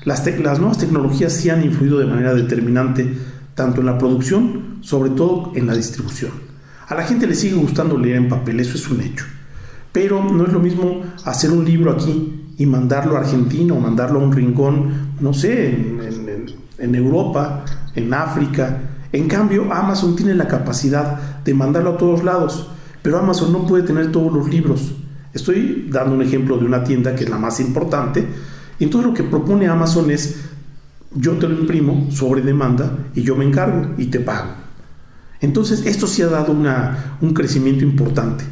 las, 0.05 0.25
nuevas 0.59 0.77
tecnologías 0.77 1.33
sí 1.33 1.49
han 1.49 1.63
influido 1.63 1.97
de 1.97 2.05
manera 2.05 2.33
determinante 2.33 3.11
tanto 3.55 3.81
en 3.81 3.87
la 3.87 3.97
producción, 3.97 4.77
sobre 4.81 5.11
todo 5.11 5.51
en 5.55 5.67
la 5.67 5.75
distribución. 5.75 6.31
A 6.87 6.95
la 6.95 7.03
gente 7.03 7.25
le 7.25 7.35
sigue 7.35 7.55
gustando 7.55 7.97
leer 7.97 8.17
en 8.17 8.29
papel, 8.29 8.59
eso 8.59 8.75
es 8.75 8.87
un 8.89 9.01
hecho. 9.01 9.25
Pero 9.91 10.23
no 10.23 10.45
es 10.45 10.51
lo 10.51 10.59
mismo 10.59 11.01
hacer 11.23 11.51
un 11.51 11.63
libro 11.63 11.91
aquí 11.91 12.53
y 12.57 12.65
mandarlo 12.65 13.15
a 13.15 13.21
Argentina 13.21 13.73
o 13.73 13.79
mandarlo 13.79 14.19
a 14.19 14.23
un 14.23 14.31
rincón, 14.31 15.15
no 15.19 15.33
sé, 15.33 15.69
en, 16.77 16.95
Europa, 16.95 17.62
en 17.95 18.13
África. 18.13 18.79
En 19.11 19.27
cambio, 19.27 19.71
Amazon 19.71 20.15
tiene 20.15 20.33
la 20.33 20.47
capacidad 20.47 21.41
de 21.43 21.53
mandarlo 21.53 21.91
a 21.91 21.97
todos 21.97 22.23
lados, 22.23 22.69
pero 23.01 23.19
Amazon 23.19 23.51
no 23.51 23.65
puede 23.65 23.83
tener 23.83 24.11
todos 24.11 24.33
los 24.33 24.49
libros. 24.49 24.93
Estoy 25.33 25.87
dando 25.89 26.15
un 26.15 26.21
ejemplo 26.21 26.57
de 26.57 26.65
una 26.65 26.83
tienda 26.83 27.15
que 27.15 27.23
es 27.23 27.29
la 27.29 27.37
más 27.37 27.59
importante. 27.59 28.27
Entonces 28.79 29.09
lo 29.09 29.15
que 29.15 29.23
propone 29.23 29.67
Amazon 29.67 30.11
es, 30.11 30.41
yo 31.15 31.33
te 31.33 31.47
lo 31.47 31.59
imprimo 31.59 32.09
sobre 32.11 32.41
demanda 32.41 32.97
y 33.13 33.21
yo 33.21 33.35
me 33.35 33.45
encargo 33.45 33.93
y 33.97 34.07
te 34.07 34.19
pago. 34.19 34.63
Entonces, 35.43 35.85
esto 35.85 36.07
sí 36.07 36.21
ha 36.21 36.27
dado 36.27 36.53
un 36.53 37.33
crecimiento 37.33 37.83
importante. 37.83 38.45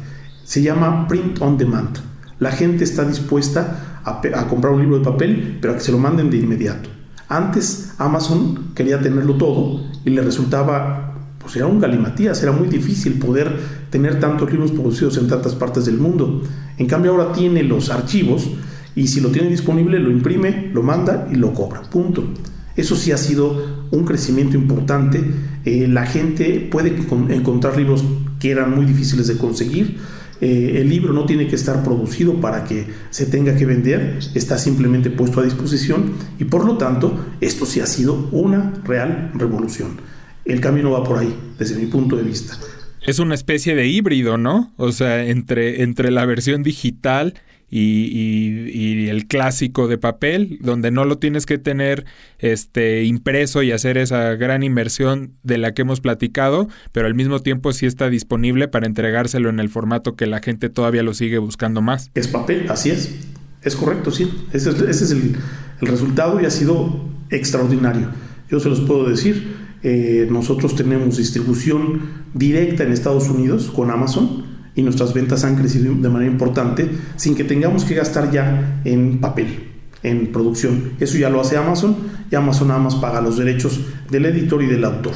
Se 0.44 0.60
llama 0.60 1.08
print 1.08 1.40
on 1.40 1.56
demand. 1.56 1.96
La 2.38 2.50
gente 2.50 2.84
está 2.84 3.02
dispuesta 3.04 4.00
a, 4.04 4.20
comprar 4.46 4.74
un 4.74 4.82
libro 4.82 4.98
de 4.98 5.04
papel, 5.04 5.58
pero 5.60 5.72
a 5.72 5.76
que 5.76 5.82
se 5.82 5.90
lo 5.90 5.96
manden 5.96 6.28
de 6.28 6.36
inmediato. 6.36 6.90
Antes 7.32 7.94
Amazon 7.96 8.72
quería 8.74 9.00
tenerlo 9.00 9.36
todo 9.36 9.80
y 10.04 10.10
le 10.10 10.20
resultaba, 10.20 11.14
pues 11.38 11.56
era 11.56 11.66
un 11.66 11.80
galimatías, 11.80 12.42
era 12.42 12.52
muy 12.52 12.68
difícil 12.68 13.18
poder 13.18 13.58
tener 13.88 14.20
tantos 14.20 14.52
libros 14.52 14.70
producidos 14.70 15.16
en 15.16 15.28
tantas 15.28 15.54
partes 15.54 15.86
del 15.86 15.96
mundo. 15.96 16.42
En 16.76 16.86
cambio 16.86 17.12
ahora 17.12 17.32
tiene 17.32 17.62
los 17.62 17.88
archivos 17.88 18.50
y 18.94 19.08
si 19.08 19.22
lo 19.22 19.30
tiene 19.30 19.48
disponible 19.48 19.98
lo 19.98 20.10
imprime, 20.10 20.70
lo 20.74 20.82
manda 20.82 21.26
y 21.32 21.36
lo 21.36 21.54
cobra. 21.54 21.80
Punto. 21.80 22.22
Eso 22.76 22.96
sí 22.96 23.12
ha 23.12 23.16
sido 23.16 23.86
un 23.90 24.04
crecimiento 24.04 24.58
importante. 24.58 25.24
Eh, 25.64 25.88
la 25.88 26.04
gente 26.04 26.68
puede 26.70 26.94
encontrar 27.30 27.78
libros 27.78 28.04
que 28.40 28.50
eran 28.50 28.74
muy 28.74 28.84
difíciles 28.84 29.26
de 29.28 29.38
conseguir. 29.38 29.96
Eh, 30.42 30.80
el 30.80 30.88
libro 30.88 31.12
no 31.12 31.24
tiene 31.24 31.46
que 31.46 31.54
estar 31.54 31.84
producido 31.84 32.40
para 32.40 32.64
que 32.64 32.84
se 33.10 33.26
tenga 33.26 33.54
que 33.54 33.64
vender, 33.64 34.18
está 34.34 34.58
simplemente 34.58 35.08
puesto 35.08 35.38
a 35.38 35.44
disposición 35.44 36.14
y 36.36 36.42
por 36.42 36.64
lo 36.64 36.76
tanto 36.76 37.16
esto 37.40 37.64
sí 37.64 37.78
ha 37.78 37.86
sido 37.86 38.28
una 38.32 38.74
real 38.82 39.30
revolución. 39.34 40.00
El 40.44 40.60
camino 40.60 40.90
va 40.90 41.04
por 41.04 41.18
ahí, 41.18 41.32
desde 41.56 41.76
mi 41.76 41.86
punto 41.86 42.16
de 42.16 42.24
vista. 42.24 42.58
Es 43.06 43.18
una 43.18 43.34
especie 43.34 43.74
de 43.74 43.88
híbrido, 43.88 44.38
¿no? 44.38 44.72
O 44.76 44.92
sea, 44.92 45.24
entre, 45.24 45.82
entre 45.82 46.10
la 46.10 46.24
versión 46.24 46.62
digital 46.62 47.34
y, 47.72 49.08
el 49.08 49.26
clásico 49.26 49.88
de 49.88 49.98
papel, 49.98 50.58
donde 50.60 50.90
no 50.90 51.04
lo 51.04 51.18
tienes 51.18 51.46
que 51.46 51.58
tener 51.58 52.04
este, 52.38 53.04
impreso 53.04 53.62
y 53.62 53.72
hacer 53.72 53.96
esa 53.96 54.34
gran 54.34 54.62
inversión 54.62 55.32
de 55.42 55.58
la 55.58 55.72
que 55.72 55.82
hemos 55.82 56.00
platicado, 56.00 56.68
pero 56.92 57.06
al 57.06 57.14
mismo 57.14 57.40
tiempo 57.40 57.72
sí 57.72 57.86
está 57.86 58.10
disponible 58.10 58.68
para 58.68 58.86
entregárselo 58.86 59.48
en 59.48 59.58
el 59.58 59.68
formato 59.68 60.16
que 60.16 60.26
la 60.26 60.40
gente 60.40 60.68
todavía 60.68 61.02
lo 61.02 61.14
sigue 61.14 61.38
buscando 61.38 61.80
más. 61.80 62.10
Es 62.14 62.28
papel, 62.28 62.66
así 62.68 62.90
es. 62.90 63.14
Es 63.62 63.76
correcto, 63.76 64.10
sí. 64.10 64.30
Ese 64.52 64.70
es, 64.70 65.10
el, 65.10 65.36
el 65.80 65.88
resultado 65.88 66.40
y 66.40 66.44
ha 66.44 66.50
sido 66.50 67.08
extraordinario. 67.30 68.08
Yo 68.50 68.60
se 68.60 68.68
los 68.68 68.80
puedo 68.80 69.08
decir. 69.08 69.62
Eh, 69.82 70.28
nosotros 70.30 70.76
tenemos 70.76 71.16
distribución 71.16 72.24
directa 72.34 72.84
en 72.84 72.92
Estados 72.92 73.28
Unidos 73.28 73.70
con 73.74 73.90
Amazon 73.90 74.44
y 74.74 74.82
nuestras 74.82 75.12
ventas 75.12 75.44
han 75.44 75.56
crecido 75.56 75.94
de 75.94 76.08
manera 76.08 76.30
importante 76.30 76.88
sin 77.16 77.34
que 77.34 77.44
tengamos 77.44 77.84
que 77.84 77.94
gastar 77.94 78.30
ya 78.30 78.80
en 78.84 79.20
papel, 79.20 79.70
en 80.02 80.32
producción. 80.32 80.92
Eso 81.00 81.18
ya 81.18 81.28
lo 81.28 81.40
hace 81.40 81.56
Amazon 81.56 81.96
y 82.30 82.34
Amazon 82.34 82.68
nada 82.68 82.80
más 82.80 82.94
paga 82.94 83.20
los 83.20 83.36
derechos 83.36 83.80
del 84.10 84.26
editor 84.26 84.62
y 84.62 84.66
del 84.66 84.84
autor. 84.84 85.14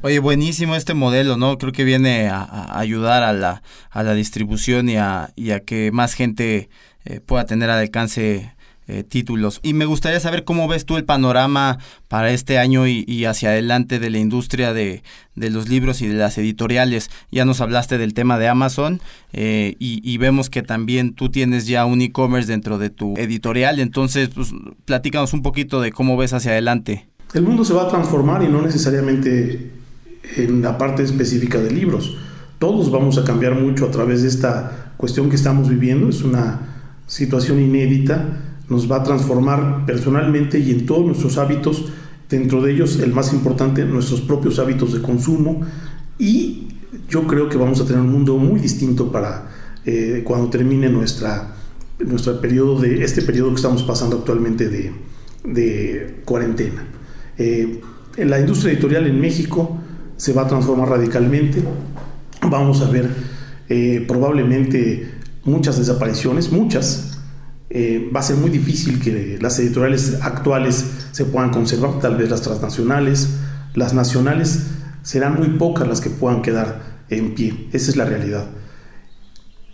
Oye, 0.00 0.20
buenísimo 0.20 0.76
este 0.76 0.94
modelo, 0.94 1.36
¿no? 1.36 1.58
Creo 1.58 1.72
que 1.72 1.82
viene 1.82 2.28
a, 2.28 2.78
ayudar 2.78 3.24
a 3.24 3.32
la, 3.32 3.62
a 3.90 4.02
la 4.04 4.14
distribución 4.14 4.88
y 4.88 4.96
a, 4.96 5.32
que 5.66 5.90
más 5.92 6.14
gente 6.14 6.68
eh, 7.04 7.20
pueda 7.20 7.46
tener 7.46 7.68
al 7.70 7.80
alcance 7.80 8.52
eh, 8.90 9.04
títulos. 9.04 9.60
Y 9.62 9.74
me 9.74 9.84
gustaría 9.84 10.18
saber 10.18 10.44
cómo 10.44 10.66
ves 10.66 10.86
tú 10.86 10.96
el 10.96 11.04
panorama 11.04 11.76
para 12.08 12.30
este 12.30 12.56
año 12.56 12.86
y, 12.86 13.26
hacia 13.26 13.50
adelante 13.50 13.98
de 13.98 14.08
la 14.08 14.16
industria 14.16 14.72
de, 14.72 15.02
los 15.34 15.68
libros 15.68 16.00
y 16.00 16.06
de 16.06 16.14
las 16.14 16.38
editoriales. 16.38 17.10
Ya 17.30 17.44
nos 17.44 17.60
hablaste 17.60 17.98
del 17.98 18.14
tema 18.14 18.38
de 18.38 18.48
Amazon 18.48 19.02
eh, 19.34 19.76
y, 19.78 20.16
vemos 20.16 20.48
que 20.48 20.62
también 20.62 21.12
tú 21.12 21.28
tienes 21.28 21.66
ya 21.66 21.84
un 21.84 22.00
e-commerce 22.00 22.50
dentro 22.50 22.78
de 22.78 22.88
tu 22.88 23.12
editorial. 23.18 23.78
Entonces, 23.78 24.30
pues, 24.30 24.54
platícanos 24.86 25.34
un 25.34 25.42
poquito 25.42 25.82
de 25.82 25.92
cómo 25.92 26.16
ves 26.16 26.32
hacia 26.32 26.52
adelante. 26.52 27.10
El 27.34 27.42
mundo 27.42 27.66
se 27.66 27.74
va 27.74 27.82
a 27.82 27.88
transformar 27.88 28.42
y 28.42 28.48
no 28.48 28.62
necesariamente 28.62 29.70
en 30.38 30.62
la 30.62 30.78
parte 30.78 31.02
específica 31.02 31.58
de 31.58 31.72
libros. 31.72 32.16
Todos 32.58 32.90
vamos 32.90 33.18
a 33.18 33.24
cambiar 33.24 33.54
mucho 33.54 33.84
a 33.84 33.90
través 33.90 34.22
de 34.22 34.28
esta 34.28 34.94
cuestión 34.96 35.28
que 35.28 35.36
estamos 35.36 35.68
viviendo. 35.68 36.08
Es 36.08 36.22
una 36.22 36.60
situación 37.06 37.60
inédita 37.60 38.47
nos 38.68 38.90
va 38.90 38.96
a 38.96 39.02
transformar 39.02 39.84
personalmente 39.86 40.58
y 40.58 40.70
en 40.70 40.86
todos 40.86 41.04
nuestros 41.04 41.38
hábitos, 41.38 41.86
dentro 42.28 42.62
de 42.62 42.72
ellos 42.72 43.00
el 43.00 43.12
más 43.12 43.32
importante, 43.32 43.84
nuestros 43.84 44.20
propios 44.20 44.58
hábitos 44.58 44.92
de 44.92 45.00
consumo 45.00 45.62
y 46.18 46.68
yo 47.08 47.26
creo 47.26 47.48
que 47.48 47.56
vamos 47.56 47.80
a 47.80 47.86
tener 47.86 48.02
un 48.02 48.12
mundo 48.12 48.36
muy 48.36 48.60
distinto 48.60 49.10
para 49.10 49.50
eh, 49.86 50.22
cuando 50.24 50.50
termine 50.50 50.88
nuestra, 50.90 51.54
nuestro 51.98 52.40
periodo 52.40 52.78
de, 52.80 53.02
este 53.02 53.22
periodo 53.22 53.50
que 53.50 53.56
estamos 53.56 53.82
pasando 53.82 54.18
actualmente 54.18 54.68
de, 54.68 54.92
de 55.44 56.20
cuarentena. 56.24 56.84
Eh, 57.38 57.80
la 58.18 58.40
industria 58.40 58.72
editorial 58.72 59.06
en 59.06 59.20
México 59.20 59.78
se 60.16 60.32
va 60.32 60.42
a 60.42 60.48
transformar 60.48 60.88
radicalmente, 60.88 61.62
vamos 62.50 62.82
a 62.82 62.90
ver 62.90 63.08
eh, 63.68 64.04
probablemente 64.06 65.10
muchas 65.44 65.78
desapariciones, 65.78 66.50
muchas, 66.50 67.07
eh, 67.70 68.10
va 68.14 68.20
a 68.20 68.22
ser 68.22 68.36
muy 68.36 68.50
difícil 68.50 68.98
que 68.98 69.38
las 69.40 69.58
editoriales 69.58 70.18
actuales 70.22 70.86
se 71.12 71.26
puedan 71.26 71.50
conservar, 71.50 72.00
tal 72.00 72.16
vez 72.16 72.30
las 72.30 72.40
transnacionales, 72.40 73.28
las 73.74 73.92
nacionales 73.92 74.68
serán 75.02 75.38
muy 75.38 75.50
pocas 75.50 75.86
las 75.86 76.00
que 76.00 76.08
puedan 76.08 76.40
quedar 76.40 77.04
en 77.10 77.34
pie, 77.34 77.68
esa 77.72 77.90
es 77.90 77.96
la 77.96 78.04
realidad. 78.04 78.46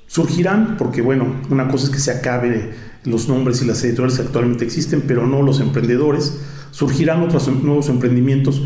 Surgirán, 0.07 0.77
porque 0.77 1.03
bueno, 1.03 1.41
una 1.51 1.69
cosa 1.69 1.87
es 1.87 1.91
que 1.91 1.99
se 1.99 2.11
acabe 2.11 2.73
los 3.05 3.29
nombres 3.29 3.63
y 3.63 3.65
las 3.65 3.83
editoriales 3.85 4.19
que 4.19 4.25
actualmente 4.25 4.65
existen, 4.65 5.03
pero 5.07 5.27
no 5.27 5.43
los 5.43 5.61
emprendedores, 5.61 6.37
surgirán 6.71 7.23
otros 7.23 7.49
nuevos 7.49 7.89
emprendimientos 7.89 8.63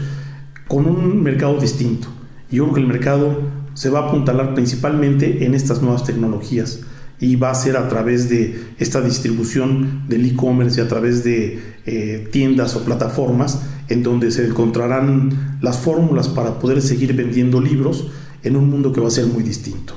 con 0.67 0.87
un 0.87 1.23
mercado 1.23 1.59
distinto. 1.59 2.09
Yo 2.51 2.65
creo 2.65 2.75
que 2.75 2.81
el 2.81 2.87
mercado 2.87 3.43
se 3.75 3.91
va 3.91 4.01
a 4.01 4.09
apuntalar 4.09 4.55
principalmente 4.55 5.45
en 5.45 5.55
estas 5.55 5.83
nuevas 5.83 6.05
tecnologías 6.05 6.81
y 7.21 7.37
va 7.37 7.51
a 7.51 7.55
ser 7.55 7.77
a 7.77 7.89
través 7.89 8.29
de 8.29 8.61
esta 8.79 9.01
distribución 9.01 10.05
del 10.09 10.25
e-commerce 10.27 10.81
y 10.81 10.85
a 10.85 10.89
través 10.89 11.25
de 11.25 11.59
eh, 11.87 12.29
tiendas 12.31 12.77
o 12.77 12.85
plataformas 12.85 13.63
en 13.89 14.03
donde 14.03 14.31
se 14.31 14.47
encontrarán 14.47 15.59
las 15.61 15.79
fórmulas 15.79 16.29
para 16.29 16.59
poder 16.59 16.83
seguir 16.83 17.15
vendiendo 17.15 17.61
libros 17.61 18.09
en 18.43 18.57
un 18.57 18.71
mundo 18.71 18.93
que 18.93 19.01
va 19.01 19.09
a 19.09 19.11
ser 19.11 19.27
muy 19.27 19.43
distinto. 19.43 19.95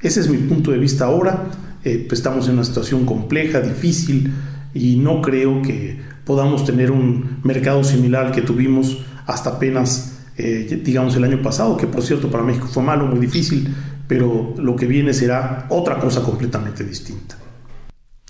Ese 0.00 0.20
es 0.20 0.28
mi 0.28 0.38
punto 0.38 0.70
de 0.70 0.78
vista 0.78 1.04
ahora. 1.04 1.50
Eh, 1.84 2.04
pues 2.08 2.20
estamos 2.20 2.46
en 2.46 2.54
una 2.54 2.64
situación 2.64 3.04
compleja, 3.04 3.60
difícil 3.60 4.32
y 4.72 4.96
no 4.96 5.20
creo 5.20 5.62
que 5.62 5.98
podamos 6.24 6.64
tener 6.64 6.90
un 6.90 7.40
mercado 7.42 7.82
similar 7.82 8.32
que 8.32 8.40
tuvimos 8.40 9.04
hasta 9.26 9.50
apenas, 9.50 10.20
eh, 10.36 10.80
digamos, 10.84 11.16
el 11.16 11.24
año 11.24 11.42
pasado, 11.42 11.76
que 11.76 11.86
por 11.86 12.02
cierto 12.02 12.30
para 12.30 12.44
México 12.44 12.68
fue 12.68 12.82
malo, 12.82 13.06
muy 13.06 13.18
difícil, 13.18 13.74
pero 14.12 14.52
lo 14.58 14.76
que 14.76 14.84
viene 14.84 15.14
será 15.14 15.64
otra 15.70 15.98
cosa 15.98 16.22
completamente 16.22 16.84
distinta. 16.84 17.38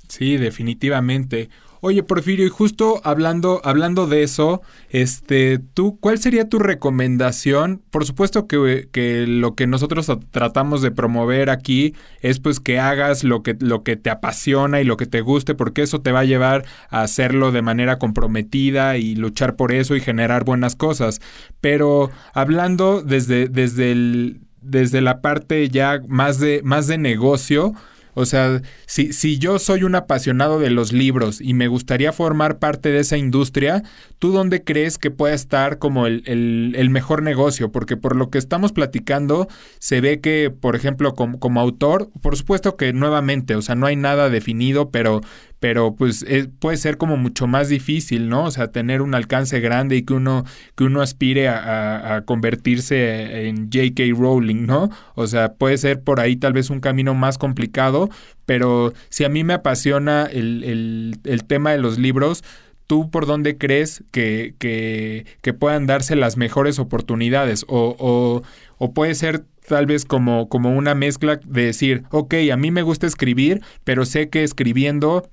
Sí, 0.07 0.37
definitivamente. 0.37 1.49
Oye, 1.81 2.05
Porfirio, 2.05 2.47
y 2.47 2.51
justo 2.51 3.01
hablando, 3.03 3.61
hablando 3.65 4.07
de 4.07 4.23
eso, 4.23 4.63
este, 4.91 5.59
tú, 5.59 5.99
¿cuál 5.99 6.21
sería 6.21 6.49
tu 6.49 6.61
recomendación? 6.61 7.83
Por 7.91 8.07
supuesto 8.07 8.47
que, 8.47 8.89
que, 8.93 9.27
lo 9.27 9.57
que 9.57 9.67
nosotros 9.67 10.09
tratamos 10.31 10.83
de 10.83 10.93
promover 10.93 11.51
aquí 11.51 11.97
es 12.21 12.39
pues 12.39 12.61
que 12.61 12.79
hagas 12.79 13.25
lo 13.25 13.43
que, 13.43 13.57
lo 13.59 13.83
que 13.83 13.97
te 13.97 14.11
apasiona 14.11 14.81
y 14.81 14.85
lo 14.85 14.97
que 14.97 15.07
te 15.07 15.21
guste, 15.21 15.57
porque 15.57 15.83
eso 15.83 16.01
te 16.01 16.13
va 16.13 16.21
a 16.21 16.25
llevar 16.25 16.65
a 16.91 17.03
hacerlo 17.03 17.51
de 17.51 17.63
manera 17.63 17.99
comprometida 17.99 18.99
y 18.99 19.17
luchar 19.17 19.57
por 19.57 19.73
eso 19.73 19.97
y 19.97 20.01
generar 20.01 20.45
buenas 20.45 20.77
cosas. 20.77 21.21
Pero 21.61 22.13
hablando 22.35 23.03
desde, 23.03 23.49
desde 23.49 23.91
el 23.91 24.43
desde 24.63 25.01
la 25.01 25.21
parte 25.21 25.69
ya 25.69 26.01
más 26.09 26.39
de, 26.39 26.61
más 26.65 26.87
de 26.87 26.99
negocio, 26.99 27.75
o 28.15 28.27
sea, 28.27 28.61
si, 28.87 29.13
si 29.15 29.39
yo 29.39 29.59
soy 29.59 29.85
un 29.85 29.95
apasionado 29.95 30.59
de 30.59 30.69
los 30.69 30.93
libros 30.93 31.41
y 31.41 31.55
me 31.55 31.69
gustaría 31.69 32.13
formar 32.13 32.59
parte 32.59 32.91
de 32.91 33.01
esa 33.01 33.17
industria, 33.17 33.83
¿tú 34.19 34.33
dónde 34.33 34.65
crees 34.65 34.99
que 34.99 35.11
pueda 35.11 35.35
estar 35.35 35.79
como 35.79 36.07
el, 36.07 36.23
el, 36.27 36.91
mejor 36.91 37.23
negocio? 37.23 37.73
Porque 37.73 37.97
por 37.97 38.15
lo 38.15 38.29
que 38.29 38.37
estamos 38.37 38.73
platicando, 38.73 39.49
se 39.79 40.03
ve 40.03 40.21
que, 40.21 40.51
por 40.51 40.77
ejemplo, 40.77 41.15
como, 41.15 41.39
como 41.39 41.61
autor, 41.61 42.11
por 42.21 42.37
supuesto 42.37 42.77
que 42.77 42.93
nuevamente, 42.93 43.57
o 43.57 43.63
sea, 43.63 43.77
no 43.77 43.87
hay 43.87 43.97
nada 43.97 44.29
definido, 44.29 44.91
pero 44.91 45.23
pero 45.63 45.95
pues 45.95 46.27
puede 46.59 46.77
ser 46.77 46.97
como 46.97 47.17
mucho 47.17 47.47
más 47.47 47.69
difícil, 47.69 48.29
¿no? 48.29 48.47
O 48.47 48.51
sea, 48.51 48.73
tener 48.73 49.01
un 49.01 49.15
alcance 49.15 49.61
grande 49.61 49.95
y 49.95 50.03
que 50.03 50.13
uno, 50.13 50.45
que 50.75 50.83
uno 50.83 51.01
aspire 51.01 51.49
a, 51.49 52.25
convertirse 52.27 53.47
en 53.47 53.71
J.K. 53.73 54.03
Rowling, 54.13 54.67
¿no? 54.67 54.91
O 55.15 55.29
sea, 55.29 55.53
puede 55.55 55.79
ser 55.79 56.03
por 56.03 56.19
ahí 56.19 56.35
tal 56.35 56.53
vez 56.53 56.69
un 56.69 56.81
camino 56.81 57.15
más 57.15 57.39
complicado, 57.39 58.11
pero 58.45 58.93
si 59.09 59.23
a 59.23 59.29
mí 59.29 59.45
me 59.45 59.55
apasiona 59.55 60.25
el, 60.25 61.21
el, 61.23 61.45
tema 61.45 61.71
de 61.71 61.79
los 61.79 61.97
libros, 61.97 62.43
¿tú 62.89 63.09
por 63.09 63.27
dónde 63.27 63.57
crees 63.57 64.03
que, 64.11 64.57
que, 64.59 65.27
que 65.43 65.55
puedan 65.55 65.87
darse 65.87 66.17
las 66.17 66.37
mejores 66.37 66.81
oportunidades? 66.81 67.65
O, 67.69 67.95
o, 68.01 68.43
o 68.79 68.93
puede 68.95 69.15
ser 69.15 69.45
tal 69.69 69.87
vez 69.87 70.07
como, 70.07 70.49
como 70.49 70.77
una 70.77 70.97
mezcla 70.97 71.37
de 71.37 71.67
decir, 71.67 72.03
ok, 72.11 72.35
a 72.53 72.57
mí 72.57 72.73
me 72.73 72.83
gusta 72.83 73.07
escribir, 73.07 73.61
pero 73.85 74.05
sé 74.07 74.29
que 74.29 74.43
escribiendo 74.43 75.31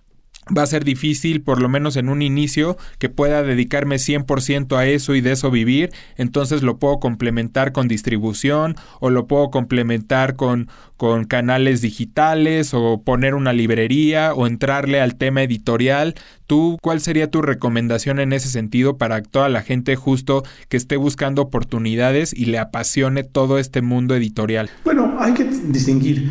va 0.55 0.63
a 0.63 0.67
ser 0.67 0.83
difícil, 0.83 1.41
por 1.41 1.61
lo 1.61 1.69
menos 1.69 1.95
en 1.95 2.09
un 2.09 2.21
inicio, 2.21 2.77
que 2.97 3.09
pueda 3.09 3.43
dedicarme 3.43 3.95
100% 3.97 4.77
a 4.77 4.85
eso 4.85 5.15
y 5.15 5.21
de 5.21 5.31
eso 5.31 5.51
vivir, 5.51 5.91
entonces 6.17 6.63
lo 6.63 6.77
puedo 6.77 6.99
complementar 6.99 7.71
con 7.71 7.87
distribución 7.87 8.75
o 8.99 9.09
lo 9.09 9.27
puedo 9.27 9.49
complementar 9.51 10.35
con, 10.35 10.69
con 10.97 11.25
canales 11.25 11.81
digitales 11.81 12.73
o 12.73 13.01
poner 13.03 13.35
una 13.35 13.53
librería 13.53 14.33
o 14.33 14.47
entrarle 14.47 15.01
al 15.01 15.15
tema 15.15 15.43
editorial. 15.43 16.15
¿Tú 16.47 16.77
cuál 16.81 16.99
sería 16.99 17.29
tu 17.29 17.41
recomendación 17.41 18.19
en 18.19 18.33
ese 18.33 18.49
sentido 18.49 18.97
para 18.97 19.21
toda 19.21 19.49
la 19.49 19.61
gente 19.61 19.95
justo 19.95 20.43
que 20.67 20.77
esté 20.77 20.97
buscando 20.97 21.41
oportunidades 21.43 22.33
y 22.33 22.45
le 22.45 22.59
apasione 22.59 23.23
todo 23.23 23.59
este 23.59 23.81
mundo 23.81 24.15
editorial? 24.15 24.69
Bueno, 24.83 25.17
hay 25.19 25.33
que 25.33 25.43
distinguir. 25.43 26.29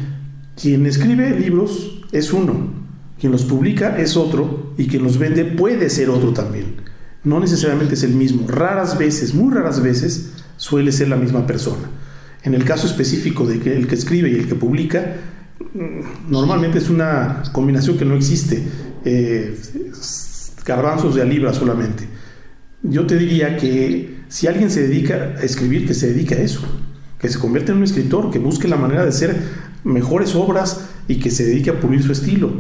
Quien 0.60 0.86
escribe 0.86 1.38
libros 1.38 2.02
es 2.10 2.32
uno 2.32 2.87
quien 3.18 3.32
los 3.32 3.44
publica 3.44 3.98
es 3.98 4.16
otro 4.16 4.74
y 4.78 4.86
quien 4.86 5.02
los 5.02 5.18
vende 5.18 5.44
puede 5.44 5.90
ser 5.90 6.10
otro 6.10 6.32
también. 6.32 6.76
No 7.24 7.40
necesariamente 7.40 7.94
es 7.94 8.04
el 8.04 8.14
mismo. 8.14 8.46
Raras 8.48 8.96
veces, 8.96 9.34
muy 9.34 9.52
raras 9.52 9.82
veces, 9.82 10.32
suele 10.56 10.92
ser 10.92 11.08
la 11.08 11.16
misma 11.16 11.46
persona. 11.46 11.90
En 12.44 12.54
el 12.54 12.64
caso 12.64 12.86
específico 12.86 13.46
de 13.46 13.58
que 13.58 13.76
el 13.76 13.86
que 13.88 13.96
escribe 13.96 14.30
y 14.30 14.34
el 14.36 14.48
que 14.48 14.54
publica, 14.54 15.16
mm, 15.74 16.30
normalmente 16.30 16.78
es 16.78 16.88
una 16.88 17.42
combinación 17.52 17.98
que 17.98 18.04
no 18.04 18.14
existe. 18.14 18.62
Eh, 19.04 19.58
garbanzos 20.64 21.14
de 21.14 21.22
a 21.22 21.24
libra 21.24 21.52
solamente. 21.52 22.06
Yo 22.82 23.06
te 23.06 23.16
diría 23.16 23.56
que 23.56 24.18
si 24.28 24.46
alguien 24.46 24.70
se 24.70 24.86
dedica 24.86 25.34
a 25.38 25.42
escribir, 25.42 25.86
que 25.86 25.94
se 25.94 26.12
dedique 26.12 26.34
a 26.34 26.42
eso. 26.42 26.60
que 27.18 27.28
se 27.28 27.40
convierta 27.40 27.72
en 27.72 27.78
un 27.78 27.82
escritor, 27.82 28.30
que 28.30 28.38
busque 28.38 28.68
la 28.68 28.76
manera 28.76 29.02
de 29.02 29.08
hacer 29.08 29.34
mejores 29.82 30.36
obras 30.36 30.88
y 31.08 31.18
que 31.18 31.32
se 31.32 31.44
dedique 31.44 31.70
a 31.70 31.80
pulir 31.80 32.00
su 32.00 32.12
estilo, 32.12 32.52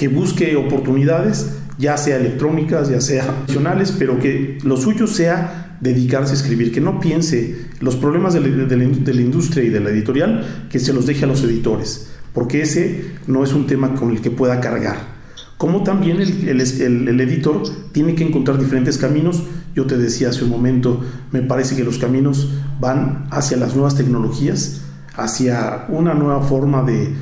que 0.00 0.08
busque 0.08 0.56
oportunidades, 0.56 1.58
ya 1.78 1.96
sea 1.98 2.16
electrónicas, 2.16 2.88
ya 2.88 3.00
sea 3.00 3.44
nacionales, 3.46 3.94
pero 3.96 4.18
que 4.18 4.58
lo 4.64 4.78
suyo 4.78 5.06
sea 5.06 5.76
dedicarse 5.80 6.32
a 6.32 6.36
escribir, 6.36 6.72
que 6.72 6.80
no 6.80 6.98
piense 6.98 7.66
los 7.80 7.96
problemas 7.96 8.34
de 8.34 8.40
la, 8.40 9.22
industria 9.22 9.62
y 9.62 9.68
de 9.68 9.80
la 9.80 9.90
editorial, 9.90 10.66
que 10.70 10.78
se 10.78 10.92
los 10.92 11.06
deje 11.06 11.26
a 11.26 11.28
los 11.28 11.44
editores, 11.44 12.10
porque 12.32 12.62
ese 12.62 13.12
no 13.26 13.44
es 13.44 13.52
un 13.52 13.66
tema 13.66 13.94
con 13.94 14.10
el 14.10 14.20
que 14.20 14.30
pueda 14.30 14.60
cargar. 14.60 15.20
Como 15.56 15.82
también 15.82 16.20
el, 16.20 16.48
el 16.48 17.20
editor 17.20 17.62
tiene 17.92 18.14
que 18.14 18.24
encontrar 18.24 18.58
diferentes 18.58 18.96
caminos 18.96 19.44
yo 19.74 19.86
te 19.86 19.96
decía 19.96 20.30
hace 20.30 20.44
un 20.44 20.50
momento, 20.50 21.00
me 21.30 21.42
parece 21.42 21.76
que 21.76 21.84
los 21.84 21.98
caminos 21.98 22.50
van 22.80 23.26
hacia 23.30 23.56
las 23.56 23.74
nuevas 23.74 23.94
tecnologías, 23.94 24.82
hacia 25.14 25.86
una 25.88 26.14
nueva 26.14 26.42
forma 26.42 26.82
de, 26.82 27.14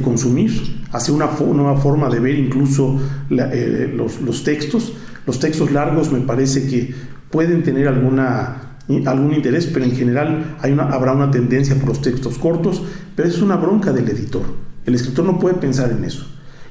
consumir, 0.00 0.81
hacia 0.92 1.14
una 1.14 1.30
nueva 1.54 1.76
forma 1.78 2.08
de 2.08 2.20
ver 2.20 2.38
incluso 2.38 3.00
eh, 3.30 3.92
los, 3.94 4.44
textos. 4.44 4.92
Los 5.26 5.38
textos 5.38 5.72
largos 5.72 6.12
me 6.12 6.20
parece 6.20 6.66
que 6.66 6.94
pueden 7.30 7.62
tener 7.62 7.88
alguna, 7.88 8.76
algún 9.06 9.32
interés, 9.32 9.66
pero 9.66 9.84
en 9.84 9.92
general 9.92 10.56
hay 10.60 10.72
una, 10.72 10.84
habrá 10.84 11.12
una 11.12 11.30
tendencia 11.30 11.74
por 11.76 11.88
los 11.88 12.02
textos 12.02 12.38
cortos, 12.38 12.82
pero 13.16 13.28
es 13.28 13.40
una 13.40 13.56
bronca 13.56 13.92
del 13.92 14.08
editor. 14.08 14.42
El 14.84 14.94
escritor 14.94 15.24
no 15.24 15.38
puede 15.38 15.54
pensar 15.54 15.90
en 15.90 16.04
eso. 16.04 16.26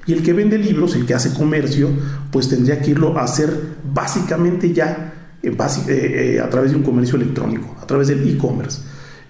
Y 0.06 0.14
el 0.14 0.24
que 0.24 0.34
vende 0.34 0.58
libros, 0.58 0.96
el 0.96 1.06
que 1.06 1.14
hace 1.14 1.34
comercio, 1.34 1.90
pues 2.32 2.50
tendría 2.50 2.82
que 2.82 2.92
irlo 2.92 3.18
a 3.18 3.24
hacer 3.24 3.56
básicamente 3.94 4.74
ya 4.74 5.38
eh, 5.44 5.56
eh, 5.88 6.40
a 6.40 6.50
través 6.50 6.72
de 6.72 6.78
un 6.78 6.84
comercio 6.84 7.16
electrónico, 7.16 7.76
a 7.82 7.88
través 7.88 8.08
del 8.08 8.28
e-commerce. 8.28 8.82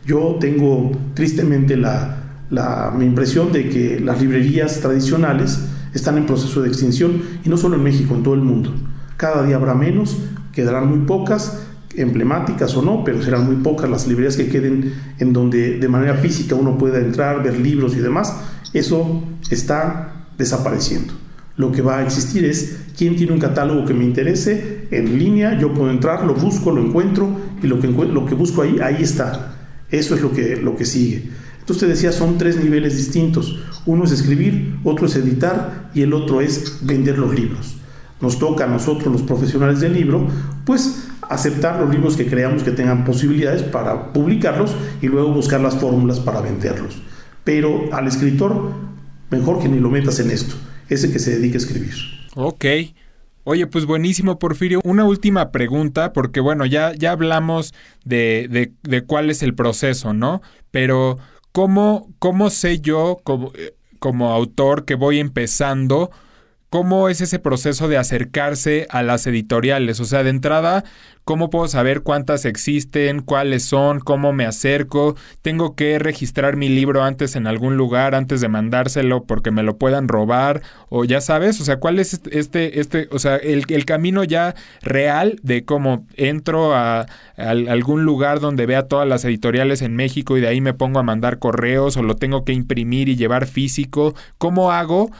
Yo 0.05 0.37
tengo 0.39 0.91
tristemente 1.13 1.77
la, 1.77 2.20
la, 2.51 2.93
mi 2.95 3.05
impresión 3.05 3.51
de 3.51 3.69
que 3.69 3.99
las 3.99 4.21
librerías 4.21 4.79
tradicionales 4.81 5.59
están 5.93 6.17
en 6.17 6.25
proceso 6.25 6.61
de 6.61 6.67
extinción 6.67 7.21
y 7.43 7.49
no 7.49 7.57
solo 7.57 7.75
en 7.75 7.83
México, 7.83 8.13
en 8.13 8.23
todo 8.23 8.35
el 8.35 8.41
mundo. 8.41 8.73
Cada 9.17 9.43
día 9.45 9.55
habrá 9.55 9.73
menos, 9.73 10.17
quedarán 10.53 10.89
muy 10.89 10.99
pocas, 10.99 11.63
emblemáticas 11.95 12.75
o 12.75 12.81
no, 12.81 13.03
pero 13.03 13.21
serán 13.21 13.45
muy 13.45 13.55
pocas 13.57 13.89
las 13.89 14.07
librerías 14.07 14.37
que 14.37 14.47
queden 14.47 14.93
en 15.19 15.33
donde 15.33 15.79
de 15.79 15.87
manera 15.87 16.15
física 16.15 16.55
uno 16.55 16.77
pueda 16.77 16.99
entrar, 16.99 17.41
ver 17.43 17.59
libros 17.59 17.95
y 17.95 17.99
demás. 17.99 18.35
Eso 18.73 19.23
está 19.49 20.27
desapareciendo. 20.37 21.13
Lo 21.57 21.71
que 21.71 21.81
va 21.81 21.99
a 21.99 22.03
existir 22.03 22.45
es 22.45 22.79
quién 22.97 23.15
tiene 23.15 23.33
un 23.33 23.39
catálogo 23.39 23.85
que 23.85 23.93
me 23.93 24.05
interese 24.05 24.87
en 24.91 25.19
línea, 25.19 25.59
yo 25.59 25.73
puedo 25.73 25.91
entrar, 25.91 26.25
lo 26.25 26.33
busco, 26.33 26.71
lo 26.71 26.81
encuentro 26.81 27.29
y 27.61 27.67
lo 27.67 27.79
que, 27.79 27.87
lo 27.87 28.25
que 28.25 28.35
busco 28.35 28.61
ahí, 28.61 28.79
ahí 28.81 29.03
está. 29.03 29.55
Eso 29.89 30.15
es 30.15 30.21
lo 30.21 30.31
que, 30.31 30.55
lo 30.55 30.75
que 30.75 30.85
sigue. 30.85 31.29
Entonces 31.71 31.87
te 31.87 31.93
decía, 31.93 32.11
son 32.11 32.37
tres 32.37 32.57
niveles 32.57 32.97
distintos. 32.97 33.57
Uno 33.85 34.03
es 34.03 34.11
escribir, 34.11 34.75
otro 34.83 35.05
es 35.05 35.15
editar 35.15 35.89
y 35.93 36.01
el 36.01 36.11
otro 36.11 36.41
es 36.41 36.79
vender 36.81 37.17
los 37.17 37.33
libros. 37.33 37.77
Nos 38.19 38.39
toca 38.39 38.65
a 38.65 38.67
nosotros 38.67 39.09
los 39.09 39.21
profesionales 39.21 39.79
del 39.79 39.93
libro, 39.93 40.27
pues 40.65 41.07
aceptar 41.29 41.79
los 41.79 41.89
libros 41.89 42.17
que 42.17 42.25
creamos 42.27 42.63
que 42.63 42.71
tengan 42.71 43.05
posibilidades 43.05 43.63
para 43.63 44.11
publicarlos 44.11 44.75
y 45.01 45.07
luego 45.07 45.31
buscar 45.31 45.61
las 45.61 45.77
fórmulas 45.77 46.19
para 46.19 46.41
venderlos. 46.41 47.01
Pero 47.45 47.85
al 47.93 48.05
escritor 48.05 48.73
mejor 49.29 49.61
que 49.61 49.69
ni 49.69 49.79
lo 49.79 49.89
metas 49.89 50.19
en 50.19 50.29
esto, 50.29 50.55
ese 50.89 51.09
que 51.09 51.19
se 51.19 51.37
dedique 51.37 51.55
a 51.55 51.59
escribir. 51.59 51.93
Ok. 52.35 52.65
Oye, 53.45 53.65
pues 53.65 53.85
buenísimo, 53.85 54.39
Porfirio. 54.39 54.81
Una 54.83 55.05
última 55.05 55.51
pregunta, 55.51 56.11
porque 56.11 56.41
bueno, 56.41 56.65
ya, 56.65 56.93
ya 56.93 57.13
hablamos 57.13 57.73
de, 58.03 58.49
de, 58.51 58.73
de 58.83 59.01
cuál 59.03 59.29
es 59.29 59.41
el 59.41 59.55
proceso, 59.55 60.13
¿no? 60.13 60.41
Pero, 60.69 61.17
¿cómo, 61.51 62.09
cómo 62.19 62.49
sé 62.49 62.79
yo 62.79 63.19
como, 63.23 63.51
eh, 63.55 63.75
como 63.99 64.31
autor 64.31 64.85
que 64.85 64.95
voy 64.95 65.19
empezando? 65.19 66.11
¿Cómo 66.71 67.09
es 67.09 67.19
ese 67.19 67.37
proceso 67.37 67.89
de 67.89 67.97
acercarse 67.97 68.87
a 68.91 69.03
las 69.03 69.27
editoriales? 69.27 69.99
O 69.99 70.05
sea, 70.05 70.23
de 70.23 70.29
entrada, 70.29 70.85
¿cómo 71.25 71.49
puedo 71.49 71.67
saber 71.67 71.99
cuántas 71.99 72.45
existen, 72.45 73.23
cuáles 73.23 73.63
son, 73.63 73.99
cómo 73.99 74.31
me 74.31 74.45
acerco? 74.45 75.17
¿Tengo 75.41 75.75
que 75.75 75.99
registrar 75.99 76.55
mi 76.55 76.69
libro 76.69 77.03
antes 77.03 77.35
en 77.35 77.45
algún 77.45 77.75
lugar, 77.75 78.15
antes 78.15 78.39
de 78.39 78.47
mandárselo 78.47 79.25
porque 79.25 79.51
me 79.51 79.63
lo 79.63 79.77
puedan 79.77 80.07
robar? 80.07 80.61
O 80.87 81.03
ya 81.03 81.19
sabes, 81.19 81.59
o 81.59 81.65
sea, 81.65 81.75
¿cuál 81.75 81.99
es 81.99 82.13
este, 82.13 82.39
este, 82.39 82.79
este 82.79 83.09
o 83.11 83.19
sea, 83.19 83.35
el, 83.35 83.65
camino 83.83 84.23
ya 84.23 84.55
real 84.81 85.41
de 85.43 85.65
cómo 85.65 86.07
entro 86.15 86.73
a, 86.73 87.01
a, 87.01 87.05
algún 87.35 88.05
lugar 88.05 88.39
donde 88.39 88.65
vea 88.65 88.87
todas 88.87 89.09
las 89.09 89.25
editoriales 89.25 89.81
en 89.81 89.97
México 89.97 90.37
y 90.37 90.41
de 90.41 90.47
ahí 90.47 90.61
me 90.61 90.73
pongo 90.73 90.99
a 90.99 91.03
mandar 91.03 91.37
correos 91.37 91.97
o 91.97 92.01
lo 92.01 92.15
tengo 92.15 92.45
que 92.45 92.53
imprimir 92.53 93.09
y 93.09 93.17
llevar 93.17 93.45
físico? 93.45 94.15
¿Cómo 94.37 94.71
hago? 94.71 95.11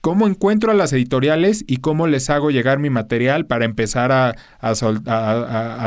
Cómo 0.00 0.26
encuentro 0.26 0.70
a 0.70 0.74
las 0.74 0.92
editoriales 0.92 1.64
y 1.66 1.78
cómo 1.78 2.06
les 2.06 2.30
hago 2.30 2.50
llegar 2.50 2.78
mi 2.78 2.90
material 2.90 3.46
para 3.46 3.64
empezar 3.64 4.12
a, 4.12 4.34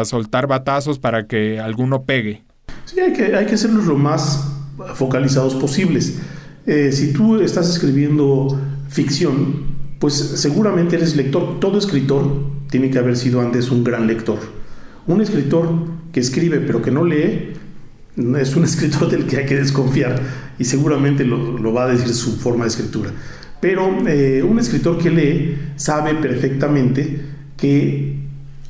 soltar 0.06 0.48
batazos 0.48 1.00
para 1.00 1.28
que 1.28 1.60
alguno 1.60 2.04
pegue. 2.04 2.44
Sí, 2.86 3.00
hay 3.00 3.14
que, 3.14 3.36
hay 3.36 3.46
que 3.46 3.56
hacerlos 3.56 3.86
lo 3.86 3.98
más 3.98 4.48
focalizados 4.96 5.56
posibles. 5.56 6.20
Eh, 6.66 6.92
si 6.92 7.14
tú 7.14 7.42
estás 7.42 7.70
escribiendo 7.70 8.60
ficción, 8.90 9.66
pues 10.00 10.14
seguramente 10.16 10.96
eres 10.96 11.16
lector. 11.16 11.60
Todo 11.60 11.78
escritor 11.78 12.26
tiene 12.70 12.90
que 12.90 13.00
haber 13.00 13.18
sido 13.18 13.42
antes 13.42 13.72
un 13.72 13.84
gran 13.84 14.08
lector. 14.08 14.40
Un 15.08 15.22
escritor 15.22 15.70
que 16.12 16.20
escribe 16.20 16.60
pero 16.60 16.82
que 16.82 16.92
no 16.92 17.04
lee, 17.06 17.54
es 18.40 18.56
un 18.56 18.64
escritor 18.66 19.10
del 19.10 19.26
que 19.26 19.38
hay 19.38 19.46
que 19.46 19.56
desconfiar 19.56 20.22
y 20.60 20.66
seguramente 20.66 21.26
lo, 21.26 21.58
lo 21.58 21.74
va 21.74 21.86
a 21.86 21.88
decir 21.88 22.14
su 22.14 22.38
forma 22.38 22.66
de 22.66 22.70
escritura. 22.70 23.12
Pero 23.62 24.06
eh, 24.08 24.44
un 24.44 24.60
escritor 24.60 24.98
que 24.98 25.12
lee 25.12 25.58
sabe 25.76 26.16
perfectamente 26.16 27.22
que 27.56 28.16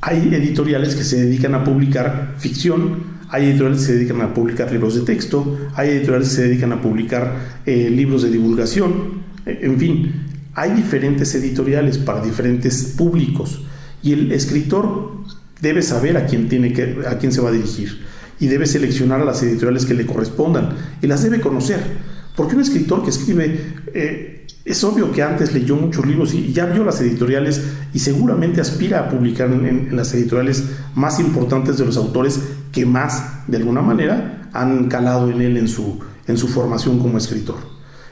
hay 0.02 0.34
editoriales 0.34 0.94
que 0.94 1.02
se 1.02 1.24
dedican 1.24 1.54
a 1.54 1.64
publicar 1.64 2.34
ficción, 2.36 3.22
hay 3.30 3.46
editoriales 3.46 3.80
que 3.80 3.86
se 3.86 3.94
dedican 3.94 4.20
a 4.20 4.34
publicar 4.34 4.70
libros 4.70 4.94
de 4.94 5.00
texto, 5.00 5.58
hay 5.74 5.88
editoriales 5.90 6.28
que 6.28 6.34
se 6.34 6.42
dedican 6.42 6.72
a 6.72 6.82
publicar 6.82 7.60
eh, 7.64 7.88
libros 7.88 8.22
de 8.22 8.30
divulgación, 8.30 9.22
eh, 9.46 9.60
en 9.62 9.78
fin, 9.78 10.12
hay 10.54 10.72
diferentes 10.72 11.34
editoriales 11.34 11.96
para 11.96 12.22
diferentes 12.22 12.94
públicos 12.96 13.62
y 14.02 14.12
el 14.12 14.32
escritor 14.32 15.12
debe 15.62 15.80
saber 15.80 16.18
a 16.18 16.26
quién, 16.26 16.48
tiene 16.48 16.74
que, 16.74 16.98
a 17.08 17.16
quién 17.16 17.32
se 17.32 17.40
va 17.40 17.48
a 17.48 17.52
dirigir 17.52 18.02
y 18.40 18.48
debe 18.48 18.66
seleccionar 18.66 19.22
a 19.22 19.24
las 19.24 19.42
editoriales 19.42 19.86
que 19.86 19.94
le 19.94 20.04
correspondan 20.04 20.70
y 21.00 21.06
las 21.06 21.22
debe 21.22 21.40
conocer. 21.40 21.80
Porque 22.34 22.56
un 22.56 22.62
escritor 22.62 23.04
que 23.04 23.10
escribe 23.10 23.60
es 24.64 24.84
obvio 24.84 25.10
que 25.10 25.22
antes 25.22 25.52
leyó 25.52 25.74
muchos 25.74 26.06
libros 26.06 26.34
y 26.34 26.52
ya 26.52 26.66
vio 26.66 26.84
las 26.84 27.00
editoriales 27.00 27.62
y 27.92 27.98
seguramente 27.98 28.60
aspira 28.60 29.00
a 29.00 29.08
publicar 29.08 29.50
en, 29.50 29.94
las 29.96 30.14
editoriales 30.14 30.64
más 30.94 31.18
importantes 31.18 31.78
de 31.78 31.86
los 31.86 31.96
autores 31.96 32.40
que 32.70 32.86
más, 32.86 33.48
de 33.48 33.56
alguna 33.56 33.82
manera, 33.82 34.48
han 34.52 34.88
calado 34.88 35.30
en 35.30 35.40
él 35.40 35.56
en 35.56 35.66
su, 35.66 35.98
en 36.28 36.36
su 36.36 36.46
formación 36.46 37.00
como 37.00 37.18
escritor. 37.18 37.56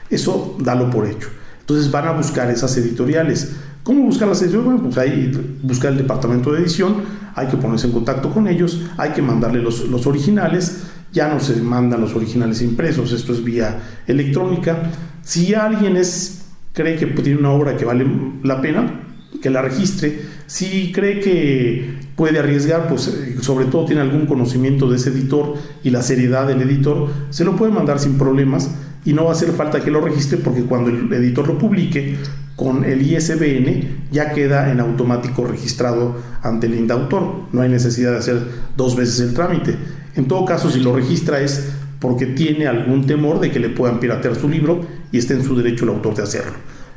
Eso 0.09 0.57
dalo 0.59 0.89
por 0.89 1.07
hecho. 1.07 1.29
Entonces 1.61 1.89
van 1.89 2.07
a 2.07 2.11
buscar 2.11 2.51
esas 2.51 2.75
editoriales. 2.75 3.53
¿Cómo 3.83 4.03
buscar 4.03 4.27
las 4.27 4.41
editoriales? 4.41 4.73
Bueno, 4.73 4.89
pues 4.89 4.97
hay 4.97 5.59
buscar 5.63 5.93
el 5.93 5.99
departamento 5.99 6.51
de 6.51 6.59
edición, 6.59 6.97
hay 7.33 7.47
que 7.47 7.55
ponerse 7.55 7.87
en 7.87 7.93
contacto 7.93 8.29
con 8.29 8.47
ellos, 8.49 8.81
hay 8.97 9.11
que 9.11 9.21
mandarle 9.21 9.61
los, 9.61 9.87
los 9.87 10.05
originales, 10.05 10.81
ya 11.13 11.33
no 11.33 11.39
se 11.39 11.61
mandan 11.61 12.01
los 12.01 12.13
originales 12.13 12.61
impresos, 12.61 13.13
esto 13.13 13.31
es 13.31 13.41
vía 13.41 13.79
electrónica. 14.05 14.91
Si 15.23 15.53
alguien 15.53 15.95
es 15.95 16.40
cree 16.73 16.97
que 16.97 17.07
tiene 17.07 17.39
una 17.39 17.51
obra 17.51 17.77
que 17.77 17.85
vale 17.85 18.05
la 18.43 18.61
pena, 18.61 19.01
que 19.41 19.49
la 19.49 19.61
registre. 19.61 20.21
Si 20.47 20.91
cree 20.91 21.19
que 21.19 21.95
puede 22.15 22.39
arriesgar, 22.39 22.87
pues 22.87 23.07
eh, 23.07 23.37
sobre 23.41 23.65
todo 23.65 23.85
tiene 23.85 24.01
algún 24.01 24.25
conocimiento 24.25 24.89
de 24.89 24.97
ese 24.97 25.09
editor 25.09 25.55
y 25.83 25.89
la 25.89 26.01
seriedad 26.01 26.47
del 26.47 26.61
editor, 26.61 27.09
se 27.29 27.43
lo 27.43 27.55
puede 27.55 27.71
mandar 27.71 27.99
sin 27.99 28.17
problemas 28.17 28.69
y 29.03 29.13
no 29.13 29.23
va 29.23 29.31
a 29.31 29.33
hacer 29.33 29.51
falta 29.51 29.81
que 29.81 29.89
lo 29.89 30.01
registre 30.01 30.37
porque 30.37 30.63
cuando 30.63 30.89
el 30.89 31.11
editor 31.11 31.47
lo 31.47 31.57
publique 31.57 32.17
con 32.55 32.83
el 32.85 33.01
ISBN 33.01 34.09
ya 34.11 34.33
queda 34.33 34.71
en 34.71 34.79
automático 34.79 35.45
registrado 35.45 36.17
ante 36.43 36.67
el 36.67 36.75
indautor. 36.75 37.47
No 37.51 37.61
hay 37.61 37.69
necesidad 37.69 38.11
de 38.11 38.17
hacer 38.17 38.39
dos 38.77 38.95
veces 38.95 39.19
el 39.21 39.33
trámite. 39.33 39.75
En 40.15 40.27
todo 40.27 40.45
caso, 40.45 40.69
si 40.69 40.79
lo 40.81 40.95
registra 40.95 41.39
es 41.39 41.71
porque 42.01 42.25
tiene 42.25 42.65
algún 42.65 43.05
temor 43.05 43.39
de 43.39 43.51
que 43.51 43.59
le 43.59 43.69
puedan 43.69 43.99
piratear 43.99 44.35
su 44.35 44.49
libro 44.49 44.81
y 45.11 45.19
esté 45.19 45.35
en 45.35 45.43
su 45.43 45.55
derecho 45.55 45.85
el 45.85 45.91
autor 45.91 46.15
de 46.15 46.23
hacerlo. 46.23 46.53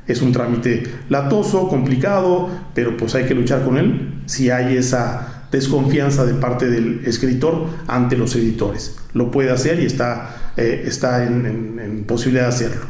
Es 0.07 0.23
un 0.23 0.33
trámite 0.33 0.83
latoso, 1.11 1.69
complicado, 1.69 2.49
pero 2.75 2.97
pues 2.97 3.15
hay 3.15 3.27
que 3.27 3.35
luchar 3.35 3.63
con 3.65 3.77
él 3.77 4.23
si 4.25 4.49
hay 4.49 4.79
esa 4.79 5.47
desconfianza 5.53 6.25
de 6.25 6.35
parte 6.35 6.71
del 6.71 7.03
escritor 7.05 7.67
ante 7.87 8.17
los 8.17 8.35
editores. 8.35 8.97
Lo 9.13 9.31
puede 9.31 9.51
hacer 9.51 9.79
y 9.81 9.85
está, 9.85 10.53
eh, 10.57 10.85
está 10.87 11.25
en, 11.25 12.05
posibilidad 12.09 12.45
de 12.45 12.49
hacerlo. 12.49 12.87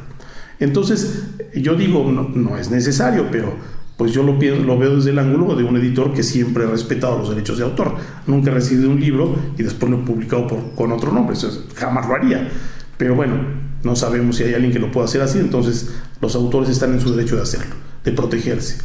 Entonces, 0.61 1.25
yo 1.53 1.75
digo, 1.75 2.05
no 2.35 2.57
es 2.57 2.71
necesario, 2.71 3.27
pero 3.31 3.57
pues 3.97 4.13
yo 4.13 4.23
lo, 4.23 4.33
lo 4.33 4.79
veo 4.79 4.97
desde 4.97 5.11
el 5.11 5.19
ángulo 5.19 5.55
de 5.55 5.65
un 5.65 5.77
editor 5.77 6.13
que 6.13 6.23
siempre 6.23 6.65
ha 6.65 6.69
respetado 6.69 7.19
los 7.19 7.31
derechos 7.31 7.59
de 7.59 7.65
autor. 7.65 7.95
Nunca 8.27 8.51
he 8.51 8.55
recibido 8.55 8.91
un 8.91 9.01
libro 9.01 9.37
y 9.57 9.63
después 9.63 9.91
lo 9.91 9.99
he 9.99 10.03
publicado 10.03 10.47
con 10.75 10.93
otro 10.93 11.13
nombre, 11.13 11.37
jamás 11.77 12.09
lo 12.09 12.15
haría. 12.15 12.49
Pero 12.97 13.15
bueno, 13.15 13.37
no 13.85 13.95
sabemos 13.95 14.37
si 14.37 14.45
hay 14.45 14.55
alguien 14.55 14.73
que 14.73 14.79
lo 14.79 14.91
pueda 14.91 15.07
hacer 15.07 15.21
así, 15.21 15.39
entonces 15.39 15.95
los 16.21 16.35
autores 16.35 16.71
están 16.71 16.93
en 16.93 17.01
su 17.01 17.15
derecho 17.15 17.37
de 17.37 17.43
hacerlo, 17.43 17.75
de 18.03 18.13
protegerse. 18.13 18.79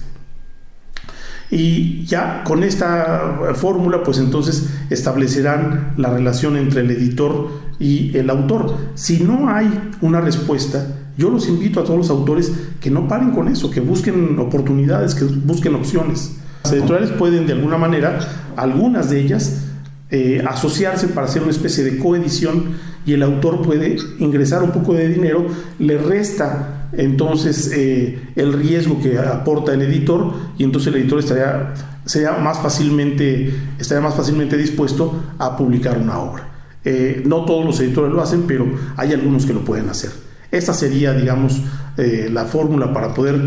Y 1.51 2.05
ya 2.05 2.43
con 2.43 2.63
esta 2.63 3.53
fórmula, 3.55 4.03
pues 4.03 4.19
entonces 4.19 4.69
establecerán 4.91 5.93
la 5.97 6.11
relación 6.11 6.55
entre 6.57 6.81
el 6.81 6.91
editor 6.91 7.49
y 7.79 8.15
el 8.15 8.29
autor. 8.29 8.77
Si 8.93 9.23
no 9.23 9.49
hay 9.49 9.89
una 10.01 10.21
respuesta, 10.21 10.85
yo 11.19 11.29
los 11.29 11.49
invito 11.49 11.81
a 11.81 11.83
todos 11.83 11.97
los 11.97 12.09
autores 12.09 12.49
que 12.79 12.89
no 12.89 13.09
paren 13.09 13.31
con 13.31 13.49
eso, 13.49 13.69
que 13.69 13.81
busquen 13.81 14.39
oportunidades, 14.39 15.13
que 15.15 15.25
busquen 15.25 15.75
opciones. 15.75 16.37
Las 16.63 16.71
editoriales 16.71 17.11
pueden 17.11 17.45
de 17.45 17.53
alguna 17.53 17.77
manera, 17.77 18.19
algunas 18.55 19.09
de 19.09 19.19
ellas, 19.19 19.65
eh, 20.11 20.41
asociarse 20.47 21.09
para 21.09 21.27
hacer 21.27 21.41
una 21.41 21.51
especie 21.51 21.83
de 21.83 21.97
coedición 21.97 22.77
y 23.05 23.11
el 23.13 23.23
autor 23.23 23.61
puede 23.61 23.97
ingresar 24.19 24.63
un 24.63 24.71
poco 24.71 24.93
de 24.93 25.09
dinero, 25.09 25.45
le 25.77 25.97
resta 25.97 26.87
entonces 26.93 27.69
eh, 27.75 28.19
el 28.37 28.53
riesgo 28.53 29.01
que 29.01 29.19
aporta 29.19 29.73
el 29.73 29.81
editor 29.81 30.33
y 30.57 30.63
entonces 30.63 30.93
el 30.93 31.01
editor 31.01 31.19
estaría, 31.19 31.73
sería 32.05 32.31
más 32.37 32.59
fácilmente, 32.59 33.53
estaría 33.77 34.01
más 34.01 34.15
fácilmente 34.15 34.55
dispuesto 34.55 35.21
a 35.37 35.57
publicar 35.57 35.97
una 35.97 36.17
obra. 36.19 36.49
Eh, 36.85 37.23
no 37.25 37.43
todos 37.43 37.65
los 37.65 37.77
editores 37.81 38.13
lo 38.13 38.21
hacen, 38.21 38.43
pero 38.47 38.65
hay 38.95 39.11
algunos 39.11 39.45
que 39.45 39.53
lo 39.53 39.65
pueden 39.65 39.89
hacer. 39.89 40.28
Esa 40.51 40.73
sería, 40.73 41.13
digamos, 41.13 41.61
eh, 41.97 42.29
la 42.31 42.45
fórmula 42.45 42.93
para 42.93 43.13
poder 43.13 43.39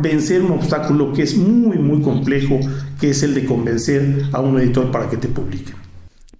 vencer 0.00 0.42
un 0.42 0.52
obstáculo 0.52 1.12
que 1.12 1.22
es 1.22 1.36
muy, 1.36 1.78
muy 1.78 2.02
complejo, 2.02 2.58
que 3.00 3.10
es 3.10 3.22
el 3.22 3.34
de 3.34 3.44
convencer 3.44 4.24
a 4.32 4.40
un 4.40 4.58
editor 4.58 4.90
para 4.90 5.08
que 5.08 5.16
te 5.16 5.28
publique. 5.28 5.72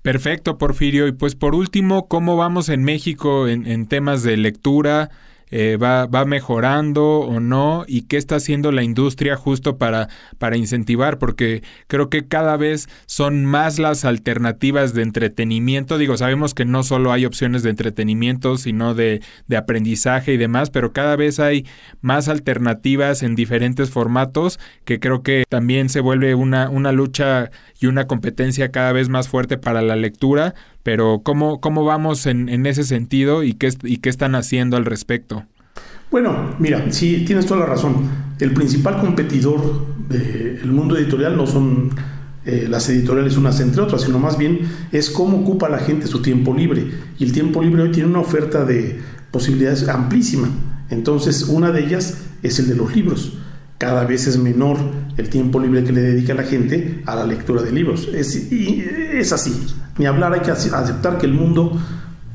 Perfecto, 0.03 0.57
Porfirio. 0.57 1.07
Y 1.07 1.13
pues 1.13 1.35
por 1.35 1.55
último, 1.55 2.07
¿cómo 2.09 2.37
vamos 2.37 2.69
en 2.69 2.85
México 2.85 3.49
en, 3.49 3.67
en 3.67 3.87
temas 3.87 4.23
de 4.23 4.37
lectura? 4.37 5.11
Eh, 5.53 5.77
va, 5.81 6.07
va, 6.07 6.25
mejorando 6.25 7.21
o 7.21 7.39
no 7.39 7.85
y 7.87 8.03
qué 8.03 8.17
está 8.17 8.35
haciendo 8.35 8.73
la 8.73 8.83
industria 8.83 9.37
justo 9.37 9.79
para, 9.79 10.09
para 10.39 10.57
incentivar, 10.57 11.19
porque 11.19 11.63
creo 11.87 12.11
que 12.11 12.27
cada 12.27 12.57
vez 12.57 12.89
son 13.07 13.45
más 13.45 13.79
las 13.79 14.05
alternativas 14.05 14.93
de 14.93 15.03
entretenimiento. 15.03 15.99
Digo, 15.99 16.17
sabemos 16.17 16.53
que 16.53 16.65
no 16.65 16.83
solo 16.83 17.13
hay 17.13 17.25
opciones 17.27 17.63
de 17.63 17.71
entretenimiento, 17.71 18.57
sino 18.57 18.95
de, 18.95 19.23
de 19.47 19.57
aprendizaje 19.57 20.33
y 20.33 20.37
demás, 20.37 20.71
pero 20.71 20.93
cada 20.93 21.15
vez 21.15 21.39
hay 21.39 21.65
más 22.01 22.29
alternativas 22.29 23.23
en 23.23 23.37
diferentes 23.37 23.91
formatos 23.91 24.59
que 24.85 24.99
creo 24.99 25.23
que 25.23 25.45
también 25.49 25.91
se 25.91 26.01
vuelve 26.01 26.35
una, 26.35 26.69
una 26.71 26.91
lucha 26.91 27.51
y 27.81 27.87
una 27.87 28.09
competencia 28.09 28.73
cada 28.73 28.91
vez 28.93 29.09
más 29.09 29.29
fuerte 29.29 29.59
para 29.59 29.81
la 29.81 29.95
lectura, 29.95 30.55
pero 30.87 31.21
¿cómo, 31.25 31.61
cómo 31.61 31.85
vamos 31.85 32.27
en, 32.27 32.49
en 32.49 32.65
ese 32.65 32.85
sentido 32.85 33.43
y 33.43 33.55
qué, 33.55 33.75
y 33.83 33.97
qué 33.97 34.09
están 34.09 34.37
haciendo 34.37 34.77
al 34.77 34.85
respecto? 34.85 35.45
Bueno, 36.13 36.55
mira, 36.61 36.93
sí, 36.93 37.25
tienes 37.27 37.45
toda 37.45 37.59
la 37.59 37.67
razón. 37.67 38.09
El 38.39 38.55
principal 38.55 39.01
competidor 39.01 39.85
del 40.09 40.71
mundo 40.71 40.97
editorial 40.97 41.37
no 41.37 41.49
son 41.49 41.91
eh, 42.45 42.69
las 42.71 42.89
editoriales 42.89 43.37
unas 43.37 43.59
entre 43.59 43.83
otras, 43.83 44.03
sino 44.03 44.21
más 44.21 44.39
bien 44.39 44.61
es 44.93 45.11
cómo 45.11 45.39
ocupa 45.39 45.69
la 45.69 45.79
gente 45.79 46.07
su 46.07 46.23
tiempo 46.23 46.55
libre. 46.55 46.89
Y 47.19 47.25
el 47.25 47.33
tiempo 47.33 47.61
libre 47.65 47.83
hoy 47.83 47.91
tiene 47.91 48.09
una 48.09 48.21
oferta 48.21 48.65
de 48.65 49.01
posibilidades 49.33 49.89
amplísima. 49.89 50.49
Entonces, 50.91 51.49
una 51.49 51.73
de 51.73 51.85
ellas 51.85 52.29
es 52.45 52.61
el 52.61 52.69
de 52.69 52.77
los 52.77 52.95
libros 52.95 53.37
cada 53.79 54.05
vez 54.05 54.27
es 54.27 54.39
menor 54.39 54.79
el 55.17 55.29
tiempo 55.29 55.61
libre 55.61 55.85
que 55.85 55.93
le 55.93 56.01
dedica 56.01 56.33
la 56.35 56.45
gente 56.45 57.03
a 57.05 57.15
la 57.15 57.27
lectura 57.27 57.63
de 57.63 57.73
libros. 57.73 58.09
Es, 58.15 58.51
y 58.51 58.83
es 59.13 59.33
así. 59.33 59.53
Ni 59.99 60.07
hablar, 60.07 60.33
hay 60.35 60.41
que 60.41 60.51
aceptar 60.51 61.19
que 61.19 61.27
el 61.27 61.33
mundo 61.33 61.79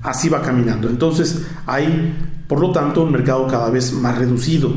así 0.04 0.30
va 0.30 0.42
caminando. 0.42 0.90
Entonces 0.90 1.46
hay, 1.66 2.14
por 2.48 2.60
lo 2.60 2.72
tanto, 2.72 3.04
un 3.04 3.12
mercado 3.12 3.48
cada 3.48 3.70
vez 3.70 3.94
más 3.94 4.18
reducido. 4.18 4.72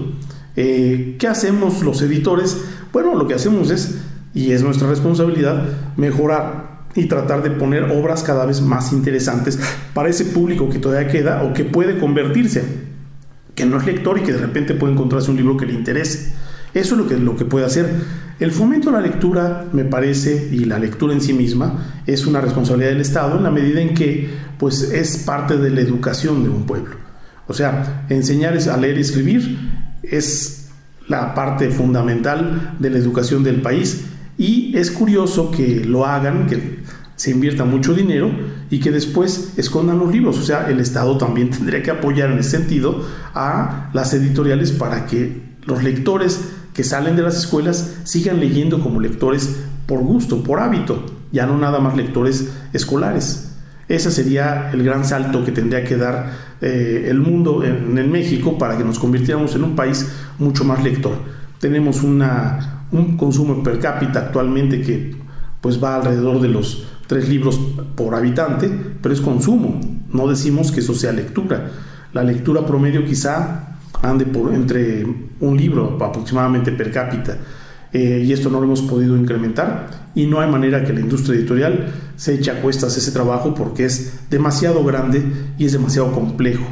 Eh, 0.57 1.17
¿Qué 1.19 1.27
hacemos 1.27 1.83
los 1.83 2.03
editores? 2.03 2.63
Bueno, 2.93 3.15
lo 3.15 3.27
que 3.27 3.35
hacemos 3.35 3.71
es, 3.71 3.99
y 4.35 4.53
es 4.53 4.63
nuestra 4.63 4.89
responsabilidad, 4.89 5.65
mejorar 5.97 6.85
y 6.95 7.07
tratar 7.07 7.43
de 7.43 7.51
poner 7.51 7.85
obras 7.85 8.23
cada 8.23 8.47
vez 8.47 8.61
más 8.61 8.93
interesantes 8.93 9.59
para 9.95 10.09
ese 10.09 10.27
público 10.27 10.69
que 10.69 10.79
todavía 10.79 11.11
queda 11.11 11.43
o 11.43 11.53
que 11.53 11.65
puede 11.65 11.99
convertirse, 11.99 12.63
que 13.55 13.67
no 13.67 13.79
es 13.79 13.87
lector 13.87 14.19
y 14.19 14.23
que 14.23 14.33
de 14.33 14.39
repente 14.39 14.75
puede 14.75 14.93
encontrarse 14.93 15.31
un 15.31 15.37
libro 15.37 15.57
que 15.57 15.67
le 15.67 15.73
interese. 15.73 16.35
Eso 16.75 16.95
es 16.95 17.01
lo 17.01 17.09
que, 17.09 17.17
lo 17.17 17.37
que 17.37 17.45
puede 17.45 17.65
hacer. 17.65 17.89
El 18.41 18.51
fomento 18.51 18.91
a 18.91 18.93
la 18.93 19.01
lectura, 19.01 19.67
me 19.73 19.85
parece, 19.85 20.49
y 20.51 20.65
la 20.65 20.79
lectura 20.79 21.15
en 21.15 21.21
sí 21.21 21.33
misma, 21.33 22.03
es 22.07 22.27
una 22.27 22.41
responsabilidad 22.41 22.91
del 22.91 23.01
Estado 23.01 23.39
en 23.39 23.45
la 23.45 23.51
medida 23.51 23.81
en 23.81 23.95
que 23.95 24.29
pues, 24.59 24.83
es 24.83 25.19
parte 25.19 25.57
de 25.57 25.71
la 25.71 25.81
educación 25.81 26.43
de 26.43 26.51
un 26.51 26.67
pueblo. 26.67 26.97
O 27.47 27.55
sea, 27.55 28.07
enseñar 28.09 28.57
a 28.57 28.77
leer 28.77 28.99
y 28.99 29.03
escribir 29.03 29.59
es 30.03 30.69
la 31.09 31.35
parte 31.35 31.71
fundamental 31.71 32.77
de 32.79 32.91
la 32.91 32.99
educación 32.99 33.45
del 33.45 33.61
país 33.61 34.07
y 34.39 34.77
es 34.77 34.91
curioso 34.91 35.51
que 35.51 35.85
lo 35.85 36.07
hagan, 36.07 36.47
que 36.47 36.79
se 37.17 37.31
invierta 37.31 37.65
mucho 37.65 37.95
dinero 37.95 38.31
y 38.71 38.81
que 38.81 38.91
después 38.91 39.53
escondan 39.57 39.99
los 39.99 40.11
libros. 40.11 40.39
O 40.39 40.43
sea, 40.43 40.69
el 40.69 40.81
Estado 40.81 41.17
también 41.19 41.51
tendría 41.57 41.83
que 41.83 41.91
apoyar 41.91 42.31
en 42.31 42.39
ese 42.39 42.59
sentido 42.59 43.07
a 43.35 43.91
las 43.93 44.13
editoriales 44.15 44.73
para 44.73 45.07
que 45.07 45.43
los 45.67 45.83
lectores 45.83 46.41
que 46.75 46.85
salen 46.85 47.17
de 47.17 47.23
las 47.23 47.37
escuelas 47.37 48.01
sigan 48.05 48.41
leyendo 48.41 48.81
como 48.81 49.01
lectores 49.01 49.65
por 49.87 50.01
gusto, 50.01 50.43
por 50.43 50.61
hábito, 50.61 51.05
ya 51.33 51.47
no 51.47 51.57
nada 51.57 51.79
más 51.79 51.97
lectores 51.97 52.53
escolares. 52.73 53.53
Ese 53.89 54.11
sería 54.11 54.71
el 54.73 54.83
gran 54.83 55.05
salto 55.05 55.45
que 55.45 55.53
tendría 55.53 55.85
que 55.85 55.97
dar 55.97 56.33
eh, 56.61 57.07
el 57.09 57.21
mundo 57.21 57.63
en, 57.63 57.97
en, 57.97 58.11
México 58.11 58.57
para 58.57 58.79
que 58.79 58.85
nos 58.85 58.99
convirtiéramos 58.99 59.55
en 59.55 59.65
un 59.65 59.77
país 59.77 60.09
mucho 60.39 60.65
más 60.65 60.83
lector. 60.83 61.13
Tenemos 61.61 62.03
una, 62.03 62.87
un 62.93 63.17
consumo 63.17 63.63
per 63.63 63.79
cápita 63.79 64.21
actualmente 64.21 64.81
que 64.81 65.17
pues 65.61 65.83
va 65.83 65.97
alrededor 65.97 66.41
de 66.41 66.49
los 66.49 66.87
tres 67.07 67.29
libros 67.29 67.61
por 67.95 68.15
habitante, 68.15 68.71
pero 69.03 69.15
es 69.15 69.21
consumo. 69.21 69.81
No 70.11 70.27
decimos 70.29 70.73
que 70.73 70.81
eso 70.81 70.95
sea 70.95 71.13
lectura. 71.13 71.71
La 72.13 72.25
lectura 72.25 72.65
promedio 72.67 73.05
quizá 73.05 73.74
ande 74.05 74.27
por 74.27 74.53
entre 74.55 75.05
un 75.41 75.57
libro 75.57 75.99
aproximadamente 76.01 76.73
per 76.73 76.91
cápita. 76.91 77.37
Eh, 77.93 78.25
y 78.27 78.33
esto 78.33 78.51
no 78.51 78.59
lo 78.59 78.65
hemos 78.65 78.83
podido 78.83 79.17
incrementar 79.17 80.11
y 80.17 80.27
no 80.27 80.41
hay 80.41 80.51
manera 80.51 80.83
que 80.83 80.93
la 80.93 80.99
industria 80.99 81.39
editorial 81.39 81.93
se 82.17 82.35
eche 82.35 82.51
a 82.51 82.61
cuestas 82.61 82.97
ese 82.97 83.13
trabajo 83.13 83.55
porque 83.55 83.85
es 83.85 84.29
demasiado 84.31 84.83
grande 84.85 85.23
y 85.59 85.67
es 85.67 85.73
demasiado 85.73 86.11
complejo 86.11 86.65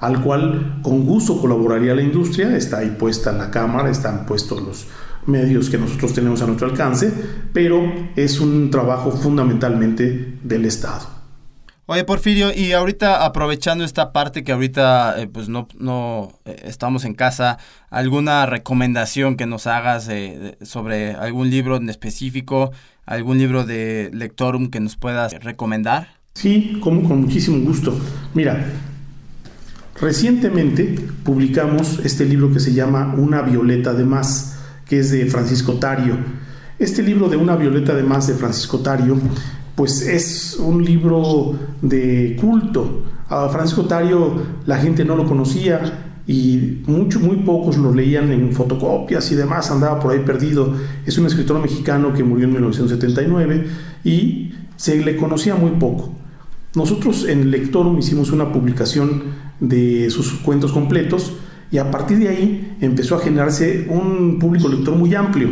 al 0.00 0.22
cual 0.22 0.78
con 0.82 1.04
gusto 1.04 1.40
colaboraría 1.40 1.94
la 1.94 2.02
industria, 2.02 2.56
está 2.56 2.78
ahí 2.78 2.94
puesta 2.98 3.32
la 3.32 3.50
cámara, 3.50 3.90
están 3.90 4.26
puestos 4.26 4.62
los 4.62 4.86
medios 5.26 5.68
que 5.68 5.78
nosotros 5.78 6.14
tenemos 6.14 6.40
a 6.40 6.46
nuestro 6.46 6.68
alcance, 6.68 7.12
pero 7.52 7.82
es 8.16 8.40
un 8.40 8.70
trabajo 8.70 9.10
fundamentalmente 9.10 10.38
del 10.42 10.64
Estado. 10.64 11.17
Oye, 11.90 12.04
Porfirio, 12.04 12.52
y 12.54 12.72
ahorita 12.72 13.24
aprovechando 13.24 13.82
esta 13.82 14.12
parte 14.12 14.44
que 14.44 14.52
ahorita 14.52 15.14
eh, 15.22 15.26
pues 15.26 15.48
no, 15.48 15.68
no 15.78 16.38
eh, 16.44 16.64
estamos 16.64 17.06
en 17.06 17.14
casa, 17.14 17.56
¿alguna 17.88 18.44
recomendación 18.44 19.38
que 19.38 19.46
nos 19.46 19.66
hagas 19.66 20.06
eh, 20.10 20.58
sobre 20.60 21.12
algún 21.12 21.48
libro 21.48 21.76
en 21.76 21.88
específico, 21.88 22.72
algún 23.06 23.38
libro 23.38 23.64
de 23.64 24.10
Lectorum 24.12 24.68
que 24.68 24.80
nos 24.80 24.96
puedas 24.96 25.32
recomendar? 25.42 26.08
Sí, 26.34 26.78
como 26.82 27.08
con 27.08 27.22
muchísimo 27.22 27.58
gusto. 27.64 27.98
Mira, 28.34 28.66
recientemente 29.98 30.94
publicamos 31.24 32.00
este 32.04 32.26
libro 32.26 32.52
que 32.52 32.60
se 32.60 32.74
llama 32.74 33.14
Una 33.16 33.40
Violeta 33.40 33.94
de 33.94 34.04
Más, 34.04 34.58
que 34.84 34.98
es 34.98 35.10
de 35.10 35.24
Francisco 35.24 35.78
Tario. 35.78 36.18
Este 36.78 37.02
libro 37.02 37.30
de 37.30 37.38
Una 37.38 37.56
Violeta 37.56 37.94
de 37.94 38.02
Más 38.02 38.26
de 38.26 38.34
Francisco 38.34 38.80
Tario 38.80 39.18
pues 39.78 40.02
es 40.02 40.56
un 40.58 40.84
libro 40.84 41.54
de 41.80 42.36
culto. 42.40 43.04
A 43.28 43.48
Francisco 43.48 43.84
Tario 43.84 44.32
la 44.66 44.76
gente 44.78 45.04
no 45.04 45.14
lo 45.14 45.24
conocía 45.24 46.16
y 46.26 46.82
mucho, 46.88 47.20
muy 47.20 47.36
pocos 47.36 47.76
lo 47.76 47.94
leían 47.94 48.32
en 48.32 48.52
fotocopias 48.52 49.30
y 49.30 49.36
demás, 49.36 49.70
andaba 49.70 50.00
por 50.00 50.12
ahí 50.12 50.18
perdido. 50.18 50.74
Es 51.06 51.16
un 51.16 51.26
escritor 51.26 51.60
mexicano 51.62 52.12
que 52.12 52.24
murió 52.24 52.46
en 52.46 52.54
1979 52.54 53.66
y 54.02 54.50
se 54.74 54.96
le 54.96 55.16
conocía 55.16 55.54
muy 55.54 55.70
poco. 55.78 56.12
Nosotros 56.74 57.24
en 57.28 57.52
Lectorum 57.52 57.96
hicimos 58.00 58.32
una 58.32 58.52
publicación 58.52 59.22
de 59.60 60.10
sus 60.10 60.40
cuentos 60.40 60.72
completos 60.72 61.34
y 61.70 61.78
a 61.78 61.88
partir 61.92 62.18
de 62.18 62.30
ahí 62.30 62.76
empezó 62.80 63.14
a 63.14 63.20
generarse 63.20 63.86
un 63.88 64.40
público 64.40 64.68
lector 64.68 64.96
muy 64.96 65.14
amplio. 65.14 65.50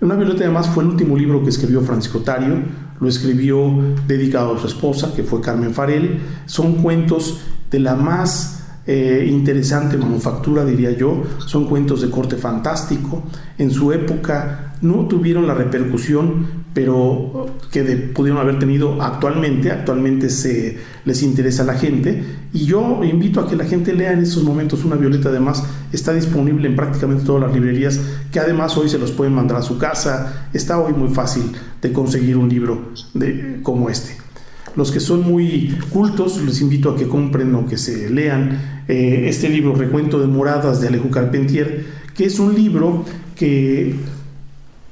Una 0.00 0.16
violeta 0.16 0.42
además 0.42 0.68
fue 0.70 0.82
el 0.82 0.90
último 0.90 1.16
libro 1.16 1.44
que 1.44 1.50
escribió 1.50 1.82
Francisco 1.82 2.18
Tario, 2.18 2.64
lo 3.00 3.08
escribió 3.08 3.72
dedicado 4.06 4.54
a 4.54 4.58
su 4.58 4.66
esposa, 4.66 5.12
que 5.14 5.22
fue 5.22 5.40
Carmen 5.40 5.74
Farel. 5.74 6.20
Son 6.46 6.74
cuentos 6.74 7.40
de 7.70 7.80
la 7.80 7.94
más 7.94 8.64
eh, 8.86 9.26
interesante 9.28 9.96
manufactura, 9.96 10.64
diría 10.64 10.92
yo. 10.92 11.22
Son 11.46 11.66
cuentos 11.66 12.02
de 12.02 12.10
corte 12.10 12.36
fantástico. 12.36 13.22
En 13.58 13.70
su 13.70 13.92
época 13.92 14.74
no 14.82 15.06
tuvieron 15.06 15.46
la 15.46 15.54
repercusión 15.54 16.60
pero 16.72 17.46
que 17.72 17.82
pudieron 17.82 18.40
haber 18.40 18.58
tenido 18.58 19.02
actualmente. 19.02 19.70
Actualmente 19.70 20.30
se 20.30 20.78
les 21.04 21.22
interesa 21.22 21.62
a 21.62 21.66
la 21.66 21.74
gente. 21.74 22.22
Y 22.52 22.64
yo 22.66 23.02
invito 23.02 23.40
a 23.40 23.48
que 23.48 23.56
la 23.56 23.64
gente 23.64 23.92
lea 23.92 24.12
en 24.12 24.20
estos 24.20 24.44
momentos 24.44 24.84
Una 24.84 24.96
Violeta. 24.96 25.30
Además, 25.30 25.64
está 25.92 26.12
disponible 26.12 26.68
en 26.68 26.76
prácticamente 26.76 27.24
todas 27.24 27.42
las 27.42 27.52
librerías, 27.52 28.00
que 28.30 28.38
además 28.38 28.76
hoy 28.76 28.88
se 28.88 28.98
los 28.98 29.10
pueden 29.10 29.34
mandar 29.34 29.58
a 29.58 29.62
su 29.62 29.78
casa. 29.78 30.48
Está 30.52 30.78
hoy 30.78 30.92
muy 30.92 31.08
fácil 31.08 31.52
de 31.82 31.92
conseguir 31.92 32.36
un 32.36 32.48
libro 32.48 32.92
de, 33.14 33.60
como 33.62 33.90
este. 33.90 34.16
Los 34.76 34.92
que 34.92 35.00
son 35.00 35.22
muy 35.22 35.76
cultos, 35.92 36.40
les 36.42 36.60
invito 36.60 36.90
a 36.90 36.96
que 36.96 37.08
compren 37.08 37.54
o 37.54 37.66
que 37.66 37.76
se 37.76 38.08
lean 38.10 38.84
eh, 38.88 39.24
este 39.26 39.48
libro, 39.48 39.74
Recuento 39.74 40.20
de 40.20 40.26
Moradas 40.26 40.80
de 40.80 40.88
Alejo 40.88 41.10
Carpentier, 41.10 41.84
que 42.14 42.26
es 42.26 42.38
un 42.38 42.54
libro 42.54 43.04
que 43.34 43.96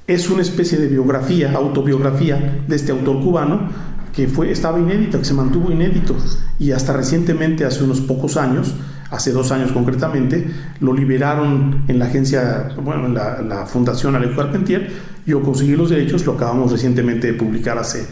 es 0.06 0.30
una 0.30 0.42
especie 0.42 0.78
de 0.78 0.88
biografía, 0.88 1.52
autobiografía 1.52 2.62
de 2.66 2.76
este 2.76 2.92
autor 2.92 3.22
cubano 3.22 3.68
que 4.18 4.26
fue, 4.26 4.50
estaba 4.50 4.80
inédito, 4.80 5.20
que 5.20 5.24
se 5.24 5.34
mantuvo 5.34 5.70
inédito 5.70 6.16
y 6.58 6.72
hasta 6.72 6.92
recientemente, 6.92 7.64
hace 7.64 7.84
unos 7.84 8.00
pocos 8.00 8.36
años, 8.36 8.74
hace 9.10 9.32
dos 9.32 9.50
años 9.52 9.72
concretamente, 9.72 10.46
lo 10.80 10.92
liberaron 10.92 11.84
en 11.88 11.98
la 11.98 12.06
agencia, 12.06 12.70
bueno, 12.82 13.06
en 13.06 13.14
la, 13.48 13.66
Fundación 13.66 14.14
Alejo 14.14 14.36
Carpentier, 14.36 14.90
yo 15.26 15.42
conseguí 15.42 15.76
los 15.76 15.90
derechos, 15.90 16.24
lo 16.26 16.32
acabamos 16.32 16.72
recientemente 16.72 17.28
de 17.28 17.34
publicar 17.34 17.78
hace 17.78 18.06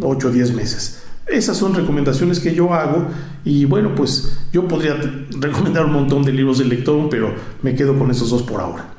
8 0.00 0.28
o 0.28 0.30
10 0.30 0.54
meses. 0.54 1.02
Esas 1.26 1.56
son 1.56 1.74
recomendaciones 1.74 2.38
que 2.38 2.54
yo 2.54 2.72
hago 2.72 3.06
y 3.44 3.64
bueno, 3.64 3.94
pues 3.94 4.38
yo 4.52 4.68
podría 4.68 4.94
recomendar 5.40 5.86
un 5.86 5.92
montón 5.92 6.22
de 6.22 6.32
libros 6.32 6.58
de 6.58 6.66
lector, 6.66 7.08
pero 7.10 7.34
me 7.62 7.74
quedo 7.74 7.98
con 7.98 8.10
esos 8.10 8.30
dos 8.30 8.42
por 8.42 8.60
ahora. 8.60 8.95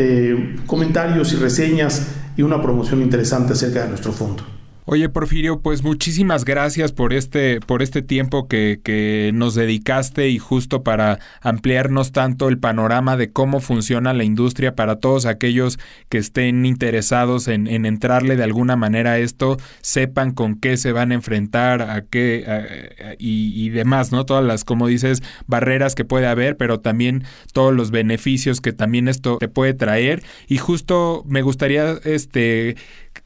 comentarios 0.68 1.34
y 1.34 1.38
reseñas 1.38 2.08
y 2.36 2.44
una 2.44 2.62
promoción 2.62 3.02
interesante 3.02 3.54
acerca 3.54 3.82
de 3.84 3.90
nuestro 3.90 4.12
fondo. 4.12 4.57
Oye, 4.90 5.10
Porfirio, 5.10 5.60
pues 5.60 5.84
muchísimas 5.84 6.46
gracias 6.46 6.94
por 6.94 7.12
este, 7.12 7.60
por 7.60 7.82
este 7.82 8.02
tiempo 8.02 8.48
que, 8.48 8.80
que, 8.82 9.32
nos 9.34 9.54
dedicaste 9.54 10.30
y 10.30 10.40
justo 10.40 10.82
para 10.82 11.20
ampliarnos 11.42 12.14
tanto 12.14 12.48
el 12.48 12.58
panorama 12.58 13.18
de 13.18 13.30
cómo 13.30 13.60
funciona 13.60 14.14
la 14.14 14.24
industria 14.24 14.76
para 14.76 15.02
todos 15.02 15.26
aquellos 15.26 15.78
que 16.08 16.20
estén 16.20 16.66
interesados 16.66 17.50
en, 17.50 17.68
en 17.68 17.86
entrarle 17.86 18.38
de 18.38 18.46
alguna 18.46 18.78
manera 18.78 19.12
a 19.12 19.18
esto, 19.20 19.58
sepan 19.82 20.32
con 20.32 20.56
qué 20.56 20.78
se 20.78 20.94
van 20.94 21.12
a 21.12 21.16
enfrentar, 21.16 21.82
a 21.82 22.06
qué 22.06 23.18
y, 23.20 23.52
y, 23.62 23.70
demás, 23.72 24.14
¿no? 24.14 24.26
Todas 24.26 24.46
las, 24.46 24.64
como 24.64 24.88
dices, 24.88 25.22
barreras 25.48 25.96
que 25.96 26.06
puede 26.06 26.28
haber, 26.28 26.56
pero 26.56 26.80
también 26.80 27.26
todos 27.52 27.76
los 27.76 27.92
beneficios 27.92 28.62
que 28.62 28.72
también 28.72 29.10
esto 29.10 29.38
te 29.38 29.50
puede 29.50 29.74
traer. 29.74 30.24
Y 30.48 30.60
justo 30.60 31.26
me 31.28 31.42
gustaría 31.42 32.00
este 32.06 32.78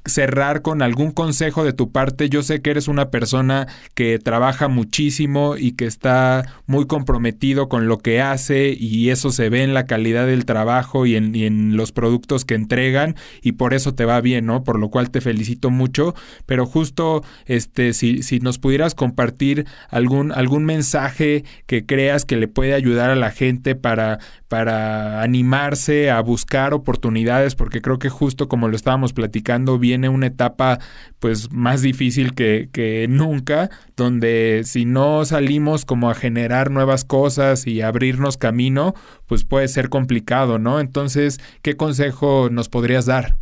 cerrar 0.06 0.62
con 0.62 0.82
algún 0.82 1.12
consejo 1.12 1.64
de 1.64 1.74
tu 1.74 1.92
parte. 1.92 2.30
Yo 2.30 2.44
sé 2.44 2.62
que 2.62 2.72
eres 2.72 2.88
una 2.88 3.10
persona 3.10 3.68
que 3.94 4.20
trabaja 4.20 4.68
muchísimo 4.68 5.56
y 5.58 5.74
que 5.74 5.86
está 5.86 6.44
muy 6.66 6.88
comprometido 6.88 7.70
con 7.70 7.88
lo 7.88 7.98
que 7.98 8.22
hace 8.22 8.76
y 8.78 9.10
eso 9.10 9.32
se 9.32 9.50
ve 9.50 9.64
en 9.64 9.74
la 9.74 9.86
calidad 9.86 10.26
del 10.26 10.46
trabajo 10.46 11.06
y 11.06 11.16
en, 11.16 11.32
los 11.76 11.92
productos 11.92 12.44
que 12.44 12.56
entregan 12.56 13.16
y 13.42 13.54
por 13.54 13.74
eso 13.74 13.94
te 13.94 14.06
va 14.06 14.20
bien, 14.22 14.46
¿no? 14.46 14.64
Por 14.64 14.80
lo 14.80 14.90
cual 14.90 15.12
te 15.12 15.22
felicito 15.22 15.70
mucho. 15.70 16.16
Pero 16.46 16.66
justo, 16.66 17.24
este, 17.46 17.94
si, 17.94 18.24
si 18.24 18.40
nos 18.40 18.60
pudieras 18.60 18.96
compartir 18.96 19.66
algún, 19.90 20.32
algún 20.32 20.66
mensaje 20.66 21.44
que 21.66 21.86
creas 21.86 22.26
que 22.26 22.38
le 22.38 22.48
puede 22.48 22.74
ayudar 22.74 23.10
a 23.10 23.16
la 23.16 23.32
gente 23.32 23.76
para, 23.76 24.20
para 24.48 25.22
animarse 25.22 26.12
a 26.12 26.20
buscar 26.22 26.74
oportunidades, 26.74 27.56
porque 27.56 27.82
creo 27.82 28.00
que 28.00 28.10
justo 28.10 28.48
como 28.48 28.68
lo 28.68 28.76
estábamos 28.76 29.14
platicando, 29.14 29.80
viene 29.82 30.08
una 30.08 30.28
etapa 30.28 30.80
pues 31.20 31.52
más 31.52 31.82
difícil 31.82 32.34
que, 32.34 33.06
nunca, 33.10 33.70
donde 33.98 34.62
si 34.64 34.86
no 34.86 35.26
salimos 35.26 35.84
como 35.84 36.10
a 36.10 36.16
generar 36.16 36.72
nuevas 36.72 37.04
cosas 37.04 37.68
y 37.68 37.82
abrirnos 37.82 38.38
camino, 38.38 38.96
pues 39.28 39.44
puede 39.44 39.68
ser 39.68 39.90
complicado, 39.90 40.58
¿no? 40.58 40.80
Entonces, 40.80 41.42
¿qué 41.62 41.76
consejo 41.76 42.48
nos 42.50 42.70
podrías 42.70 43.06
dar? 43.06 43.38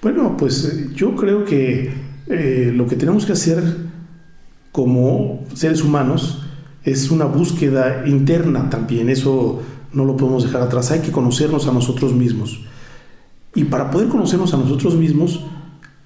Bueno, 0.00 0.36
pues 0.36 0.94
yo 0.94 1.16
creo 1.16 1.44
que 1.44 1.92
eh, 2.28 2.72
lo 2.72 2.86
que 2.86 2.94
tenemos 2.94 3.26
que 3.26 3.32
hacer 3.32 3.62
como 4.70 5.44
seres 5.54 5.82
humanos 5.82 6.44
es 6.84 7.10
una 7.10 7.24
búsqueda 7.24 8.04
interna 8.06 8.70
también, 8.70 9.08
eso 9.08 9.60
no 9.92 10.04
lo 10.04 10.16
podemos 10.16 10.44
dejar 10.44 10.62
atrás, 10.62 10.90
hay 10.90 11.00
que 11.00 11.12
conocernos 11.12 11.66
a 11.66 11.72
nosotros 11.72 12.14
mismos. 12.14 12.60
Y 13.54 13.64
para 13.64 13.90
poder 13.90 14.08
conocernos 14.08 14.54
a 14.54 14.58
nosotros 14.58 14.94
mismos, 14.94 15.44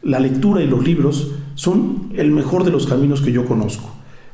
la 0.02 0.18
lectura 0.18 0.62
y 0.62 0.66
los 0.66 0.84
libros 0.84 1.32
son 1.54 2.12
el 2.16 2.30
mejor 2.30 2.64
de 2.64 2.70
los 2.70 2.86
caminos 2.86 3.20
que 3.20 3.32
yo 3.32 3.44
conozco, 3.44 3.90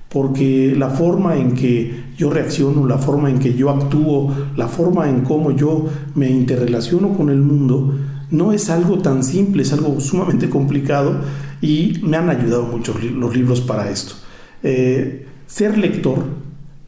porque 0.09 0.75
la 0.77 0.91
forma 0.91 1.37
en 1.37 1.55
que 1.55 2.05
yo 2.17 2.31
reacciono, 2.31 2.87
la 2.87 2.99
forma 2.99 3.31
en 3.31 3.39
que 3.39 3.55
yo 3.55 3.71
actúo, 3.71 4.35
la 4.57 4.69
forma 4.69 5.09
en 5.09 5.23
cómo 5.23 5.51
yo 5.51 5.87
me 6.15 6.31
interrelaciono 6.31 7.15
con 7.15 7.31
el 7.31 7.41
mundo, 7.41 7.95
no 8.31 8.53
es 8.53 8.71
algo 8.71 8.99
tan 8.99 9.23
simple, 9.23 9.63
es 9.63 9.73
algo 9.73 10.01
sumamente 10.01 10.49
complicado 10.51 11.21
y 11.61 12.01
me 12.03 12.17
han 12.17 12.31
ayudado 12.31 12.65
mucho 12.65 12.95
los 12.99 13.37
libros 13.37 13.61
para 13.61 13.91
esto. 13.91 14.15
Eh, 14.63 15.27
ser 15.47 15.79
lector 15.79 16.25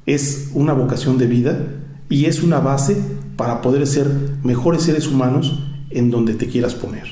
es 0.06 0.50
una 0.54 0.72
vocación 0.72 1.18
de 1.18 1.26
vida 1.26 1.66
y 2.08 2.26
es 2.26 2.42
una 2.42 2.60
base 2.60 2.96
para 3.36 3.62
poder 3.62 3.86
ser 3.86 4.10
mejores 4.42 4.82
seres 4.82 5.06
humanos 5.06 5.62
en 5.90 6.10
donde 6.10 6.34
te 6.34 6.46
quieras 6.46 6.74
poner, 6.74 7.04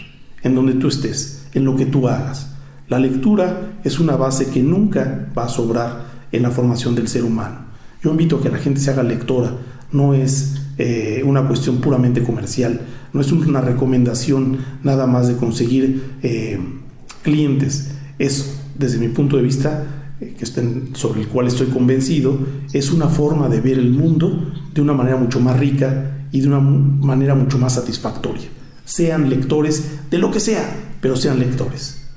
en 0.43 0.55
donde 0.55 0.75
tú 0.75 0.89
estés 0.89 1.38
en 1.59 1.65
lo 1.65 1.77
que 1.77 1.87
tú 1.87 2.09
hagas. 2.09 2.55
La 2.89 2.99
lectura 2.99 3.73
es 3.85 4.01
una 4.01 4.17
base 4.17 4.47
que 4.47 4.63
nunca 4.63 5.29
va 5.37 5.45
a 5.45 5.49
sobrar 5.49 6.07
en 6.33 6.43
la 6.43 6.51
formación 6.51 6.95
del 6.95 7.09
ser 7.09 7.25
humano. 7.25 7.69
Yo 8.03 8.11
invito 8.11 8.37
a 8.37 8.43
que 8.43 8.49
la 8.49 8.59
gente 8.59 8.81
se 8.81 8.91
haga 8.91 9.03
lectora, 9.03 9.53
no 9.93 10.15
es 10.15 10.63
eh, 10.79 11.23
una 11.25 11.47
cuestión 11.47 11.79
puramente 11.79 12.23
comercial, 12.23 12.81
no 13.13 13.21
es 13.21 13.33
una 13.33 13.61
recomendación 13.61 14.59
nada 14.83 15.07
más 15.07 15.29
de 15.29 15.37
conseguir 15.37 16.17
eh, 16.23 16.59
clientes, 17.23 17.91
es 18.19 18.61
desde 18.79 18.99
mi 18.99 19.09
punto 19.09 19.37
de 19.37 19.43
vista, 19.43 20.15
eh, 20.21 20.35
que 20.39 20.45
estén, 20.45 20.91
sobre 20.95 21.23
el 21.23 21.29
cual 21.29 21.47
estoy 21.47 21.67
convencido, 21.69 22.39
es 22.73 22.91
una 22.91 23.09
forma 23.09 23.49
de 23.49 23.61
ver 23.61 23.79
el 23.79 23.91
mundo 23.91 24.53
de 24.73 24.81
una 24.81 24.95
manera 24.95 25.17
mucho 25.17 25.41
más 25.41 25.59
rica 25.59 26.27
y 26.31 26.41
de 26.41 26.49
una 26.49 26.61
manera 26.61 27.35
mucho 27.35 27.59
más 27.59 27.75
satisfactoria. 27.75 28.49
Sean 28.89 29.29
lectores 29.29 30.09
de 30.11 30.17
lo 30.17 30.31
que 30.31 30.41
sea, 30.41 30.75
pero 31.03 31.15
sean 31.15 31.39
lectores. 31.39 32.09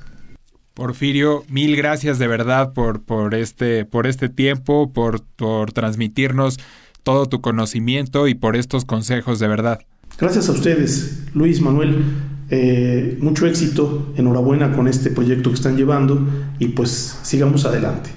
Porfirio, 0.72 1.44
mil 1.50 1.76
gracias 1.76 2.18
de 2.18 2.26
verdad 2.26 2.72
por, 2.72 3.02
por, 3.02 3.34
este, 3.34 3.84
por 3.84 4.06
este 4.06 4.30
tiempo, 4.30 4.90
por, 4.90 5.22
por 5.36 5.72
transmitirnos 5.72 6.58
todo 7.02 7.26
tu 7.26 7.42
conocimiento 7.42 8.26
y 8.26 8.34
por 8.34 8.56
estos 8.56 8.86
consejos 8.86 9.38
de 9.38 9.48
verdad. 9.48 9.80
Gracias 10.18 10.48
a 10.48 10.52
ustedes, 10.52 11.24
Luis, 11.34 11.60
Manuel. 11.60 12.04
Eh, 12.48 13.18
mucho 13.20 13.46
éxito, 13.46 14.14
enhorabuena 14.16 14.74
con 14.74 14.88
este 14.88 15.10
proyecto 15.10 15.50
que 15.50 15.56
están 15.56 15.76
llevando 15.76 16.26
y 16.58 16.68
pues 16.68 17.18
sigamos 17.22 17.66
adelante. 17.66 18.08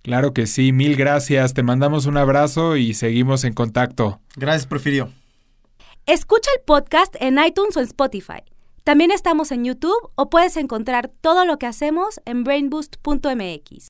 Claro 0.00 0.32
que 0.32 0.46
sí, 0.46 0.72
mil 0.72 0.96
gracias, 0.96 1.52
te 1.52 1.62
mandamos 1.62 2.06
un 2.06 2.16
abrazo 2.16 2.78
y 2.78 2.94
seguimos 2.94 3.44
en 3.44 3.52
contacto. 3.52 4.18
Gracias, 4.36 4.66
Porfirio. 4.66 5.10
Escucha 6.06 6.50
el 6.56 6.64
podcast 6.64 7.14
en 7.20 7.38
iTunes 7.38 7.76
o 7.76 7.80
en 7.80 7.86
Spotify. 7.86 8.42
También 8.82 9.12
estamos 9.12 9.52
en 9.52 9.64
YouTube 9.64 10.10
o 10.16 10.30
puedes 10.30 10.56
encontrar 10.56 11.12
todo 11.20 11.44
lo 11.44 11.60
que 11.60 11.66
hacemos 11.66 12.20
en 12.24 12.42
brainboost.mx. 12.42 13.80